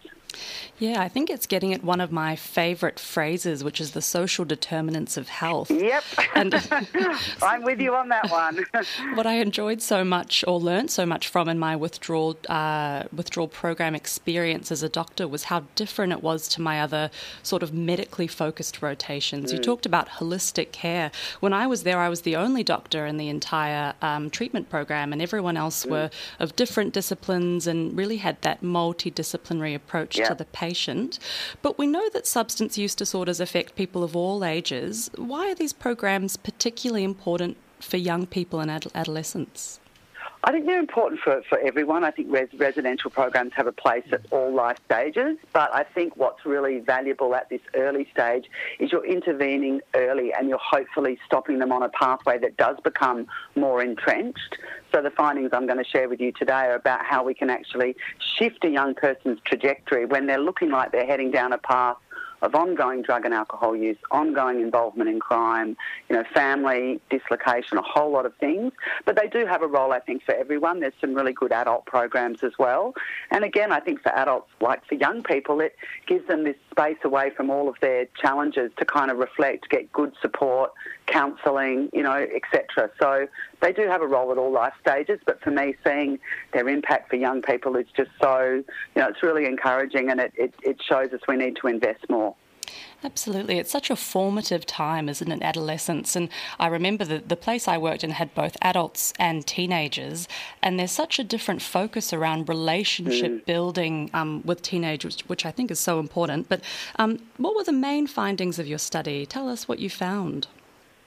Yeah, 0.79 1.01
I 1.01 1.07
think 1.07 1.29
it's 1.29 1.47
getting 1.47 1.73
at 1.73 1.83
one 1.83 2.01
of 2.01 2.11
my 2.11 2.35
favourite 2.35 2.99
phrases, 2.99 3.63
which 3.63 3.79
is 3.79 3.91
the 3.91 4.01
social 4.01 4.45
determinants 4.45 5.17
of 5.17 5.29
health. 5.29 5.71
Yep. 5.71 6.03
And 6.35 6.55
I'm 7.43 7.63
with 7.63 7.79
you 7.79 7.93
on 7.95 8.09
that 8.09 8.31
one. 8.31 8.65
what 9.13 9.27
I 9.27 9.33
enjoyed 9.33 9.83
so 9.83 10.03
much 10.03 10.43
or 10.47 10.59
learned 10.59 10.89
so 10.89 11.05
much 11.05 11.27
from 11.27 11.47
in 11.47 11.59
my 11.59 11.75
withdrawal 11.75 12.37
uh, 12.49 13.03
withdrawal 13.15 13.47
program 13.47 13.93
experience 13.93 14.71
as 14.71 14.81
a 14.81 14.89
doctor 14.89 15.27
was 15.27 15.45
how 15.45 15.63
different 15.75 16.11
it 16.11 16.23
was 16.23 16.47
to 16.49 16.61
my 16.61 16.81
other 16.81 17.11
sort 17.43 17.61
of 17.61 17.71
medically 17.71 18.25
focused 18.25 18.81
rotations. 18.81 19.51
Mm. 19.51 19.57
You 19.57 19.61
talked 19.61 19.85
about 19.85 20.09
holistic 20.09 20.71
care. 20.71 21.11
When 21.39 21.53
I 21.53 21.67
was 21.67 21.83
there, 21.83 21.99
I 21.99 22.09
was 22.09 22.21
the 22.21 22.35
only 22.35 22.63
doctor 22.63 23.05
in 23.05 23.17
the 23.17 23.29
entire 23.29 23.93
um, 24.01 24.31
treatment 24.31 24.69
program, 24.69 25.13
and 25.13 25.21
everyone 25.21 25.55
else 25.55 25.85
mm. 25.85 25.91
were 25.91 26.09
of 26.39 26.55
different 26.55 26.93
disciplines 26.93 27.67
and 27.67 27.95
really 27.95 28.17
had 28.17 28.41
that 28.41 28.61
multidisciplinary 28.61 29.75
approach 29.75 30.19
to 30.25 30.35
the 30.35 30.45
patient. 30.45 31.19
But 31.61 31.77
we 31.77 31.87
know 31.87 32.09
that 32.09 32.27
substance 32.27 32.77
use 32.77 32.95
disorders 32.95 33.39
affect 33.39 33.75
people 33.75 34.03
of 34.03 34.15
all 34.15 34.43
ages. 34.43 35.09
Why 35.15 35.51
are 35.51 35.55
these 35.55 35.73
programs 35.73 36.37
particularly 36.37 37.03
important 37.03 37.57
for 37.79 37.97
young 37.97 38.25
people 38.25 38.59
and 38.59 38.71
ad- 38.71 38.87
adolescents? 38.95 39.79
I 40.45 40.51
think 40.51 40.65
they're 40.65 40.79
important 40.79 41.21
for, 41.21 41.41
for 41.47 41.57
everyone. 41.59 42.03
I 42.03 42.11
think 42.11 42.29
res- 42.29 42.53
residential 42.57 43.09
programs 43.09 43.53
have 43.55 43.65
a 43.65 43.71
place 43.71 44.03
at 44.11 44.21
all 44.29 44.53
life 44.53 44.77
stages, 44.85 45.37
but 45.53 45.73
I 45.73 45.83
think 45.83 46.17
what's 46.17 46.45
really 46.45 46.79
valuable 46.79 47.33
at 47.33 47.47
this 47.49 47.61
early 47.75 48.09
stage 48.11 48.49
is 48.77 48.91
you're 48.91 49.05
intervening 49.05 49.79
early 49.95 50.33
and 50.33 50.49
you're 50.49 50.59
hopefully 50.61 51.17
stopping 51.25 51.59
them 51.59 51.71
on 51.71 51.81
a 51.81 51.87
pathway 51.89 52.37
that 52.39 52.57
does 52.57 52.75
become 52.83 53.25
more 53.55 53.81
entrenched. 53.81 54.57
So 54.93 55.01
the 55.01 55.11
findings 55.11 55.51
I'm 55.53 55.65
going 55.65 55.81
to 55.81 55.89
share 55.89 56.09
with 56.09 56.19
you 56.19 56.33
today 56.33 56.65
are 56.65 56.75
about 56.75 57.05
how 57.05 57.23
we 57.23 57.33
can 57.33 57.49
actually 57.49 57.95
shift 58.37 58.65
a 58.65 58.69
young 58.69 58.95
person's 58.95 59.39
trajectory 59.45 60.05
when 60.05 60.27
they're 60.27 60.41
looking 60.41 60.71
like 60.71 60.91
they're 60.91 61.05
heading 61.05 61.31
down 61.31 61.53
a 61.53 61.57
path 61.57 61.95
of 62.43 62.53
ongoing 62.53 63.01
drug 63.01 63.25
and 63.25 63.33
alcohol 63.33 63.75
use, 63.75 63.97
ongoing 64.11 64.59
involvement 64.59 65.09
in 65.09 65.19
crime, 65.19 65.77
you 66.09 66.15
know, 66.15 66.23
family 66.33 66.99
dislocation, 67.09 67.77
a 67.77 67.81
whole 67.81 68.11
lot 68.11 68.25
of 68.25 68.35
things. 68.35 68.73
But 69.05 69.15
they 69.15 69.27
do 69.27 69.45
have 69.45 69.61
a 69.61 69.67
role, 69.67 69.93
I 69.93 69.99
think, 69.99 70.23
for 70.23 70.35
everyone. 70.35 70.81
There's 70.81 70.93
some 70.99 71.15
really 71.15 71.31
good 71.31 71.53
adult 71.53 71.85
programs 71.85 72.43
as 72.43 72.51
well. 72.59 72.93
And 73.31 73.45
again, 73.45 73.71
I 73.71 73.79
think 73.79 74.01
for 74.01 74.11
adults, 74.13 74.51
like 74.59 74.85
for 74.85 74.95
young 74.95 75.23
people, 75.23 75.61
it 75.61 75.75
gives 76.05 76.27
them 76.27 76.43
this 76.43 76.57
space 76.73 76.97
away 77.03 77.29
from 77.35 77.49
all 77.49 77.69
of 77.69 77.75
their 77.81 78.07
challenges 78.19 78.71
to 78.77 78.85
kind 78.85 79.11
of 79.11 79.17
reflect, 79.17 79.69
get 79.69 79.91
good 79.91 80.13
support, 80.21 80.71
counselling, 81.05 81.89
you 81.93 82.01
know, 82.01 82.25
etc. 82.35 82.89
So 82.99 83.27
they 83.61 83.71
do 83.71 83.87
have 83.87 84.01
a 84.01 84.07
role 84.07 84.31
at 84.31 84.37
all 84.37 84.51
life 84.51 84.73
stages, 84.81 85.19
but 85.25 85.41
for 85.41 85.51
me, 85.51 85.75
seeing 85.85 86.19
their 86.51 86.67
impact 86.67 87.09
for 87.09 87.15
young 87.15 87.41
people 87.41 87.75
is 87.75 87.87
just 87.95 88.11
so, 88.21 88.63
you 88.95 89.01
know, 89.01 89.07
it's 89.07 89.21
really 89.21 89.45
encouraging 89.45 90.09
and 90.09 90.19
it, 90.19 90.33
it, 90.35 90.53
it 90.63 90.81
shows 90.81 91.13
us 91.13 91.21
we 91.27 91.35
need 91.35 91.55
to 91.61 91.67
invest 91.67 92.09
more. 92.09 92.35
Absolutely. 93.03 93.57
It's 93.57 93.71
such 93.71 93.89
a 93.89 93.95
formative 93.95 94.65
time, 94.65 95.09
isn't 95.09 95.31
it, 95.31 95.41
adolescence? 95.41 96.15
And 96.15 96.29
I 96.59 96.67
remember 96.67 97.03
that 97.05 97.29
the 97.29 97.35
place 97.35 97.67
I 97.67 97.77
worked 97.77 98.03
in 98.03 98.11
had 98.11 98.33
both 98.33 98.55
adults 98.61 99.13
and 99.19 99.45
teenagers, 99.45 100.27
and 100.61 100.79
there's 100.79 100.91
such 100.91 101.19
a 101.19 101.23
different 101.23 101.61
focus 101.61 102.13
around 102.13 102.47
relationship 102.47 103.31
mm. 103.31 103.45
building 103.45 104.09
um, 104.13 104.41
with 104.45 104.61
teenagers, 104.61 105.19
which 105.27 105.45
I 105.45 105.51
think 105.51 105.69
is 105.69 105.79
so 105.79 105.99
important. 105.99 106.47
But 106.47 106.61
um, 106.97 107.19
what 107.37 107.55
were 107.55 107.63
the 107.63 107.73
main 107.73 108.07
findings 108.07 108.57
of 108.57 108.67
your 108.67 108.79
study? 108.79 109.25
Tell 109.25 109.49
us 109.49 109.67
what 109.67 109.79
you 109.79 109.89
found. 109.89 110.47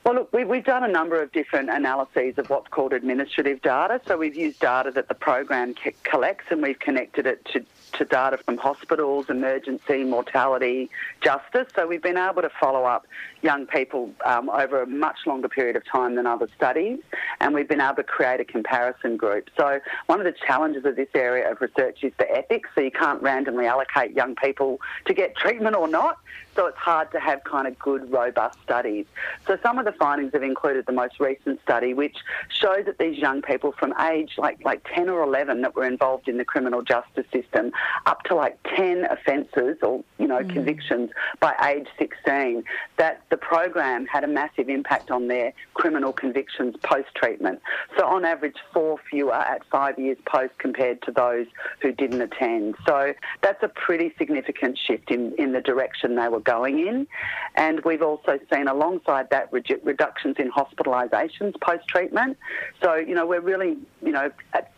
Well, 0.07 0.15
look, 0.15 0.33
we, 0.33 0.59
have 0.59 0.65
done 0.65 0.85
a 0.85 0.89
number 0.89 1.21
of 1.21 1.33
different 1.33 1.69
analyses 1.69 2.39
of 2.39 2.49
what's 2.49 2.69
called 2.69 2.93
administrative 2.93 3.61
data. 3.61 4.01
So 4.07 4.17
we've 4.17 4.37
used 4.37 4.61
data 4.61 4.93
that 4.93 5.09
the 5.09 5.17
program 5.17 5.75
collects 6.05 6.45
and 6.51 6.63
we've 6.63 6.79
connected 6.79 7.27
it 7.27 7.45
to 7.47 7.65
to 7.93 8.05
data 8.05 8.39
from 8.39 8.59
hospitals, 8.59 9.29
emergency, 9.29 10.05
mortality, 10.05 10.91
justice. 11.21 11.67
So 11.75 11.87
we've 11.87 12.03
been 12.03 12.17
able 12.17 12.43
to 12.43 12.51
follow 12.61 12.85
up 12.85 13.07
young 13.43 13.67
people 13.67 14.11
um, 14.25 14.49
over 14.51 14.83
a 14.83 14.87
much 14.87 15.19
longer 15.27 15.49
period 15.49 15.77
of 15.77 15.85
time 15.85 16.15
than 16.17 16.27
other 16.27 16.49
studies, 16.57 16.99
and 17.41 17.55
we've 17.55 17.69
been 17.69 17.81
able 17.81 17.97
to 17.97 18.03
create 18.03 18.41
a 18.41 18.45
comparison 18.45 19.17
group. 19.17 19.49
So 19.57 19.81
one 20.07 20.21
of 20.21 20.25
the 20.25 20.35
challenges 20.47 20.85
of 20.85 20.97
this 20.97 21.09
area 21.15 21.51
of 21.51 21.61
research 21.61 22.03
is 22.03 22.13
the 22.19 22.31
ethics. 22.31 22.69
So 22.75 22.81
you 22.81 22.91
can't 22.91 23.23
randomly 23.23 23.67
allocate 23.67 24.13
young 24.13 24.35
people 24.37 24.81
to 25.07 25.15
get 25.15 25.37
treatment 25.37 25.77
or 25.77 25.89
not. 25.89 26.19
So 26.57 26.67
it's 26.67 26.79
hard 26.79 27.13
to 27.13 27.21
have 27.21 27.45
kind 27.45 27.67
of 27.67 27.79
good, 27.79 28.11
robust 28.11 28.59
studies. 28.65 29.05
So 29.47 29.59
some 29.63 29.79
of 29.79 29.85
the 29.85 29.93
findings 29.93 30.33
have 30.33 30.43
included 30.43 30.87
the 30.87 30.93
most 30.93 31.21
recent 31.21 31.61
study, 31.63 31.93
which 31.93 32.17
showed 32.49 32.87
that 32.87 32.97
these 32.97 33.19
young 33.19 33.43
people 33.43 33.73
from 33.73 33.93
age 34.01 34.33
like 34.39 34.65
like 34.65 34.83
10 34.95 35.11
or 35.11 35.23
11 35.23 35.61
that 35.61 35.75
were 35.75 35.85
involved 35.87 36.29
in 36.29 36.39
the 36.39 36.47
criminal 36.47 36.81
justice 36.81 37.27
system 37.31 37.73
up 38.07 38.23
to 38.25 38.35
like 38.35 38.59
10 38.75 39.05
offences 39.05 39.77
or, 39.83 40.03
you 40.19 40.27
know, 40.27 40.39
mm. 40.39 40.51
convictions 40.51 41.11
by 41.41 41.55
age 41.69 41.89
16, 41.99 42.65
that 42.97 43.23
the 43.29 43.36
program 43.37 44.07
had 44.07 44.25
a 44.25 44.27
massive 44.27 44.69
impact 44.69 45.11
on 45.11 45.29
their 45.29 45.53
criminal 45.75 46.13
convictions 46.13 46.75
post-treatment. 46.83 47.61
So 47.97 48.07
on 48.07 48.25
average, 48.25 48.57
four 48.73 48.99
fewer 49.11 49.35
at 49.35 49.63
five 49.71 49.99
years 49.99 50.19
post 50.27 50.59
compared 50.59 51.03
to 51.03 51.13
those 51.13 51.47
who 51.81 51.93
didn't 51.93 52.21
attend. 52.21 52.77
So 52.87 53.15
that's 53.43 53.63
a 53.63 53.69
pretty 53.69 54.15
significant 54.19 54.79
shift 54.79 55.11
in, 55.11 55.35
in 55.37 55.53
the 55.53 55.61
direction 55.61 56.17
they 56.17 56.29
were 56.29 56.41
going 56.41 56.87
in. 56.87 57.07
And 57.55 57.81
we've 57.85 58.03
also 58.03 58.39
seen 58.53 58.69
alongside 58.69 59.31
that 59.31 59.53
reductions 59.53 60.37
in 60.39 60.51
hospitalisations 60.51 61.61
post-treatment. 61.61 62.37
So, 62.83 62.95
you 62.95 63.15
know, 63.15 63.27
we're 63.27 63.41
really, 63.41 63.77
you 64.03 64.13
know, 64.13 64.31
at 64.53 64.73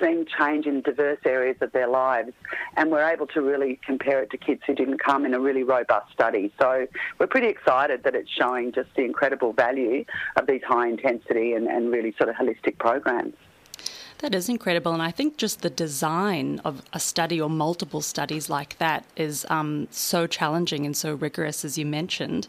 seeing 0.00 0.26
change 0.38 0.66
in 0.66 0.80
diverse 0.80 1.18
areas 1.24 1.56
of 1.60 1.72
their 1.72 1.88
lives, 1.88 2.32
and 2.76 2.90
we're 2.90 3.08
able 3.08 3.26
to 3.28 3.40
really 3.40 3.78
compare 3.84 4.22
it 4.22 4.30
to 4.30 4.38
kids 4.38 4.62
who 4.66 4.74
didn't 4.74 4.98
come 4.98 5.24
in 5.24 5.34
a 5.34 5.40
really 5.40 5.62
robust 5.62 6.12
study. 6.12 6.52
So 6.60 6.86
we're 7.18 7.26
pretty 7.26 7.48
excited 7.48 8.02
that 8.04 8.14
it's 8.14 8.30
showing 8.30 8.72
just 8.72 8.88
the 8.96 9.04
incredible 9.04 9.52
value 9.52 10.04
of 10.36 10.46
these 10.46 10.62
high 10.66 10.88
intensity 10.88 11.52
and, 11.52 11.66
and 11.66 11.90
really 11.90 12.14
sort 12.18 12.30
of 12.30 12.36
holistic 12.36 12.78
programs. 12.78 13.34
That 14.18 14.34
is 14.34 14.50
incredible. 14.50 14.92
And 14.92 15.02
I 15.02 15.10
think 15.10 15.38
just 15.38 15.62
the 15.62 15.70
design 15.70 16.60
of 16.62 16.82
a 16.92 17.00
study 17.00 17.40
or 17.40 17.48
multiple 17.48 18.02
studies 18.02 18.50
like 18.50 18.76
that 18.76 19.06
is 19.16 19.46
um, 19.48 19.88
so 19.90 20.26
challenging 20.26 20.84
and 20.84 20.94
so 20.94 21.14
rigorous, 21.14 21.64
as 21.64 21.78
you 21.78 21.86
mentioned. 21.86 22.46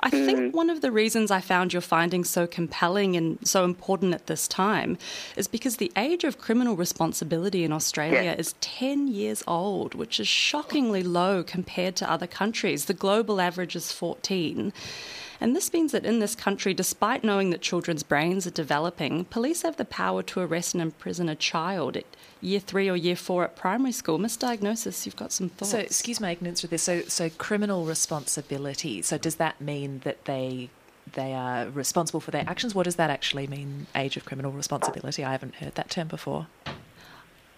I 0.00 0.10
think 0.10 0.38
mm. 0.38 0.52
one 0.52 0.68
of 0.68 0.82
the 0.82 0.92
reasons 0.92 1.30
I 1.30 1.40
found 1.40 1.72
your 1.72 1.82
findings 1.82 2.28
so 2.28 2.46
compelling 2.46 3.16
and 3.16 3.38
so 3.46 3.64
important 3.64 4.14
at 4.14 4.26
this 4.26 4.46
time 4.46 4.98
is 5.36 5.48
because 5.48 5.76
the 5.76 5.92
age 5.96 6.24
of 6.24 6.38
criminal 6.38 6.76
responsibility 6.76 7.64
in 7.64 7.72
Australia 7.72 8.22
yeah. 8.22 8.34
is 8.34 8.54
10 8.60 9.08
years 9.08 9.42
old, 9.46 9.94
which 9.94 10.20
is 10.20 10.28
shockingly 10.28 11.02
low 11.02 11.42
compared 11.42 11.96
to 11.96 12.10
other 12.10 12.26
countries. 12.26 12.84
The 12.84 12.94
global 12.94 13.40
average 13.40 13.74
is 13.74 13.90
14. 13.92 14.72
And 15.40 15.54
this 15.54 15.72
means 15.72 15.92
that 15.92 16.06
in 16.06 16.18
this 16.18 16.34
country, 16.34 16.72
despite 16.72 17.24
knowing 17.24 17.50
that 17.50 17.60
children's 17.60 18.02
brains 18.02 18.46
are 18.46 18.50
developing, 18.50 19.24
police 19.26 19.62
have 19.62 19.76
the 19.76 19.84
power 19.84 20.22
to 20.24 20.40
arrest 20.40 20.74
and 20.74 20.82
imprison 20.82 21.28
a 21.28 21.34
child 21.34 21.96
at 21.96 22.06
year 22.46 22.60
three 22.60 22.88
or 22.88 22.96
year 22.96 23.16
four 23.16 23.44
at 23.44 23.56
primary 23.56 23.92
school. 23.92 24.18
Miss 24.18 24.36
Diagnosis, 24.36 25.04
you've 25.04 25.16
got 25.16 25.32
some 25.32 25.48
thoughts. 25.48 25.72
So, 25.72 25.78
excuse 25.78 26.20
my 26.20 26.30
ignorance 26.30 26.62
with 26.62 26.70
this. 26.70 26.82
So, 26.82 27.02
so 27.02 27.28
criminal 27.28 27.84
responsibility. 27.84 29.02
So, 29.02 29.18
does 29.18 29.36
that 29.36 29.60
mean 29.60 30.00
that 30.04 30.24
they 30.24 30.70
they 31.12 31.34
are 31.34 31.68
responsible 31.68 32.20
for 32.20 32.30
their 32.30 32.44
actions? 32.46 32.74
What 32.74 32.84
does 32.84 32.96
that 32.96 33.10
actually 33.10 33.46
mean? 33.46 33.86
Age 33.94 34.16
of 34.16 34.24
criminal 34.24 34.52
responsibility. 34.52 35.24
I 35.24 35.32
haven't 35.32 35.56
heard 35.56 35.74
that 35.74 35.90
term 35.90 36.08
before. 36.08 36.46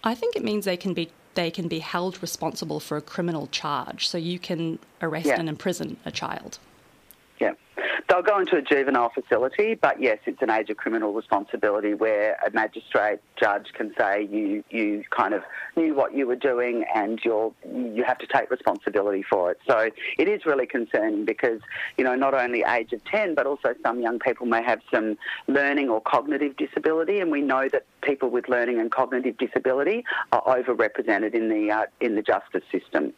I 0.03 0.15
think 0.15 0.35
it 0.35 0.43
means 0.43 0.65
they 0.65 0.77
can 0.77 0.93
be 0.93 1.11
they 1.35 1.51
can 1.51 1.67
be 1.67 1.79
held 1.79 2.21
responsible 2.21 2.79
for 2.79 2.97
a 2.97 3.01
criminal 3.01 3.47
charge. 3.47 4.07
So 4.07 4.17
you 4.17 4.39
can 4.39 4.79
arrest 5.01 5.27
Yeah. 5.27 5.39
and 5.39 5.47
imprison 5.47 5.97
a 6.03 6.11
child. 6.11 6.57
They'll 8.09 8.23
go 8.23 8.39
into 8.39 8.55
a 8.55 8.61
juvenile 8.63 9.11
facility, 9.11 9.75
but 9.75 10.01
yes, 10.01 10.17
it's 10.25 10.41
an 10.41 10.49
age 10.49 10.71
of 10.71 10.77
criminal 10.77 11.13
responsibility 11.13 11.93
where 11.93 12.39
a 12.43 12.49
magistrate 12.49 13.19
judge 13.39 13.67
can 13.73 13.93
say 13.99 14.27
you, 14.31 14.63
you 14.71 15.03
kind 15.11 15.35
of 15.35 15.43
knew 15.75 15.93
what 15.93 16.15
you 16.15 16.25
were 16.25 16.35
doing 16.35 16.85
and 16.95 17.19
you're, 17.23 17.53
you 17.71 18.03
have 18.03 18.17
to 18.17 18.25
take 18.25 18.49
responsibility 18.49 19.21
for 19.21 19.51
it. 19.51 19.59
So 19.67 19.91
it 20.17 20.27
is 20.27 20.43
really 20.47 20.65
concerning 20.65 21.23
because, 21.23 21.61
you 21.99 22.03
know, 22.03 22.15
not 22.15 22.33
only 22.33 22.63
age 22.63 22.93
of 22.93 23.05
10, 23.05 23.35
but 23.35 23.45
also 23.45 23.75
some 23.83 24.01
young 24.01 24.17
people 24.17 24.47
may 24.47 24.63
have 24.63 24.81
some 24.91 25.15
learning 25.47 25.89
or 25.89 26.01
cognitive 26.01 26.57
disability, 26.57 27.19
and 27.19 27.29
we 27.29 27.41
know 27.41 27.69
that 27.71 27.85
people 28.01 28.31
with 28.31 28.49
learning 28.49 28.79
and 28.79 28.91
cognitive 28.91 29.37
disability 29.37 30.03
are 30.31 30.41
overrepresented 30.45 31.35
in 31.35 31.47
the, 31.49 31.69
uh, 31.69 31.85
in 32.01 32.15
the 32.15 32.23
justice 32.23 32.63
system. 32.71 33.13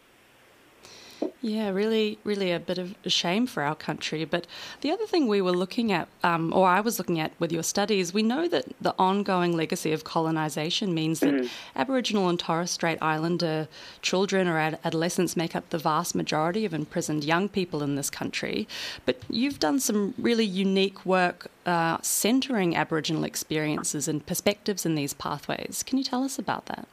Yeah, 1.42 1.70
really, 1.70 2.20
really 2.24 2.52
a 2.52 2.60
bit 2.60 2.78
of 2.78 2.96
a 3.04 3.10
shame 3.10 3.48
for 3.48 3.64
our 3.64 3.76
country. 3.76 4.26
But 4.26 4.46
the 4.82 4.92
other 4.92 5.06
thing 5.06 5.28
we 5.28 5.42
were 5.42 5.52
looking 5.52 5.92
at, 5.92 6.08
um, 6.24 6.54
or 6.54 6.68
I 6.68 6.82
was 6.82 7.00
looking 7.00 7.20
at 7.20 7.32
with 7.40 7.52
your 7.52 7.64
studies, 7.64 8.14
we 8.14 8.22
know 8.22 8.48
that 8.48 8.66
the 8.80 8.94
ongoing 9.00 9.56
legacy 9.58 9.92
of 9.92 10.04
colonisation 10.04 10.94
means 10.94 11.20
that 11.22 11.50
Aboriginal 11.76 12.30
and 12.30 12.40
Torres 12.40 12.72
Strait 12.72 13.00
Islander 13.02 13.68
children 14.02 14.48
or 14.48 14.60
ad- 14.60 14.80
adolescents 14.84 15.36
make 15.36 15.56
up 15.56 15.70
the 15.70 15.80
vast 15.80 16.14
majority 16.14 16.64
of 16.64 16.74
imprisoned 16.74 17.24
young 17.24 17.50
people 17.50 17.82
in 17.82 17.96
this 17.96 18.10
country. 18.10 18.68
But 19.06 19.18
you've 19.30 19.60
done 19.60 19.80
some 19.80 20.14
really 20.20 20.46
unique 20.46 21.06
work 21.06 21.48
uh, 21.66 21.98
centering 22.02 22.76
Aboriginal 22.76 23.24
experiences 23.24 24.08
and 24.08 24.26
perspectives 24.26 24.86
in 24.86 24.96
these 24.96 25.14
pathways. 25.14 25.84
Can 25.86 25.98
you 25.98 26.04
tell 26.04 26.24
us 26.24 26.38
about 26.38 26.68
that? 26.68 26.88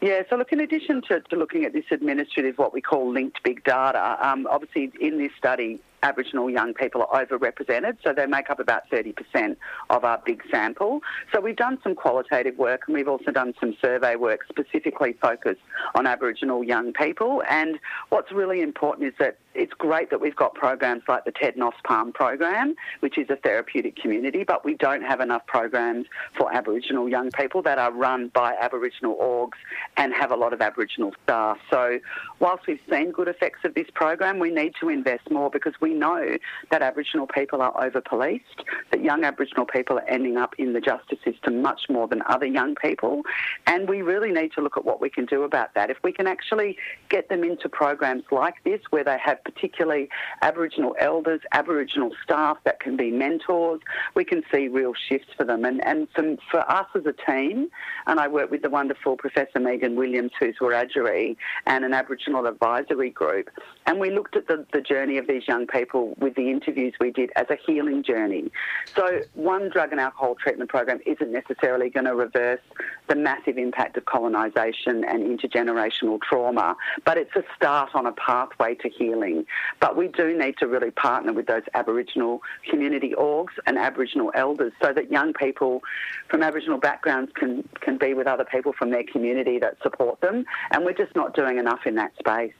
Yeah, 0.00 0.22
so 0.28 0.36
look, 0.36 0.52
in 0.52 0.60
addition 0.60 1.00
to, 1.08 1.20
to 1.20 1.36
looking 1.36 1.64
at 1.64 1.72
this 1.72 1.86
administrative, 1.90 2.58
what 2.58 2.72
we 2.72 2.80
call 2.80 3.10
linked 3.10 3.42
big 3.42 3.64
data, 3.64 4.18
um, 4.20 4.46
obviously 4.50 4.92
in 5.00 5.18
this 5.18 5.32
study, 5.38 5.80
Aboriginal 6.02 6.50
young 6.50 6.74
people 6.74 7.06
are 7.08 7.24
overrepresented, 7.24 7.96
so 8.02 8.12
they 8.12 8.26
make 8.26 8.50
up 8.50 8.60
about 8.60 8.88
30% 8.90 9.56
of 9.90 10.04
our 10.04 10.20
big 10.24 10.42
sample. 10.50 11.00
So 11.32 11.40
we've 11.40 11.56
done 11.56 11.78
some 11.82 11.94
qualitative 11.94 12.58
work 12.58 12.82
and 12.86 12.94
we've 12.94 13.08
also 13.08 13.30
done 13.30 13.54
some 13.60 13.76
survey 13.80 14.16
work 14.16 14.40
specifically 14.48 15.14
focused 15.14 15.60
on 15.94 16.06
Aboriginal 16.06 16.62
young 16.64 16.92
people. 16.92 17.42
And 17.48 17.78
what's 18.10 18.32
really 18.32 18.60
important 18.60 19.08
is 19.08 19.14
that 19.18 19.38
it's 19.54 19.72
great 19.72 20.10
that 20.10 20.20
we've 20.20 20.36
got 20.36 20.54
programs 20.54 21.02
like 21.08 21.24
the 21.24 21.32
Ted 21.32 21.56
Noffs 21.56 21.82
Palm 21.84 22.12
program, 22.12 22.74
which 23.00 23.16
is 23.16 23.30
a 23.30 23.36
therapeutic 23.36 23.96
community, 23.96 24.44
but 24.44 24.64
we 24.64 24.74
don't 24.74 25.02
have 25.02 25.20
enough 25.20 25.46
programs 25.46 26.06
for 26.36 26.52
Aboriginal 26.54 27.08
young 27.08 27.30
people 27.30 27.62
that 27.62 27.78
are 27.78 27.90
run 27.90 28.28
by 28.28 28.54
Aboriginal 28.60 29.16
orgs 29.16 29.58
and 29.96 30.12
have 30.12 30.30
a 30.30 30.36
lot 30.36 30.52
of 30.52 30.60
Aboriginal 30.60 31.12
staff. 31.24 31.58
So 31.70 31.98
whilst 32.38 32.66
we've 32.66 32.80
seen 32.90 33.12
good 33.12 33.28
effects 33.28 33.60
of 33.64 33.74
this 33.74 33.88
program, 33.94 34.38
we 34.38 34.50
need 34.50 34.74
to 34.80 34.88
invest 34.88 35.30
more 35.30 35.50
because 35.50 35.72
we 35.80 35.85
know 35.94 36.36
that 36.70 36.82
Aboriginal 36.82 37.26
people 37.26 37.62
are 37.62 37.84
over 37.84 38.00
policed, 38.00 38.62
that 38.90 39.02
young 39.02 39.24
Aboriginal 39.24 39.66
people 39.66 39.98
are 39.98 40.08
ending 40.08 40.36
up 40.36 40.54
in 40.58 40.72
the 40.72 40.80
justice 40.80 41.18
system 41.24 41.62
much 41.62 41.82
more 41.88 42.08
than 42.08 42.22
other 42.28 42.46
young 42.46 42.74
people. 42.74 43.22
And 43.66 43.88
we 43.88 44.02
really 44.02 44.32
need 44.32 44.52
to 44.52 44.60
look 44.60 44.76
at 44.76 44.84
what 44.84 45.00
we 45.00 45.10
can 45.10 45.26
do 45.26 45.42
about 45.42 45.74
that. 45.74 45.90
If 45.90 45.98
we 46.02 46.12
can 46.12 46.26
actually 46.26 46.76
get 47.08 47.28
them 47.28 47.44
into 47.44 47.68
programs 47.68 48.24
like 48.30 48.54
this 48.64 48.80
where 48.90 49.04
they 49.04 49.18
have 49.24 49.42
particularly 49.44 50.08
Aboriginal 50.42 50.94
elders, 50.98 51.40
Aboriginal 51.52 52.10
staff 52.22 52.58
that 52.64 52.80
can 52.80 52.96
be 52.96 53.10
mentors, 53.10 53.80
we 54.14 54.24
can 54.24 54.42
see 54.52 54.68
real 54.68 54.92
shifts 55.08 55.28
for 55.36 55.44
them. 55.44 55.64
And, 55.64 55.84
and 55.86 56.08
for 56.50 56.60
us 56.70 56.86
as 56.94 57.04
a 57.06 57.14
team, 57.30 57.68
and 58.06 58.20
I 58.20 58.28
work 58.28 58.50
with 58.50 58.62
the 58.62 58.70
wonderful 58.70 59.16
Professor 59.16 59.60
Megan 59.60 59.96
Williams, 59.96 60.32
who's 60.38 60.56
Wiradjuri, 60.60 61.36
and 61.66 61.84
an 61.84 61.92
Aboriginal 61.92 62.46
advisory 62.46 63.10
group, 63.10 63.50
and 63.86 64.00
we 64.00 64.10
looked 64.10 64.36
at 64.36 64.48
the, 64.48 64.66
the 64.72 64.80
journey 64.80 65.18
of 65.18 65.26
these 65.26 65.46
young 65.46 65.66
people 65.66 65.75
with 66.18 66.34
the 66.34 66.50
interviews 66.50 66.94
we 67.00 67.10
did 67.10 67.30
as 67.36 67.46
a 67.50 67.56
healing 67.66 68.02
journey. 68.02 68.50
So 68.94 69.20
one 69.34 69.68
drug 69.68 69.92
and 69.92 70.00
alcohol 70.00 70.34
treatment 70.34 70.70
program 70.70 71.00
isn't 71.06 71.30
necessarily 71.30 71.90
going 71.90 72.06
to 72.06 72.14
reverse 72.14 72.60
the 73.08 73.14
massive 73.14 73.58
impact 73.58 73.96
of 73.96 74.04
colonisation 74.04 75.04
and 75.04 75.22
intergenerational 75.22 76.20
trauma, 76.20 76.76
but 77.04 77.18
it's 77.18 77.34
a 77.36 77.44
start 77.54 77.90
on 77.94 78.06
a 78.06 78.12
pathway 78.12 78.74
to 78.76 78.88
healing. 78.88 79.46
But 79.80 79.96
we 79.96 80.08
do 80.08 80.36
need 80.36 80.56
to 80.58 80.66
really 80.66 80.90
partner 80.90 81.32
with 81.32 81.46
those 81.46 81.62
Aboriginal 81.74 82.42
community 82.68 83.14
orgs 83.16 83.52
and 83.66 83.78
Aboriginal 83.78 84.32
elders 84.34 84.72
so 84.82 84.92
that 84.92 85.10
young 85.10 85.32
people 85.32 85.82
from 86.28 86.42
Aboriginal 86.42 86.78
backgrounds 86.78 87.32
can, 87.34 87.68
can 87.80 87.98
be 87.98 88.14
with 88.14 88.26
other 88.26 88.44
people 88.44 88.72
from 88.72 88.90
their 88.90 89.04
community 89.04 89.58
that 89.58 89.76
support 89.82 90.20
them. 90.20 90.44
And 90.70 90.84
we're 90.84 90.92
just 90.92 91.14
not 91.14 91.34
doing 91.34 91.58
enough 91.58 91.86
in 91.86 91.94
that 91.96 92.12
space. 92.18 92.52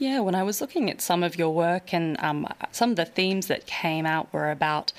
Yeah, 0.00 0.20
when 0.20 0.34
I 0.34 0.44
was 0.44 0.62
looking 0.62 0.88
at 0.88 1.02
some 1.02 1.22
of 1.22 1.36
your 1.38 1.50
work 1.50 1.92
and 1.92 2.18
um, 2.20 2.48
some 2.72 2.88
of 2.88 2.96
the 2.96 3.04
themes 3.04 3.48
that 3.48 3.66
came 3.66 4.06
out 4.06 4.32
were 4.32 4.50
about 4.50 4.94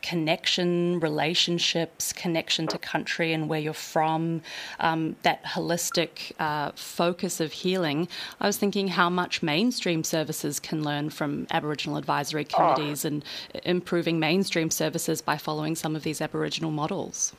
connection, 0.00 1.00
relationships, 1.00 2.12
connection 2.12 2.68
to 2.68 2.78
country 2.78 3.32
and 3.32 3.48
where 3.48 3.58
you're 3.58 3.72
from, 3.72 4.42
um, 4.78 5.16
that 5.22 5.42
holistic 5.42 6.30
uh, 6.38 6.70
focus 6.76 7.40
of 7.40 7.52
healing. 7.52 8.06
I 8.40 8.46
was 8.46 8.58
thinking 8.58 8.86
how 8.86 9.10
much 9.10 9.42
mainstream 9.42 10.04
services 10.04 10.60
can 10.60 10.84
learn 10.84 11.10
from 11.10 11.48
Aboriginal 11.50 11.96
advisory 11.96 12.44
committees 12.44 13.04
and 13.04 13.24
improving 13.64 14.20
mainstream 14.20 14.70
services 14.70 15.20
by 15.20 15.36
following 15.36 15.74
some 15.74 15.96
of 15.96 16.04
these 16.04 16.20
Aboriginal 16.20 16.70
models. 16.70 17.32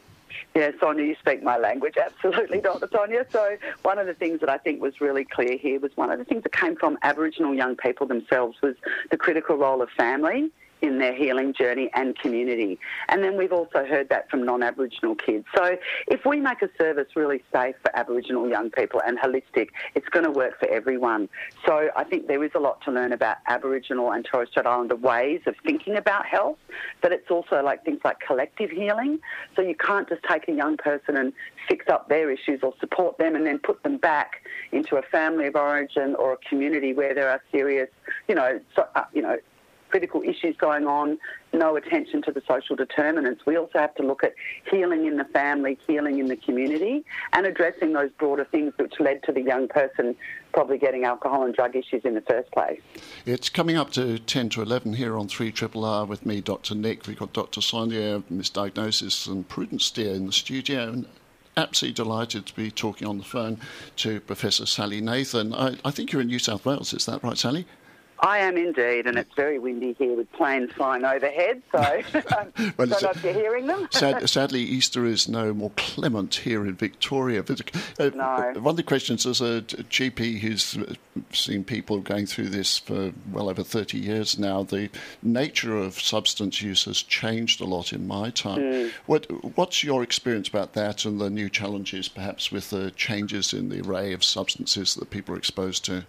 Yeah, 0.55 0.71
Sonia, 0.79 1.05
you 1.05 1.15
speak 1.19 1.43
my 1.43 1.57
language. 1.57 1.95
Absolutely, 1.97 2.59
Dr. 2.61 2.89
Sonia. 2.91 3.25
So, 3.31 3.57
one 3.83 3.99
of 3.99 4.07
the 4.07 4.13
things 4.13 4.39
that 4.39 4.49
I 4.49 4.57
think 4.57 4.81
was 4.81 4.99
really 4.99 5.23
clear 5.23 5.57
here 5.57 5.79
was 5.79 5.91
one 5.95 6.11
of 6.11 6.17
the 6.17 6.25
things 6.25 6.43
that 6.43 6.53
came 6.53 6.75
from 6.75 6.97
Aboriginal 7.03 7.53
young 7.53 7.75
people 7.75 8.07
themselves 8.07 8.57
was 8.61 8.75
the 9.11 9.17
critical 9.17 9.57
role 9.57 9.81
of 9.81 9.89
family 9.91 10.51
in 10.81 10.99
their 10.99 11.13
healing 11.13 11.53
journey 11.53 11.89
and 11.93 12.17
community. 12.17 12.79
And 13.07 13.23
then 13.23 13.37
we've 13.37 13.51
also 13.51 13.85
heard 13.85 14.09
that 14.09 14.29
from 14.29 14.43
non 14.43 14.63
Aboriginal 14.63 15.15
kids. 15.15 15.45
So, 15.55 15.77
if 16.07 16.25
we 16.25 16.39
make 16.39 16.61
a 16.61 16.69
service 16.77 17.07
really 17.15 17.43
safe 17.53 17.75
for 17.81 17.95
Aboriginal 17.95 18.49
young 18.49 18.69
people 18.69 19.01
and 19.05 19.17
holistic, 19.17 19.69
it's 19.95 20.07
going 20.09 20.25
to 20.25 20.31
work 20.31 20.59
for 20.59 20.67
everyone. 20.69 21.29
So, 21.65 21.89
I 21.95 22.03
think 22.03 22.27
there 22.27 22.43
is 22.43 22.51
a 22.55 22.59
lot 22.59 22.81
to 22.85 22.91
learn 22.91 23.11
about 23.13 23.37
Aboriginal 23.47 24.11
and 24.11 24.25
Torres 24.25 24.49
Strait 24.49 24.65
Islander 24.65 24.95
ways 24.95 25.41
of 25.45 25.55
thinking 25.65 25.95
about 25.95 26.25
health, 26.25 26.57
but 27.01 27.11
it's 27.11 27.29
also 27.29 27.61
like 27.63 27.83
things 27.83 27.99
like 28.03 28.19
collective 28.19 28.69
healing. 28.69 29.19
So, 29.55 29.61
you 29.61 29.75
can't 29.75 30.07
just 30.07 30.21
take 30.29 30.47
a 30.47 30.53
young 30.53 30.77
person 30.77 31.17
and 31.17 31.33
fix 31.67 31.87
up 31.87 32.09
their 32.09 32.31
issues 32.31 32.61
or 32.63 32.73
support 32.79 33.17
them 33.17 33.35
and 33.35 33.45
then 33.45 33.59
put 33.59 33.83
them 33.83 33.97
back 33.97 34.43
into 34.71 34.95
a 34.97 35.01
family 35.03 35.47
of 35.47 35.55
origin 35.55 36.15
or 36.15 36.33
a 36.33 36.37
community 36.37 36.93
where 36.93 37.13
there 37.13 37.29
are 37.29 37.41
serious, 37.51 37.89
you 38.27 38.35
know, 38.35 38.59
so, 38.75 38.87
uh, 38.95 39.03
you 39.13 39.21
know, 39.21 39.37
critical 39.89 40.21
issues 40.21 40.55
going 40.57 40.85
on, 40.85 41.17
no 41.53 41.75
attention 41.75 42.21
to 42.23 42.31
the 42.31 42.41
social 42.47 42.75
determinants. 42.75 43.45
We 43.45 43.57
also 43.57 43.79
have 43.79 43.95
to 43.95 44.03
look 44.03 44.23
at 44.23 44.33
healing 44.69 45.05
in 45.05 45.17
the 45.17 45.25
family, 45.25 45.77
healing 45.87 46.19
in 46.19 46.27
the 46.27 46.35
community, 46.35 47.03
and 47.33 47.45
addressing 47.45 47.93
those 47.93 48.11
broader 48.17 48.45
things 48.45 48.73
which 48.77 48.93
led 48.99 49.23
to 49.23 49.31
the 49.31 49.41
young 49.41 49.67
person 49.67 50.15
probably 50.53 50.77
getting 50.77 51.03
alcohol 51.03 51.43
and 51.43 51.53
drug 51.53 51.75
issues 51.75 52.03
in 52.03 52.15
the 52.15 52.21
first 52.21 52.51
place. 52.51 52.81
It's 53.25 53.49
coming 53.49 53.77
up 53.77 53.91
to 53.91 54.19
10 54.19 54.49
to 54.49 54.61
11 54.61 54.93
here 54.93 55.17
on 55.17 55.27
3 55.27 55.51
Triple 55.51 55.85
R 55.85 56.05
with 56.05 56.25
me, 56.25 56.41
Dr. 56.41 56.75
Nick. 56.75 57.05
We've 57.07 57.17
got 57.17 57.33
Dr. 57.33 57.61
Sonia, 57.61 58.23
Miss 58.29 58.49
Diagnosis, 58.49 59.27
and 59.27 59.47
Prudence 59.47 59.91
Dear 59.91 60.13
in 60.13 60.25
the 60.25 60.33
studio. 60.33 60.89
And 60.89 61.05
absolutely 61.57 61.93
delighted 61.93 62.45
to 62.45 62.55
be 62.55 62.71
talking 62.71 63.07
on 63.07 63.17
the 63.17 63.23
phone 63.23 63.59
to 63.97 64.19
Professor 64.21 64.65
Sally 64.65 65.01
Nathan. 65.01 65.53
I, 65.53 65.77
I 65.83 65.91
think 65.91 66.11
you're 66.11 66.21
in 66.21 66.27
New 66.27 66.39
South 66.39 66.65
Wales, 66.65 66.93
is 66.93 67.05
that 67.05 67.23
right, 67.23 67.37
Sally? 67.37 67.65
I 68.21 68.39
am 68.39 68.57
indeed, 68.57 69.07
and 69.07 69.17
it's 69.17 69.33
very 69.35 69.59
windy 69.59 69.93
here 69.93 70.15
with 70.15 70.31
planes 70.33 70.71
flying 70.73 71.05
overhead, 71.05 71.61
so 71.71 71.79
I 71.79 72.73
Well, 72.77 72.87
know 72.87 72.97
a- 72.97 73.19
you're 73.23 73.33
hearing 73.33 73.67
them. 73.67 73.87
Sad, 73.91 74.29
sadly, 74.29 74.61
Easter 74.61 75.05
is 75.05 75.29
no 75.29 75.53
more 75.53 75.71
clement 75.77 76.35
here 76.35 76.65
in 76.65 76.75
Victoria. 76.75 77.43
But, 77.43 77.71
uh, 77.99 78.09
No. 78.15 78.53
One 78.61 78.73
of 78.73 78.75
the 78.77 78.83
questions 78.83 79.25
as 79.25 79.39
a 79.41 79.61
GP 79.61 80.39
who's 80.39 80.77
uh, 80.77 80.93
seen 81.31 81.63
people 81.63 81.99
going 81.99 82.25
through 82.25 82.49
this 82.49 82.77
for 82.77 83.13
well 83.31 83.49
over 83.49 83.63
30 83.63 83.97
years 83.97 84.37
now, 84.37 84.63
the 84.63 84.89
nature 85.23 85.77
of 85.77 85.99
substance 85.99 86.61
use 86.61 86.85
has 86.85 87.01
changed 87.01 87.61
a 87.61 87.65
lot 87.65 87.93
in 87.93 88.05
my 88.07 88.29
time. 88.31 88.91
What, 89.05 89.27
what's 89.57 89.83
your 89.83 90.03
experience 90.03 90.47
about 90.49 90.73
that 90.73 91.05
and 91.05 91.21
the 91.21 91.29
new 91.29 91.49
challenges 91.49 92.07
perhaps 92.09 92.51
with 92.51 92.69
the 92.69 92.91
changes 92.91 93.53
in 93.53 93.69
the 93.69 93.81
array 93.81 94.11
of 94.13 94.23
substances 94.23 94.95
that 94.95 95.09
people 95.09 95.35
are 95.35 95.37
exposed 95.37 95.85
to? 95.85 96.05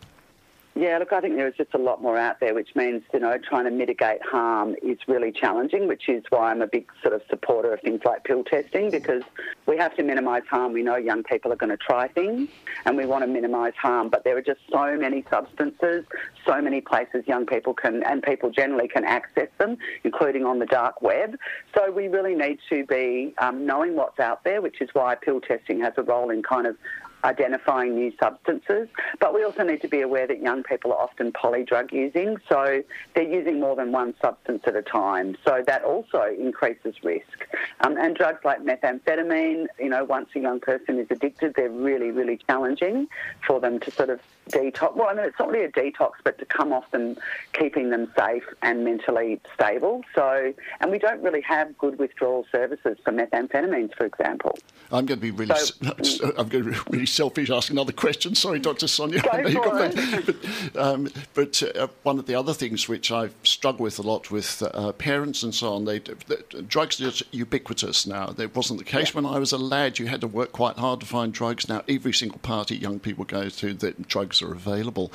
Yeah, 0.81 0.97
look, 0.97 1.13
I 1.13 1.21
think 1.21 1.37
there 1.37 1.47
is 1.47 1.55
just 1.59 1.75
a 1.75 1.79
lot 1.79 2.01
more 2.01 2.17
out 2.17 2.41
there, 2.41 2.55
which 2.55 2.75
means, 2.75 3.03
you 3.13 3.21
know, 3.21 3.37
trying 3.37 3.67
to 3.67 3.71
mitigate 3.71 4.23
harm 4.25 4.75
is 4.83 4.97
really 5.07 5.31
challenging, 5.31 5.87
which 5.87 6.09
is 6.09 6.25
why 6.31 6.51
I'm 6.51 6.63
a 6.63 6.67
big 6.67 6.91
sort 7.03 7.13
of 7.13 7.21
supporter 7.29 7.75
of 7.75 7.83
things 7.83 8.01
like 8.03 8.25
pill 8.25 8.45
testing 8.45 8.91
because 8.91 9.23
we 9.67 9.77
have 9.77 9.95
to 9.97 10.03
minimise 10.03 10.45
harm. 10.49 10.73
We 10.73 10.83
know 10.83 10.97
young 10.97 11.23
people 11.23 11.53
are 11.53 11.57
going 11.57 11.69
to 11.69 11.77
try 11.77 12.09
things 12.09 12.49
and 12.87 12.97
we 12.97 13.05
want 13.05 13.25
to 13.25 13.27
minimise 13.27 13.75
harm, 13.77 14.09
but 14.09 14.25
there 14.25 14.39
are 14.39 14.43
just 14.43 14.61
so 14.73 14.97
many 14.97 15.23
substances, 15.29 16.07
so 16.47 16.63
many 16.63 16.81
places 16.81 17.25
young 17.27 17.45
people 17.45 17.75
can, 17.75 18.03
and 18.05 18.23
people 18.23 18.49
generally 18.49 18.89
can 18.89 19.05
access 19.05 19.49
them, 19.59 19.77
including 20.03 20.47
on 20.47 20.61
the 20.61 20.67
dark 20.67 21.03
web. 21.03 21.37
So 21.75 21.91
we 21.91 22.09
really 22.09 22.35
need 22.35 22.59
to 22.71 22.87
be 22.87 23.35
um, 23.37 23.67
knowing 23.67 23.97
what's 23.97 24.19
out 24.19 24.45
there, 24.45 24.63
which 24.63 24.81
is 24.81 24.89
why 24.95 25.15
pill 25.17 25.43
testing 25.43 25.79
has 25.83 25.93
a 25.99 26.03
role 26.03 26.31
in 26.31 26.43
kind 26.43 26.67
of 26.67 26.79
identifying 27.25 27.95
new 27.95 28.13
substances. 28.21 28.89
But 29.19 29.35
we 29.35 29.45
also 29.45 29.63
need 29.63 29.83
to 29.83 29.89
be 29.89 30.01
aware 30.01 30.27
that 30.27 30.41
young 30.43 30.63
people 30.63 30.93
are 30.93 30.99
often 30.99 31.33
polydrug 31.33 31.93
using, 31.93 32.37
so 32.49 32.83
they're 33.15 33.23
using 33.23 33.61
more 33.61 33.77
than 33.77 33.93
one 33.93 34.15
substance 34.21 34.63
at 34.67 34.77
a 34.77 34.83
time. 34.83 35.37
So 35.45 35.63
that 35.67 35.85
also 35.85 36.25
increases 36.39 36.95
risk. 37.03 37.47
Um, 37.81 37.97
and 37.97 38.17
drugs 38.17 38.45
like 38.45 38.63
methamphetamine, 38.63 39.67
you 39.79 39.89
know, 39.89 40.05
once 40.05 40.29
a 40.35 40.41
young 40.41 40.61
person 40.61 40.99
is 40.99 41.07
addicted, 41.11 41.55
they're 41.55 41.71
really, 41.71 42.11
really 42.11 42.39
challenging 42.49 43.09
for 43.47 43.61
them 43.61 43.81
to 43.81 43.91
sort 43.91 44.11
of 44.11 44.21
detox. 44.51 44.95
Well, 44.97 45.09
I 45.09 45.15
mean, 45.15 45.25
it's 45.25 45.39
not 45.39 45.51
really 45.51 45.65
a 45.65 45.73
detox, 45.73 46.13
but 46.25 46.39
to 46.39 46.45
come 46.45 46.73
off 46.73 46.91
them, 46.91 47.17
keeping 47.53 47.91
them 47.91 48.13
safe 48.19 48.45
and 48.63 48.85
mentally 48.85 49.41
stable. 49.55 50.03
So, 50.15 50.53
and 50.81 50.91
we 50.91 50.99
don't 50.99 51.23
really 51.23 51.43
have 51.43 51.77
good 51.79 51.99
withdrawal 51.99 52.47
services 52.51 52.99
for 53.05 53.13
methamphetamines, 53.13 53.95
for 53.95 54.07
example. 54.07 54.59
I'm 54.93 55.07
going 55.07 55.21
to 55.21 55.23
be 55.23 55.31
really, 55.31 55.55
so, 55.57 55.75
I'm 56.39 56.49
going 56.49 56.65
to 56.65 56.71
be 56.71 56.79
really 56.91 57.07
selfish. 57.07 57.51
Ask 57.51 57.71
another 57.71 57.93
question. 57.93 58.35
Sorry, 58.35 58.59
Dr. 58.59 58.89
Sonia. 58.89 59.23
Go 59.23 59.31
for 59.31 59.85
it. 59.85 60.27
but, 60.73 60.81
um, 60.81 61.09
but 61.35 61.63
uh, 61.77 61.89
one 62.03 62.19
of 62.19 62.27
the 62.27 62.35
other 62.35 62.53
things 62.53 62.89
which 62.89 63.13
I 63.13 63.31
struggle 63.45 63.85
with 63.85 63.99
a 63.99 64.03
lot 64.03 64.31
with 64.31 64.63
uh, 64.63 64.93
parents 64.93 65.43
and 65.43 65.55
so 65.55 65.75
on, 65.75 65.85
they, 65.85 66.01
they, 66.01 66.37
drugs 66.67 67.01
are 67.01 67.25
ubiquitous 67.31 68.07
now. 68.07 68.27
That 68.27 68.55
wasn't 68.57 68.81
the 68.81 68.85
case 68.85 69.11
yeah. 69.11 69.21
when 69.21 69.27
I 69.27 69.39
was 69.39 69.53
a 69.53 69.59
lad. 69.59 69.99
You 69.99 70.07
had 70.07 70.21
to 70.23 70.29
work 70.29 70.53
quite 70.53 70.77
hard 70.77 71.01
to 71.01 71.07
find 71.07 71.33
drugs. 71.33 71.69
Now 71.69 71.83
every 71.89 72.13
single 72.13 72.39
party 72.39 72.77
young 72.77 72.99
people 72.99 73.25
go 73.25 73.49
to, 73.49 73.75
that 73.75 74.09
drugs 74.09 74.40
are 74.43 74.53
available, 74.53 75.13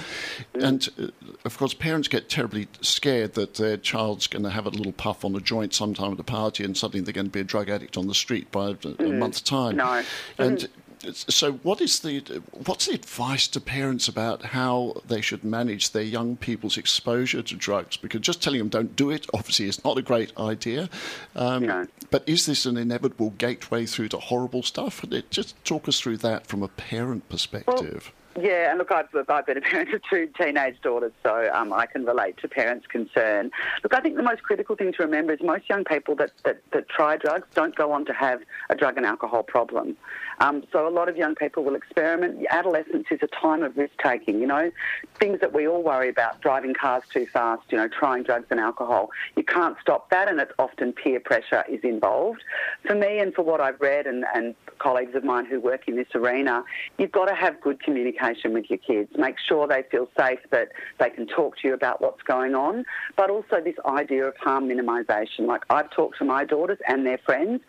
mm. 0.53 0.63
and 0.63 0.89
uh, 0.99 1.07
of 1.43 1.57
course 1.57 1.73
parents 1.73 2.07
get 2.07 2.29
terribly 2.29 2.67
scared 2.81 3.33
that 3.33 3.55
their 3.55 3.77
child's 3.77 4.27
going 4.27 4.43
to 4.43 4.49
have 4.49 4.65
a 4.65 4.69
little 4.69 4.93
puff 4.93 5.25
on 5.25 5.35
a 5.35 5.39
joint 5.39 5.73
sometime 5.73 6.13
at 6.13 6.19
a 6.19 6.23
party, 6.23 6.63
and 6.63 6.77
suddenly 6.77 7.03
they're 7.03 7.13
going 7.13 7.27
to 7.27 7.31
be 7.31 7.39
a 7.39 7.43
drug 7.43 7.69
addict 7.69 7.97
on 7.97 8.07
the 8.07 8.15
street 8.15 8.51
by 8.51 8.67
a, 8.67 8.71
a 8.71 8.75
mm. 8.75 9.17
month's 9.17 9.41
time. 9.41 9.77
No. 9.77 10.03
And 10.37 10.59
mm 10.59 10.67
so 11.13 11.53
what 11.53 11.81
is 11.81 11.99
the 11.99 12.19
what's 12.65 12.87
the 12.87 12.93
advice 12.93 13.47
to 13.49 13.59
parents 13.59 14.07
about 14.07 14.43
how 14.43 15.01
they 15.07 15.21
should 15.21 15.43
manage 15.43 15.91
their 15.91 16.03
young 16.03 16.35
people's 16.35 16.77
exposure 16.77 17.41
to 17.41 17.55
drugs? 17.55 17.97
Because 17.97 18.21
just 18.21 18.41
telling 18.41 18.59
them 18.59 18.69
don't 18.69 18.95
do 18.95 19.09
it 19.11 19.27
obviously 19.33 19.67
is 19.67 19.83
not 19.83 19.97
a 19.97 20.01
great 20.01 20.35
idea. 20.37 20.89
Um, 21.35 21.65
no. 21.65 21.87
But 22.09 22.27
is 22.27 22.45
this 22.45 22.65
an 22.65 22.77
inevitable 22.77 23.31
gateway 23.31 23.85
through 23.85 24.09
to 24.09 24.17
horrible 24.17 24.63
stuff? 24.63 25.03
Just 25.29 25.63
talk 25.65 25.87
us 25.87 25.99
through 25.99 26.17
that 26.17 26.47
from 26.47 26.63
a 26.63 26.67
parent 26.67 27.29
perspective. 27.29 28.11
Well, 28.13 28.24
yeah, 28.39 28.69
and 28.69 28.79
look, 28.79 28.91
I've, 28.91 29.07
I've 29.29 29.45
been 29.45 29.57
a 29.57 29.61
parent 29.71 29.93
of 29.93 30.01
two 30.09 30.29
teenage 30.37 30.81
daughters, 30.81 31.13
so 31.23 31.49
um, 31.53 31.71
I 31.71 31.85
can 31.85 32.05
relate 32.05 32.37
to 32.37 32.47
parents' 32.47 32.85
concern. 32.87 33.51
Look, 33.83 33.93
I 33.93 34.01
think 34.01 34.17
the 34.17 34.23
most 34.23 34.43
critical 34.43 34.75
thing 34.75 34.91
to 34.93 35.03
remember 35.03 35.33
is 35.33 35.39
most 35.41 35.69
young 35.69 35.85
people 35.85 36.15
that, 36.15 36.31
that, 36.43 36.61
that 36.73 36.89
try 36.89 37.17
drugs 37.17 37.47
don't 37.53 37.75
go 37.75 37.91
on 37.91 38.05
to 38.05 38.13
have 38.13 38.41
a 38.69 38.75
drug 38.75 38.97
and 38.97 39.05
alcohol 39.05 39.43
problem. 39.43 39.95
Um, 40.39 40.63
so 40.71 40.87
a 40.87 40.89
lot 40.89 41.09
of 41.09 41.17
young 41.17 41.35
people 41.35 41.63
will 41.63 41.75
experiment. 41.75 42.45
Adolescence 42.49 43.07
is 43.11 43.19
a 43.21 43.27
time 43.27 43.63
of 43.63 43.77
risk 43.77 43.93
taking, 44.03 44.39
you 44.39 44.47
know, 44.47 44.71
things 45.19 45.39
that 45.39 45.53
we 45.53 45.67
all 45.67 45.83
worry 45.83 46.09
about, 46.09 46.41
driving 46.41 46.73
cars 46.73 47.03
too 47.11 47.25
fast, 47.25 47.63
you 47.69 47.77
know, 47.77 47.87
trying 47.87 48.23
drugs 48.23 48.47
and 48.49 48.59
alcohol. 48.59 49.09
You 49.35 49.43
can't 49.43 49.77
stop 49.81 50.09
that, 50.09 50.29
and 50.29 50.39
it's 50.39 50.51
often 50.59 50.93
peer 50.93 51.19
pressure 51.19 51.63
is 51.69 51.81
involved. 51.83 52.43
For 52.85 52.95
me 52.95 53.19
and 53.19 53.33
for 53.33 53.43
what 53.43 53.61
I've 53.61 53.79
read 53.79 54.07
and, 54.07 54.25
and 54.33 54.55
colleagues 54.79 55.15
of 55.15 55.23
mine 55.23 55.45
who 55.45 55.59
work 55.59 55.87
in 55.87 55.95
this 55.95 56.07
arena, 56.13 56.63
you've 56.97 57.11
got 57.11 57.25
to 57.25 57.35
have 57.35 57.59
good 57.61 57.81
communication 57.81 58.53
with 58.53 58.69
your 58.69 58.79
kids. 58.79 59.11
Make 59.17 59.37
sure 59.39 59.67
they 59.67 59.83
feel 59.89 60.09
safe, 60.17 60.39
that 60.51 60.69
they 60.99 61.09
can 61.09 61.27
talk 61.27 61.57
to 61.57 61.67
you 61.67 61.73
about 61.73 62.01
what's 62.01 62.21
going 62.23 62.55
on, 62.55 62.85
but 63.15 63.29
also 63.29 63.61
this 63.63 63.75
idea 63.85 64.25
of 64.25 64.35
harm 64.37 64.67
minimisation. 64.67 65.47
Like 65.47 65.63
I've 65.69 65.89
talked 65.91 66.17
to 66.19 66.25
my 66.25 66.45
daughters 66.45 66.77
and 66.87 67.05
their 67.05 67.17
friends 67.17 67.61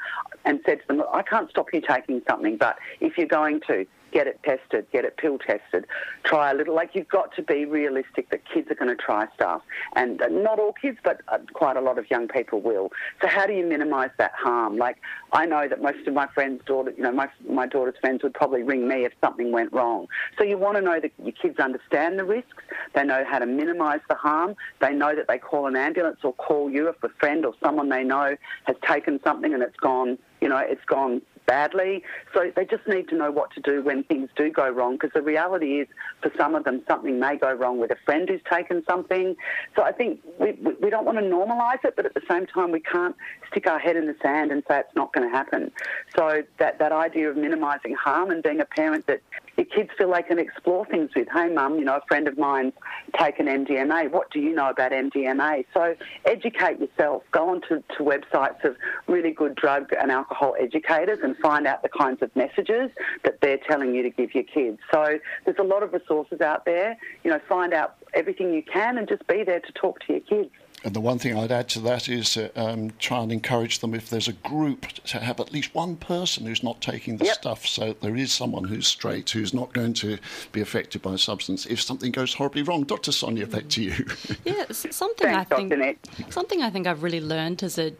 and 0.45 0.61
said 0.67 0.81
to 0.81 0.87
them, 0.89 1.03
I 1.13 1.23
can't 1.23 1.49
stop 1.51 1.73
you 1.73 1.81
taking 1.81 2.23
something, 2.29 2.56
but 2.57 2.77
if 3.01 3.17
you're 3.19 3.27
going 3.27 3.61
to, 3.69 3.87
get 4.17 4.27
it 4.27 4.41
tested, 4.45 4.87
get 4.93 5.05
it 5.05 5.17
pill 5.19 5.37
tested, 5.39 5.87
try 6.25 6.51
a 6.51 6.55
little. 6.55 6.75
Like 6.75 6.95
you've 6.95 7.09
got 7.09 7.35
to 7.37 7.43
be 7.43 7.67
realistic 7.67 8.31
that 8.31 8.41
kids 8.49 8.71
are 8.71 8.75
going 8.75 8.89
to 8.89 8.97
try 8.97 9.27
stuff, 9.35 9.61
and 9.95 10.23
uh, 10.23 10.29
not 10.29 10.59
all 10.59 10.73
kids, 10.73 10.97
but 11.05 11.21
uh, 11.29 11.39
quite 11.53 11.77
a 11.77 11.83
lot 11.83 11.99
of 11.99 12.11
young 12.11 12.27
people 12.27 12.63
will. 12.63 12.93
So 13.21 13.29
how 13.29 13.47
do 13.47 13.53
you 13.53 13.67
minimise 13.67 14.11
that 14.17 14.33
harm? 14.33 14.79
Like 14.79 14.97
I 15.33 15.45
know 15.45 15.69
that 15.69 15.83
most 15.83 16.07
of 16.07 16.15
my 16.15 16.29
friends' 16.29 16.63
daughter, 16.65 16.95
you 16.97 17.03
know, 17.03 17.13
my 17.13 17.29
my 17.47 17.67
daughter's 17.67 17.99
friends 18.01 18.23
would 18.23 18.33
probably 18.33 18.63
ring 18.63 18.89
me 18.89 19.05
if 19.05 19.13
something 19.21 19.53
went 19.53 19.73
wrong. 19.73 20.07
So 20.39 20.45
you 20.45 20.57
want 20.57 20.77
to 20.77 20.83
know 20.83 20.99
that 20.99 21.13
your 21.23 21.33
kids 21.33 21.59
understand 21.59 22.19
the 22.19 22.25
risks, 22.25 22.65
they 22.95 23.05
know 23.05 23.23
how 23.29 23.39
to 23.39 23.47
minimise 23.47 24.01
the 24.09 24.15
harm, 24.15 24.57
they 24.81 24.95
know 24.95 25.15
that 25.15 25.29
they 25.29 25.39
call 25.39 25.67
an 25.67 25.77
ambulance 25.77 26.21
or 26.23 26.33
call 26.33 26.71
you 26.71 26.89
if 26.89 27.03
a 27.03 27.11
friend 27.21 27.45
or 27.45 27.53
someone 27.63 27.91
they 27.91 28.03
know 28.03 28.37
has 28.65 28.77
taken 28.89 29.21
something 29.23 29.53
and 29.53 29.63
it's 29.63 29.77
gone, 29.77 30.17
you 30.41 30.49
know, 30.49 30.59
it's 30.59 30.85
gone 30.87 31.21
badly. 31.47 32.03
So 32.35 32.51
they 32.55 32.65
just 32.65 32.87
need 32.87 33.09
to 33.09 33.17
know 33.17 33.31
what 33.31 33.53
to 33.53 33.61
do 33.61 33.83
when 33.83 34.05
things 34.05 34.29
do 34.37 34.51
go 34.51 34.69
wrong 34.69 34.95
because 34.95 35.11
the 35.15 35.23
reality 35.23 35.81
is 35.81 35.89
for 36.23 36.31
some 36.37 36.55
of 36.55 36.65
them 36.65 36.83
something 36.89 37.19
may 37.19 37.37
go 37.37 37.53
wrong 37.53 37.79
with 37.79 37.91
a 37.91 37.97
friend 38.05 38.29
who's 38.29 38.41
taken 38.51 38.83
something. 38.89 39.37
So 39.75 39.83
I 39.83 39.93
think 39.93 40.21
we, 40.39 40.53
we 40.81 40.91
don't 40.91 41.05
want 41.05 41.19
to 41.19 41.25
normalise 41.25 41.85
it, 41.85 41.95
but 41.97 42.07
at 42.07 42.15
the 42.15 42.23
same 42.29 42.47
time 42.47 42.73
we 42.73 42.81
can't 42.81 43.17
stick 43.51 43.67
our 43.69 43.79
head 43.79 43.97
in 43.97 44.07
the 44.07 44.17
sand 44.23 44.51
and 44.51 44.63
say 44.69 44.81
it's 44.81 44.95
not 44.95 45.13
going 45.13 45.29
to 45.29 45.35
happen. 45.35 45.71
So 46.17 46.43
that, 46.59 46.79
that 46.79 46.93
idea 46.93 47.31
of 47.31 47.37
minimising 47.37 47.95
harm 47.95 48.31
and 48.31 48.43
being 48.43 48.61
a 48.61 48.65
parent 48.65 49.07
that 49.07 49.21
your 49.57 49.67
kids 49.67 49.91
feel 49.97 50.13
they 50.13 50.23
can 50.23 50.39
explore 50.39 50.85
things 50.87 51.11
with. 51.15 51.29
Hey, 51.33 51.49
mum, 51.49 51.79
you 51.79 51.85
know, 51.85 51.97
a 51.97 52.07
friend 52.07 52.29
of 52.29 52.37
mine's 52.37 52.75
taken 53.19 53.47
MDMA. 53.47 54.11
What 54.11 54.31
do 54.31 54.41
you 54.41 54.55
know 54.55 54.69
about 54.71 54.93
MDMA? 54.93 55.65
So 55.73 55.95
educate 56.25 56.79
yourself. 56.81 57.23
Go 57.33 57.51
on 57.51 57.63
to, 57.63 57.83
to 57.97 58.03
websites 58.03 58.65
of 58.65 58.77
really 59.07 59.31
good 59.31 59.55
drug 59.55 59.91
and 59.99 60.11
alcohol 60.11 60.55
educators 60.61 61.19
and 61.23 61.37
find 61.39 61.67
out 61.67 61.83
the 61.83 61.89
kinds 61.89 62.23
of 62.23 62.35
messages 62.37 62.91
that 63.25 63.41
they're 63.41 63.61
telling 63.69 63.95
you 63.95 64.03
to 64.03 64.11
give 64.11 64.35
your 64.35 64.45
kids. 64.45 64.79
So 64.93 65.19
there's 65.45 65.59
a 65.59 65.65
lot 65.65 65.83
of 65.83 65.93
resources 65.93 66.41
out 66.41 66.65
there. 66.65 66.97
You 67.25 67.31
know, 67.31 67.41
find 67.49 67.73
out 67.73 67.97
everything 68.15 68.53
you 68.53 68.63
can 68.63 68.99
and 68.99 69.09
just 69.09 69.27
be 69.27 69.45
there 69.45 69.61
to 69.61 69.73
talk 69.73 70.01
to 70.07 70.13
your 70.13 70.23
kids. 70.23 70.51
And 70.87 70.95
the 70.95 71.01
one 71.01 71.19
thing 71.19 71.37
I'd 71.37 71.51
add 71.51 71.69
to 71.71 71.81
that 71.81 72.09
is 72.09 72.37
uh, 72.37 72.49
um, 72.55 72.93
try 73.01 73.19
and 73.19 73.33
encourage 73.33 73.81
them 73.81 73.93
if 73.93 74.09
there's 74.09 74.29
a 74.29 74.33
group 74.33 74.87
to 75.07 75.19
have 75.19 75.41
at 75.41 75.53
least 75.53 75.75
one 75.75 75.97
person 75.97 76.47
who's 76.47 76.63
not 76.63 76.81
taking 76.81 77.17
the 77.17 77.25
yep. 77.25 77.35
stuff. 77.35 77.67
So 77.67 77.97
there 78.03 78.15
is 78.15 78.33
someone 78.33 78.63
who's 78.63 78.87
straight, 78.87 79.29
who's 79.31 79.53
not 79.53 79.73
going 79.73 79.95
to 79.95 80.17
be 80.53 80.61
affected 80.61 81.03
by 81.03 81.15
a 81.15 81.19
substance 81.19 81.67
if 81.67 81.83
something 81.83 82.13
goes 82.13 82.35
horribly 82.35 82.63
wrong. 82.63 82.85
Dr. 82.85 83.11
Sonia, 83.11 83.49
back 83.49 83.67
to 83.71 83.83
you. 83.83 84.07
yeah, 84.45 84.67
something 84.71 85.27
Thanks, 85.27 85.51
I 85.51 85.57
think 85.57 86.33
something 86.33 86.63
I 86.63 86.71
think 86.71 86.87
I've 86.87 87.03
really 87.03 87.21
learned 87.21 87.65
as 87.65 87.81
a 87.81 87.93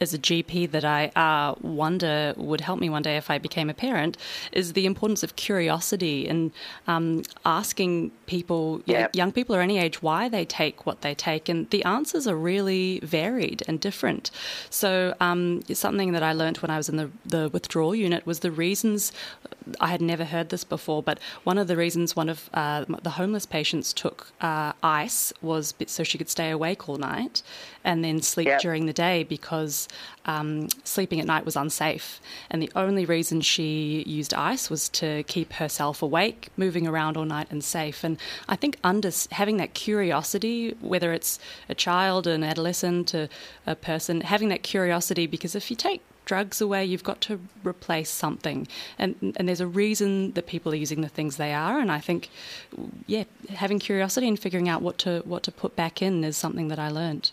as 0.00 0.14
a 0.14 0.18
GP 0.18 0.70
that 0.70 0.84
I 0.84 1.08
uh, 1.08 1.54
wonder 1.60 2.34
would 2.36 2.62
help 2.62 2.80
me 2.80 2.88
one 2.88 3.02
day 3.02 3.16
if 3.16 3.30
I 3.30 3.38
became 3.38 3.68
a 3.68 3.74
parent 3.74 4.16
is 4.52 4.72
the 4.72 4.86
importance 4.86 5.22
of 5.22 5.36
curiosity 5.36 6.26
and 6.26 6.52
um, 6.86 7.22
asking 7.44 8.10
people, 8.26 8.82
young 8.86 9.32
people 9.32 9.54
or 9.54 9.60
any 9.60 9.78
age, 9.78 10.02
why 10.02 10.28
they 10.28 10.44
take 10.44 10.86
what 10.86 11.02
they 11.02 11.14
take. 11.14 11.48
And 11.48 11.68
the 11.70 11.84
answers 11.84 12.26
are 12.26 12.36
really 12.36 13.00
varied 13.00 13.62
and 13.68 13.78
different. 13.78 14.30
So, 14.70 15.14
um, 15.20 15.62
something 15.72 16.12
that 16.12 16.22
I 16.22 16.32
learned 16.32 16.58
when 16.58 16.70
I 16.70 16.76
was 16.76 16.88
in 16.88 16.96
the, 16.96 17.10
the 17.26 17.48
withdrawal 17.50 17.94
unit 17.94 18.26
was 18.26 18.40
the 18.40 18.50
reasons 18.50 19.12
I 19.80 19.88
had 19.88 20.00
never 20.00 20.24
heard 20.24 20.48
this 20.48 20.64
before, 20.64 21.02
but 21.02 21.18
one 21.44 21.58
of 21.58 21.68
the 21.68 21.76
reasons 21.76 22.16
one 22.16 22.28
of 22.28 22.50
uh, 22.54 22.84
the 23.02 23.10
homeless 23.10 23.46
patients 23.46 23.92
took 23.92 24.32
uh, 24.40 24.72
ice 24.82 25.32
was 25.42 25.74
so 25.86 26.02
she 26.02 26.18
could 26.18 26.28
stay 26.28 26.50
awake 26.50 26.88
all 26.88 26.96
night 26.96 27.42
and 27.84 28.04
then 28.04 28.20
sleep 28.22 28.46
yep. 28.46 28.60
during 28.60 28.86
the 28.86 28.92
day 28.92 29.22
because 29.24 29.88
um, 30.26 30.68
sleeping 30.84 31.20
at 31.20 31.26
night 31.26 31.44
was 31.44 31.56
unsafe. 31.56 32.20
And 32.50 32.62
the 32.62 32.70
only 32.76 33.04
reason 33.04 33.40
she 33.40 34.02
used 34.06 34.34
ice 34.34 34.68
was 34.70 34.88
to 34.90 35.22
keep 35.24 35.54
herself 35.54 36.02
awake, 36.02 36.48
moving 36.56 36.86
around 36.86 37.16
all 37.16 37.24
night 37.24 37.48
and 37.50 37.64
safe. 37.64 38.04
And 38.04 38.18
I 38.48 38.56
think 38.56 38.78
under, 38.84 39.10
having 39.32 39.56
that 39.58 39.74
curiosity, 39.74 40.76
whether 40.80 41.12
it's 41.12 41.38
a 41.68 41.74
child, 41.74 42.26
an 42.26 42.44
adolescent, 42.44 43.14
a, 43.14 43.28
a 43.66 43.74
person, 43.74 44.20
having 44.20 44.48
that 44.48 44.62
curiosity, 44.62 45.26
because 45.26 45.54
if 45.54 45.70
you 45.70 45.76
take 45.76 46.02
drugs 46.30 46.60
away, 46.60 46.84
you've 46.84 47.02
got 47.02 47.20
to 47.20 47.40
replace 47.64 48.08
something. 48.08 48.68
And, 49.00 49.34
and 49.36 49.48
there's 49.48 49.60
a 49.60 49.66
reason 49.66 50.30
that 50.34 50.46
people 50.46 50.70
are 50.70 50.76
using 50.76 51.00
the 51.00 51.08
things 51.08 51.38
they 51.38 51.52
are. 51.52 51.80
And 51.80 51.90
I 51.90 51.98
think, 51.98 52.30
yeah, 53.08 53.24
having 53.48 53.80
curiosity 53.80 54.28
and 54.28 54.38
figuring 54.38 54.68
out 54.68 54.80
what 54.80 54.96
to, 54.98 55.22
what 55.24 55.42
to 55.42 55.50
put 55.50 55.74
back 55.74 56.00
in 56.00 56.22
is 56.22 56.36
something 56.36 56.68
that 56.68 56.78
I 56.78 56.88
learned. 56.88 57.32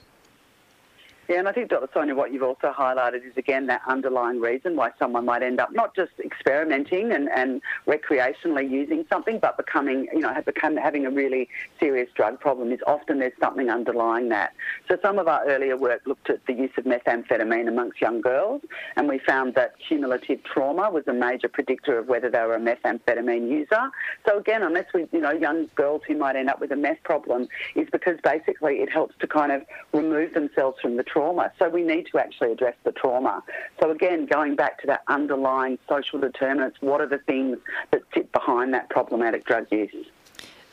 Yeah, 1.30 1.40
and 1.40 1.48
I 1.50 1.52
think, 1.52 1.70
Dr. 1.70 1.90
Sonia, 1.94 2.16
what 2.16 2.32
you've 2.32 2.44
also 2.44 2.72
highlighted 2.72 3.26
is 3.26 3.36
again 3.36 3.68
that 3.68 3.82
underlying 3.86 4.40
reason 4.40 4.78
why 4.78 4.92
someone 4.98 5.26
might 5.26 5.44
end 5.44 5.60
up 5.60 5.74
not 5.74 5.94
just 5.94 6.12
experimenting 6.24 7.12
and, 7.12 7.28
and 7.36 7.62
recreationally 7.86 8.70
using 8.70 9.06
something, 9.12 9.38
but 9.38 9.58
becoming, 9.58 10.08
you 10.14 10.20
know, 10.20 10.34
become, 10.46 10.78
having 10.78 11.06
a 11.06 11.10
really 11.10 11.50
serious 11.82 12.10
drug 12.16 12.40
problem 12.40 12.72
is 12.72 12.80
often 12.88 13.20
there's 13.20 13.34
something 13.42 13.70
underlying 13.70 14.30
that. 14.30 14.54
So 14.88 14.98
some 15.02 15.20
of 15.20 15.28
our 15.28 15.46
earlier 15.46 15.76
work 15.76 16.04
looked 16.06 16.30
at 16.30 16.46
the 16.46 16.54
use 16.54 16.72
of 16.78 16.86
methamphetamine 16.86 17.68
amongst 17.68 18.00
young 18.00 18.22
girls, 18.22 18.62
and 18.96 19.10
we 19.10 19.20
found 19.20 19.54
that 19.56 19.74
cumulative 19.86 20.42
trauma 20.46 20.90
was 20.90 21.04
a 21.08 21.14
major 21.14 21.50
predictor 21.50 21.98
of 21.98 22.08
whether 22.08 22.30
they 22.30 22.40
were 22.40 22.56
a 22.56 22.60
methamphetamine 22.60 23.50
user. 23.50 23.90
So 24.26 24.38
again, 24.38 24.64
unless 24.64 24.86
we, 24.94 25.08
you 25.12 25.20
know, 25.20 25.32
young 25.32 25.70
girls 25.76 26.04
who 26.08 26.16
might 26.16 26.38
end 26.38 26.50
up 26.50 26.62
with 26.62 26.72
a 26.72 26.78
meth 26.78 27.04
problem, 27.04 27.50
is 27.76 27.90
because 27.92 28.18
basically 28.24 28.76
it 28.76 28.90
helps 28.90 29.16
to 29.20 29.28
kind 29.28 29.52
of 29.52 29.64
remove 29.92 30.34
themselves 30.34 30.78
from 30.82 30.96
the 30.96 31.04
trauma. 31.04 31.17
So 31.60 31.70
we 31.70 31.84
need 31.84 32.08
to 32.12 32.20
actually 32.20 32.52
address 32.52 32.76
the 32.84 32.92
trauma. 32.92 33.44
So 33.82 33.92
again, 33.92 34.26
going 34.26 34.56
back 34.56 34.80
to 34.82 34.88
that 34.88 35.02
underlying 35.08 35.80
social 35.90 36.20
determinants, 36.20 36.78
what 36.82 37.02
are 37.02 37.08
the 37.08 37.18
things 37.20 37.58
that 37.92 38.02
sit 38.14 38.32
behind 38.32 38.74
that 38.74 38.90
problematic 38.90 39.46
drug 39.46 39.68
use? 39.72 40.08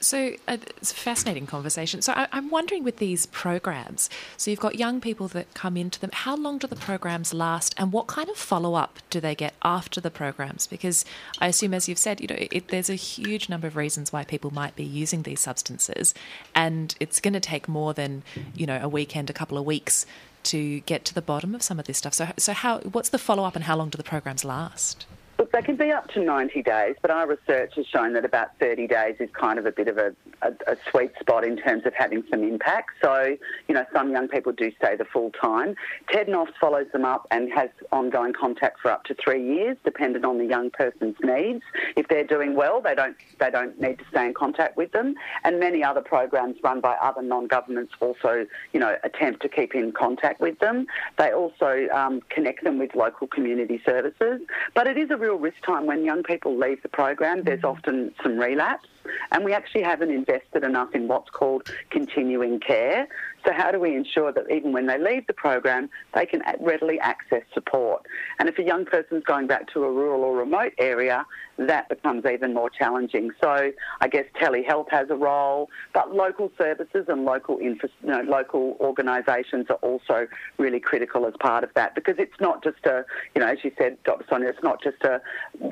So 0.01 0.35
uh, 0.47 0.59
it's 0.77 0.93
a 0.93 0.95
fascinating 0.95 1.47
conversation. 1.47 2.03
So 2.03 2.13
I, 2.13 2.29
am 2.33 2.51
wondering 2.51 2.85
with 2.85 2.99
these 2.99 3.25
programs, 3.27 4.11
so 4.37 4.51
you've 4.51 4.61
got 4.61 4.75
young 4.79 5.01
people 5.01 5.29
that 5.29 5.55
come 5.55 5.79
into 5.79 5.99
them. 5.99 6.11
How 6.13 6.37
long 6.37 6.59
do 6.59 6.67
the 6.67 6.77
programs 6.77 7.33
last, 7.33 7.75
and 7.79 7.91
what 7.91 8.07
kind 8.07 8.29
of 8.29 8.37
follow 8.37 8.75
up 8.75 8.99
do 9.09 9.19
they 9.19 9.35
get 9.35 9.55
after 9.63 10.03
the 10.03 10.11
programs? 10.11 10.67
Because 10.67 11.07
I 11.41 11.47
assume, 11.47 11.73
as 11.73 11.89
you've 11.89 11.97
said, 11.97 12.21
you 12.21 12.27
know, 12.27 12.37
it, 12.39 12.69
there's 12.69 12.91
a 12.91 12.97
huge 12.97 13.49
number 13.49 13.67
of 13.67 13.77
reasons 13.77 14.13
why 14.13 14.25
people 14.25 14.53
might 14.53 14.77
be 14.77 14.85
using 14.85 15.23
these 15.23 15.41
substances, 15.41 16.13
and 16.55 16.95
it's 17.01 17.19
going 17.19 17.35
to 17.35 17.41
take 17.41 17.67
more 17.67 17.95
than 17.95 18.25
you 18.55 18.67
know 18.67 18.79
a 18.83 18.89
weekend, 18.89 19.31
a 19.31 19.33
couple 19.35 19.57
of 19.57 19.65
weeks 19.65 20.05
to 20.45 20.81
get 20.81 21.05
to 21.07 21.15
the 21.15 21.23
bottom 21.23 21.55
of 21.55 21.63
some 21.63 21.79
of 21.79 21.87
this 21.87 21.99
stuff. 21.99 22.15
So, 22.15 22.29
so 22.37 22.53
how? 22.53 22.79
What's 22.81 23.09
the 23.09 23.19
follow 23.19 23.45
up, 23.45 23.57
and 23.57 23.65
how 23.65 23.77
long 23.77 23.91
do 23.91 23.97
the 23.97 24.05
programs 24.05 24.45
last? 24.45 25.07
Look, 25.39 25.51
they 25.51 25.63
can 25.63 25.77
be 25.77 25.91
up 25.91 26.09
to 26.13 26.23
90 26.23 26.63
days, 26.63 26.95
but 27.03 27.11
our 27.11 27.27
research 27.27 27.75
has 27.75 27.87
shown 27.87 28.13
that 28.13 28.25
about 28.25 28.57
30 28.61 28.87
days 28.87 29.17
is 29.19 29.29
kind 29.33 29.59
of 29.59 29.67
a 29.67 29.73
bit 29.73 29.89
of 29.89 29.99
a, 29.99 30.15
a, 30.45 30.73
a, 30.73 30.77
sweet 30.91 31.13
spot 31.19 31.45
in 31.45 31.57
terms 31.57 31.85
of 31.87 31.95
having 31.95 32.23
some 32.31 32.43
impact. 32.43 32.91
So, 33.03 33.37
you 33.69 33.75
know, 33.75 33.85
some 33.93 34.11
young 34.11 34.29
people 34.29 34.53
do 34.53 34.71
stay 34.77 34.97
the 34.97 35.05
full 35.05 35.31
time. 35.31 35.75
Ted 36.11 36.29
Noffs 36.29 36.53
follows 36.61 36.87
them 36.93 37.05
up 37.05 37.27
and 37.31 37.53
has 37.53 37.71
ongoing 37.93 38.33
contact 38.33 38.81
for 38.81 38.91
up 38.91 39.05
to 39.05 39.15
three 39.15 39.45
years, 39.45 39.77
depending 39.85 40.25
on 40.25 40.39
the 40.39 40.45
young 40.45 40.71
person's 40.71 41.17
needs. 41.23 41.63
If 41.97 42.09
they're 42.09 42.27
doing 42.27 42.55
well, 42.55 42.81
they 42.81 42.95
don't 42.95 43.17
they 43.41 43.51
don't 43.51 43.81
need 43.81 43.99
to 43.99 44.05
stay 44.11 44.27
in 44.27 44.35
contact 44.35 44.77
with 44.77 44.93
them. 44.93 45.15
And 45.45 45.59
many 45.59 45.83
other 45.83 46.01
programs 46.01 46.57
run 46.63 46.81
by 46.81 46.95
other 47.03 47.23
non-governments 47.23 47.95
also, 48.01 48.47
you 48.73 48.81
know, 48.81 48.97
attempt 49.05 49.43
to 49.43 49.49
keep 49.49 49.75
in 49.75 49.93
contact 49.93 50.41
with 50.41 50.59
them. 50.59 50.87
They 51.19 51.33
also 51.33 51.89
um, 51.95 52.21
connect 52.29 52.65
them 52.65 52.79
with 52.79 52.95
local 52.95 53.27
community 53.27 53.81
services. 53.85 54.41
But 54.75 54.87
it 54.87 54.99
is 54.99 55.11
a 55.11 55.17
real 55.17 55.37
risk 55.37 55.57
time 55.65 55.87
when 55.87 56.05
young 56.05 56.23
people 56.23 56.59
leave 56.59 56.83
the 56.83 56.89
program. 56.89 57.45
There's 57.45 57.65
often 57.65 58.15
some 58.23 58.39
relapse, 58.39 58.89
and 59.33 59.45
we 59.45 59.53
actually 59.53 59.83
haven't 59.83 60.11
invested 60.11 60.65
enough 60.65 60.95
in 60.95 61.09
what's 61.09 61.31
called 61.31 61.69
continuing 61.91 62.61
care. 62.61 63.09
So, 63.47 63.53
how 63.53 63.71
do 63.71 63.79
we 63.79 63.95
ensure 63.95 64.33
that 64.33 64.51
even 64.51 64.73
when 64.73 64.87
they 64.87 64.99
leave 64.99 65.27
the 65.27 65.33
program, 65.33 65.91
they 66.15 66.27
can 66.27 66.43
readily 66.61 66.99
access 67.01 67.43
support? 67.53 68.07
And 68.39 68.49
if 68.49 68.59
a 68.59 68.63
young 68.63 68.85
person's 68.85 69.25
going 69.25 69.47
back 69.47 69.73
to 69.75 69.85
a 69.85 69.91
rural 69.91 70.23
or 70.23 70.37
remote 70.37 70.73
area, 70.79 71.27
that 71.57 71.89
becomes 71.89 72.25
even 72.27 72.55
more 72.55 72.71
challenging. 72.71 73.31
So, 73.41 73.73
I 74.01 74.09
guess 74.09 74.25
telehealth 74.41 74.91
has 74.91 75.11
a 75.11 75.17
role, 75.17 75.69
but 75.93 76.15
local 76.15 76.51
services 76.59 77.07
and 77.09 77.25
local 77.25 77.59
infra- 77.59 77.91
you 78.03 78.11
know, 78.11 78.23
local 78.23 78.77
organisations 78.81 79.67
are 79.69 79.77
also 79.77 80.27
really 80.59 80.81
critical 80.81 81.27
as 81.27 81.35
part 81.41 81.65
of 81.65 81.71
that 81.75 81.95
because 81.95 82.17
it's 82.19 82.41
not 82.41 82.63
just 82.65 82.85
a, 82.87 83.05
you 83.35 83.41
know, 83.41 83.49
as 83.49 83.59
you 83.63 83.73
said, 83.79 83.97
Dr. 84.05 84.25
Sonia, 84.29 84.49
it's 84.49 84.63
not 84.63 84.83
just 84.83 85.03
a, 85.03 85.21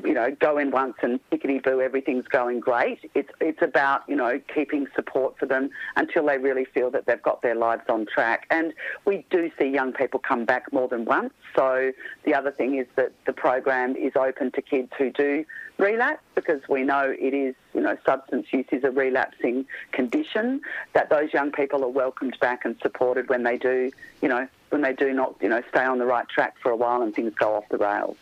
you 0.05 0.15
know, 0.15 0.35
go 0.41 0.59
in 0.59 0.71
once 0.71 0.95
and 1.03 1.19
pickety 1.31 1.59
boo, 1.59 1.81
everything's 1.81 2.27
going 2.29 2.61
great. 2.61 2.99
It's 3.15 3.31
it's 3.41 3.63
about 3.63 4.03
you 4.09 4.17
know 4.17 4.41
keeping 4.55 4.87
support 4.95 5.39
for 5.39 5.47
them 5.47 5.71
until 5.97 6.27
they 6.27 6.39
really 6.39 6.65
feel 6.65 6.91
that 6.91 7.07
they've 7.07 7.23
got 7.23 7.43
their 7.43 7.55
lives 7.63 7.83
on 7.89 8.07
track. 8.07 8.47
And 8.51 8.75
we 9.05 9.25
do 9.31 9.51
see 9.59 9.69
young 9.69 9.93
people 9.93 10.19
come 10.19 10.45
back 10.45 10.73
more 10.73 10.89
than 10.89 11.05
once. 11.05 11.33
So 11.55 11.93
the 12.25 12.35
other 12.35 12.51
thing 12.51 12.77
is 12.77 12.87
that 12.97 13.13
the 13.27 13.33
program 13.33 13.95
is 13.97 14.13
open 14.17 14.51
to 14.53 14.63
kids 14.63 14.91
who 14.99 15.11
do 15.11 15.45
relapse 15.79 16.23
because 16.35 16.61
we 16.69 16.83
know 16.83 17.15
it 17.19 17.35
is, 17.35 17.55
you 17.75 17.81
know, 17.81 17.97
substance 18.05 18.47
use 18.53 18.67
is 18.73 18.85
a 18.85 18.91
relapsing 18.91 19.67
condition, 19.93 20.61
that 20.95 21.09
those 21.09 21.33
young 21.33 21.51
people 21.53 21.85
are 21.85 21.89
welcomed 21.89 22.37
back 22.41 22.65
and 22.65 22.77
supported 22.83 23.29
when 23.29 23.43
they 23.43 23.57
do, 23.57 23.91
you 24.21 24.29
know, 24.29 24.47
when 24.71 24.83
they 24.83 24.93
do 24.93 25.13
not, 25.13 25.35
you 25.41 25.49
know, 25.49 25.63
stay 25.71 25.85
on 25.85 25.99
the 25.99 26.07
right 26.07 26.29
track 26.29 26.55
for 26.63 26.71
a 26.71 26.77
while 26.77 27.03
and 27.03 27.15
things 27.15 27.33
go 27.35 27.55
off 27.55 27.65
the 27.71 27.79
rails. 27.79 28.17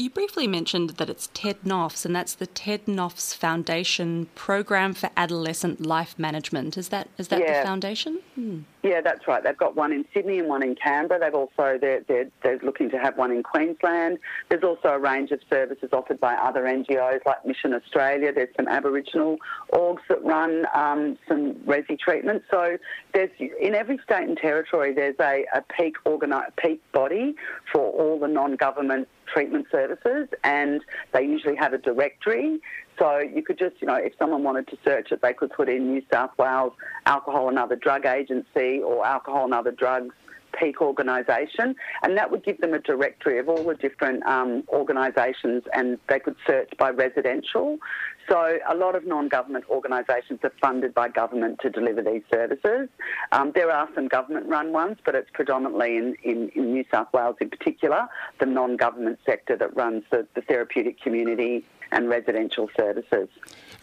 You 0.00 0.08
briefly 0.08 0.46
mentioned 0.46 0.90
that 0.96 1.10
it's 1.10 1.28
Ted 1.34 1.60
Noffs, 1.62 2.06
and 2.06 2.16
that's 2.16 2.32
the 2.32 2.46
Ted 2.46 2.86
Noffs 2.86 3.36
Foundation 3.36 4.30
Program 4.34 4.94
for 4.94 5.10
Adolescent 5.14 5.84
Life 5.84 6.18
Management. 6.18 6.78
Is 6.78 6.88
that 6.88 7.08
is 7.18 7.28
that 7.28 7.40
yeah. 7.40 7.60
the 7.60 7.66
foundation? 7.66 8.18
Hmm. 8.34 8.60
Yeah, 8.82 9.02
that's 9.02 9.28
right. 9.28 9.44
They've 9.44 9.56
got 9.58 9.76
one 9.76 9.92
in 9.92 10.06
Sydney 10.14 10.38
and 10.38 10.48
one 10.48 10.62
in 10.62 10.74
Canberra. 10.74 11.20
They've 11.20 11.34
also 11.34 11.76
they're, 11.78 12.00
they're, 12.08 12.30
they're 12.42 12.58
looking 12.62 12.88
to 12.90 12.98
have 12.98 13.18
one 13.18 13.30
in 13.30 13.42
Queensland. 13.42 14.18
There's 14.48 14.64
also 14.64 14.88
a 14.88 14.98
range 14.98 15.32
of 15.32 15.40
services 15.50 15.90
offered 15.92 16.18
by 16.18 16.34
other 16.34 16.62
NGOs 16.62 17.20
like 17.26 17.44
Mission 17.44 17.74
Australia. 17.74 18.32
There's 18.32 18.48
some 18.56 18.68
Aboriginal 18.68 19.36
orgs 19.74 20.00
that 20.08 20.24
run 20.24 20.64
um, 20.72 21.18
some 21.28 21.56
resi 21.66 21.98
treatment. 21.98 22.42
So 22.50 22.78
there's 23.12 23.28
in 23.38 23.74
every 23.74 23.98
state 24.02 24.26
and 24.26 24.38
territory 24.38 24.94
there's 24.94 25.16
a, 25.20 25.44
a 25.54 25.60
peak 25.60 25.96
organi- 26.06 26.56
peak 26.56 26.80
body 26.92 27.34
for 27.70 27.90
all 27.90 28.18
the 28.18 28.28
non-government 28.28 29.08
treatment 29.32 29.66
services, 29.70 30.28
and 30.44 30.82
they 31.12 31.22
usually 31.22 31.56
have 31.56 31.72
a 31.72 31.78
directory. 31.78 32.60
So 32.98 33.18
you 33.18 33.42
could 33.42 33.58
just, 33.58 33.76
you 33.80 33.86
know, 33.86 33.94
if 33.94 34.12
someone 34.18 34.42
wanted 34.42 34.68
to 34.68 34.78
search 34.84 35.10
it, 35.12 35.22
they 35.22 35.32
could 35.32 35.50
put 35.50 35.68
in 35.68 35.92
New 35.92 36.02
South 36.12 36.30
Wales 36.38 36.72
Alcohol 37.06 37.48
and 37.48 37.58
Other 37.58 37.76
Drug 37.76 38.04
Agency 38.06 38.80
or 38.80 39.06
Alcohol 39.06 39.44
and 39.44 39.54
Other 39.54 39.72
Drugs 39.72 40.14
peak 40.52 40.80
organisation, 40.80 41.74
and 42.02 42.16
that 42.16 42.30
would 42.30 42.44
give 42.44 42.60
them 42.60 42.74
a 42.74 42.78
directory 42.78 43.38
of 43.38 43.48
all 43.48 43.64
the 43.64 43.74
different 43.74 44.24
um, 44.26 44.64
organisations, 44.68 45.62
and 45.74 45.98
they 46.08 46.18
could 46.18 46.36
search 46.46 46.70
by 46.78 46.90
residential. 46.90 47.78
So 48.28 48.58
a 48.68 48.76
lot 48.76 48.94
of 48.94 49.06
non-government 49.06 49.64
organisations 49.68 50.40
are 50.44 50.52
funded 50.60 50.94
by 50.94 51.08
government 51.08 51.58
to 51.62 51.70
deliver 51.70 52.00
these 52.00 52.22
services. 52.32 52.88
Um, 53.32 53.50
there 53.54 53.72
are 53.72 53.88
some 53.94 54.06
government-run 54.06 54.72
ones, 54.72 54.98
but 55.04 55.16
it's 55.16 55.30
predominantly 55.32 55.96
in, 55.96 56.14
in, 56.22 56.48
in, 56.50 56.72
New 56.72 56.84
South 56.92 57.12
Wales 57.12 57.36
in 57.40 57.50
particular, 57.50 58.08
the 58.38 58.46
non-government 58.46 59.18
sector 59.26 59.56
that 59.56 59.74
runs 59.74 60.04
the, 60.10 60.26
the 60.34 60.42
therapeutic 60.42 61.00
community 61.00 61.64
and 61.90 62.08
residential 62.08 62.70
services. 62.76 63.28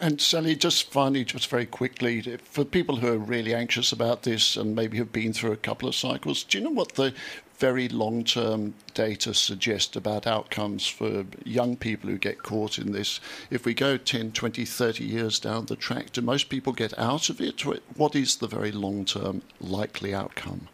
And 0.00 0.20
Sally, 0.20 0.54
just 0.54 0.92
finally, 0.92 1.24
just 1.24 1.48
very 1.48 1.66
quickly, 1.66 2.20
for 2.44 2.64
people 2.64 2.96
who 2.96 3.08
are 3.08 3.18
really 3.18 3.52
anxious 3.52 3.90
about 3.90 4.22
this 4.22 4.56
and 4.56 4.76
maybe 4.76 4.96
have 4.98 5.12
been 5.12 5.32
through 5.32 5.50
a 5.50 5.56
couple 5.56 5.88
of 5.88 5.94
cycles, 5.96 6.44
do 6.44 6.58
you 6.58 6.64
know 6.64 6.70
what 6.70 6.94
the 6.94 7.12
very 7.58 7.88
long 7.88 8.22
term 8.22 8.74
data 8.94 9.34
suggest 9.34 9.96
about 9.96 10.24
outcomes 10.24 10.86
for 10.86 11.26
young 11.44 11.76
people 11.76 12.08
who 12.08 12.16
get 12.16 12.44
caught 12.44 12.78
in 12.78 12.92
this? 12.92 13.18
If 13.50 13.64
we 13.64 13.74
go 13.74 13.96
10, 13.96 14.30
20, 14.30 14.64
30 14.64 15.04
years 15.04 15.40
down 15.40 15.66
the 15.66 15.74
track, 15.74 16.12
do 16.12 16.22
most 16.22 16.48
people 16.48 16.72
get 16.72 16.96
out 16.96 17.28
of 17.28 17.40
it? 17.40 17.60
What 17.96 18.14
is 18.14 18.36
the 18.36 18.46
very 18.46 18.70
long 18.70 19.04
term 19.04 19.42
likely 19.60 20.14
outcome? 20.14 20.68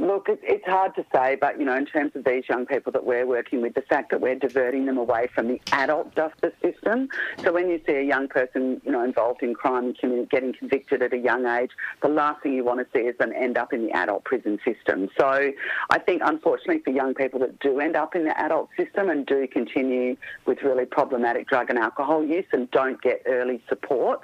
Look, 0.00 0.26
it's 0.28 0.66
hard 0.66 0.94
to 0.94 1.04
say, 1.12 1.36
but 1.40 1.58
you 1.58 1.64
know, 1.64 1.76
in 1.76 1.86
terms 1.86 2.12
of 2.14 2.24
these 2.24 2.44
young 2.48 2.66
people 2.66 2.92
that 2.92 3.04
we're 3.04 3.26
working 3.26 3.62
with, 3.62 3.74
the 3.74 3.82
fact 3.82 4.10
that 4.10 4.20
we're 4.20 4.34
diverting 4.34 4.86
them 4.86 4.96
away 4.96 5.28
from 5.34 5.48
the 5.48 5.60
adult 5.72 6.14
justice 6.14 6.52
system. 6.62 7.08
So 7.42 7.52
when 7.52 7.68
you 7.68 7.80
see 7.86 7.94
a 7.94 8.02
young 8.02 8.28
person, 8.28 8.80
you 8.84 8.92
know, 8.92 9.02
involved 9.02 9.42
in 9.42 9.54
crime 9.54 9.94
and 10.02 10.30
getting 10.30 10.52
convicted 10.52 11.02
at 11.02 11.12
a 11.12 11.18
young 11.18 11.46
age, 11.46 11.70
the 12.02 12.08
last 12.08 12.42
thing 12.42 12.52
you 12.52 12.64
want 12.64 12.80
to 12.80 12.86
see 12.96 13.06
is 13.06 13.16
them 13.18 13.32
end 13.34 13.58
up 13.58 13.72
in 13.72 13.86
the 13.86 13.92
adult 13.92 14.24
prison 14.24 14.58
system. 14.64 15.08
So 15.18 15.52
I 15.90 15.98
think, 15.98 16.22
unfortunately, 16.24 16.82
for 16.84 16.90
young 16.90 17.14
people 17.14 17.40
that 17.40 17.58
do 17.60 17.80
end 17.80 17.96
up 17.96 18.14
in 18.14 18.24
the 18.24 18.38
adult 18.40 18.68
system 18.76 19.10
and 19.10 19.26
do 19.26 19.46
continue 19.48 20.16
with 20.46 20.62
really 20.62 20.84
problematic 20.84 21.48
drug 21.48 21.70
and 21.70 21.78
alcohol 21.78 22.24
use 22.24 22.46
and 22.52 22.70
don't 22.70 23.00
get 23.02 23.22
early 23.26 23.62
support, 23.68 24.20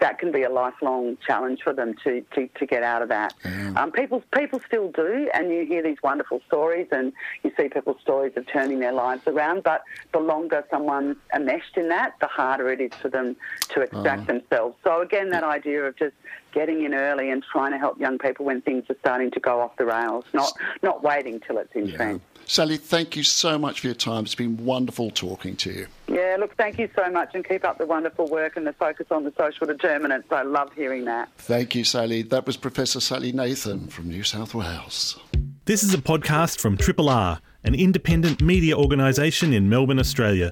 that 0.00 0.18
can 0.18 0.30
be 0.32 0.42
a 0.42 0.50
lifelong 0.50 1.16
challenge 1.26 1.62
for 1.62 1.72
them 1.72 1.94
to, 2.04 2.24
to, 2.34 2.48
to 2.58 2.66
get 2.66 2.82
out 2.82 3.02
of 3.02 3.08
that. 3.08 3.34
Um, 3.76 3.92
people 3.92 4.22
people 4.32 4.60
still 4.66 4.90
do, 4.92 5.28
and 5.34 5.50
you 5.50 5.64
hear 5.66 5.82
these 5.82 5.98
wonderful 6.02 6.40
stories, 6.46 6.88
and 6.92 7.12
you 7.42 7.52
see 7.56 7.68
people's 7.68 8.00
stories 8.00 8.32
of 8.36 8.46
turning 8.46 8.80
their 8.80 8.92
lives 8.92 9.22
around. 9.26 9.62
But 9.62 9.82
the 10.12 10.20
longer 10.20 10.64
someone's 10.70 11.16
enmeshed 11.34 11.76
in 11.76 11.88
that, 11.88 12.14
the 12.20 12.26
harder 12.26 12.70
it 12.70 12.80
is 12.80 12.92
for 13.00 13.08
them 13.08 13.36
to 13.70 13.80
extract 13.82 14.22
uh-huh. 14.22 14.38
themselves. 14.38 14.76
So 14.84 15.00
again, 15.00 15.30
that 15.30 15.44
idea 15.44 15.84
of 15.84 15.96
just 15.96 16.14
getting 16.52 16.84
in 16.84 16.94
early 16.94 17.30
and 17.30 17.44
trying 17.52 17.72
to 17.72 17.78
help 17.78 17.98
young 18.00 18.18
people 18.18 18.44
when 18.44 18.60
things 18.62 18.84
are 18.88 18.96
starting 19.00 19.30
to 19.32 19.40
go 19.40 19.60
off 19.60 19.76
the 19.76 19.84
rails, 19.84 20.24
not 20.32 20.52
not 20.82 21.02
waiting 21.02 21.40
till 21.40 21.58
it's 21.58 21.74
entrenched. 21.74 22.24
Yeah. 22.34 22.38
Sally, 22.48 22.78
thank 22.78 23.14
you 23.14 23.22
so 23.22 23.58
much 23.58 23.80
for 23.80 23.88
your 23.88 23.94
time. 23.94 24.24
It's 24.24 24.34
been 24.34 24.56
wonderful 24.64 25.10
talking 25.10 25.54
to 25.56 25.70
you. 25.70 25.86
Yeah, 26.06 26.38
look, 26.40 26.56
thank 26.56 26.78
you 26.78 26.88
so 26.96 27.10
much 27.10 27.34
and 27.34 27.46
keep 27.46 27.62
up 27.62 27.76
the 27.76 27.84
wonderful 27.84 28.26
work 28.26 28.56
and 28.56 28.66
the 28.66 28.72
focus 28.72 29.06
on 29.10 29.24
the 29.24 29.32
social 29.36 29.66
determinants. 29.66 30.32
I 30.32 30.42
love 30.42 30.72
hearing 30.72 31.04
that. 31.04 31.28
Thank 31.36 31.74
you, 31.74 31.84
Sally. 31.84 32.22
That 32.22 32.46
was 32.46 32.56
Professor 32.56 33.00
Sally 33.00 33.32
Nathan 33.32 33.88
from 33.88 34.08
New 34.08 34.22
South 34.22 34.54
Wales. 34.54 35.20
This 35.66 35.82
is 35.82 35.92
a 35.92 35.98
podcast 35.98 36.58
from 36.58 36.78
Triple 36.78 37.10
R, 37.10 37.42
an 37.64 37.74
independent 37.74 38.40
media 38.40 38.74
organisation 38.74 39.52
in 39.52 39.68
Melbourne, 39.68 39.98
Australia. 39.98 40.50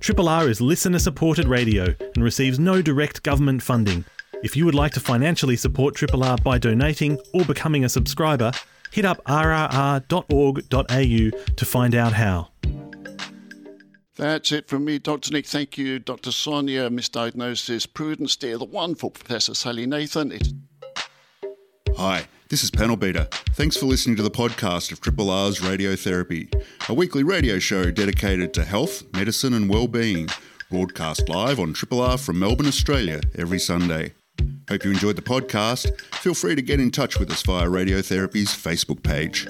Triple 0.00 0.28
R 0.28 0.48
is 0.48 0.60
listener 0.60 0.98
supported 0.98 1.46
radio 1.46 1.94
and 2.16 2.24
receives 2.24 2.58
no 2.58 2.82
direct 2.82 3.22
government 3.22 3.62
funding. 3.62 4.04
If 4.42 4.56
you 4.56 4.64
would 4.64 4.74
like 4.74 4.92
to 4.92 5.00
financially 5.00 5.56
support 5.56 5.94
Triple 5.94 6.24
R 6.24 6.36
by 6.38 6.58
donating 6.58 7.18
or 7.32 7.44
becoming 7.44 7.84
a 7.84 7.88
subscriber, 7.88 8.52
hit 8.90 9.04
up 9.04 9.22
rrr.org.au 9.24 10.04
to 11.56 11.64
find 11.64 11.94
out 11.94 12.12
how. 12.12 12.48
That's 14.16 14.52
it 14.52 14.68
from 14.68 14.84
me, 14.84 14.98
Dr. 15.00 15.32
Nick. 15.32 15.46
Thank 15.46 15.76
you, 15.76 15.98
Dr. 15.98 16.30
Sonia, 16.30 16.88
misdiagnosis, 16.88 17.92
Prudence 17.92 18.36
Dear, 18.36 18.58
the 18.58 18.64
wonderful 18.64 19.10
Professor 19.10 19.54
Sally 19.54 19.86
Nathan. 19.86 20.30
It's 20.30 20.52
Hi, 21.96 22.28
this 22.48 22.62
is 22.62 22.70
Panel 22.70 22.96
Beater. 22.96 23.28
Thanks 23.54 23.76
for 23.76 23.86
listening 23.86 24.16
to 24.16 24.22
the 24.22 24.30
podcast 24.30 24.92
of 24.92 25.00
Triple 25.00 25.30
R's 25.30 25.60
Radiotherapy, 25.60 26.52
a 26.88 26.94
weekly 26.94 27.24
radio 27.24 27.58
show 27.58 27.90
dedicated 27.90 28.54
to 28.54 28.64
health, 28.64 29.02
medicine, 29.12 29.54
and 29.54 29.68
well-being. 29.68 30.28
Broadcast 30.70 31.28
live 31.28 31.58
on 31.58 31.72
Triple 31.72 32.00
R 32.00 32.18
from 32.18 32.38
Melbourne, 32.38 32.66
Australia, 32.66 33.20
every 33.36 33.58
Sunday. 33.58 34.12
Hope 34.68 34.84
you 34.84 34.90
enjoyed 34.90 35.16
the 35.16 35.22
podcast. 35.22 36.00
Feel 36.16 36.34
free 36.34 36.54
to 36.54 36.62
get 36.62 36.80
in 36.80 36.90
touch 36.90 37.18
with 37.18 37.30
us 37.30 37.42
via 37.42 37.66
Radiotherapy's 37.66 38.48
Facebook 38.48 39.02
page. 39.02 39.46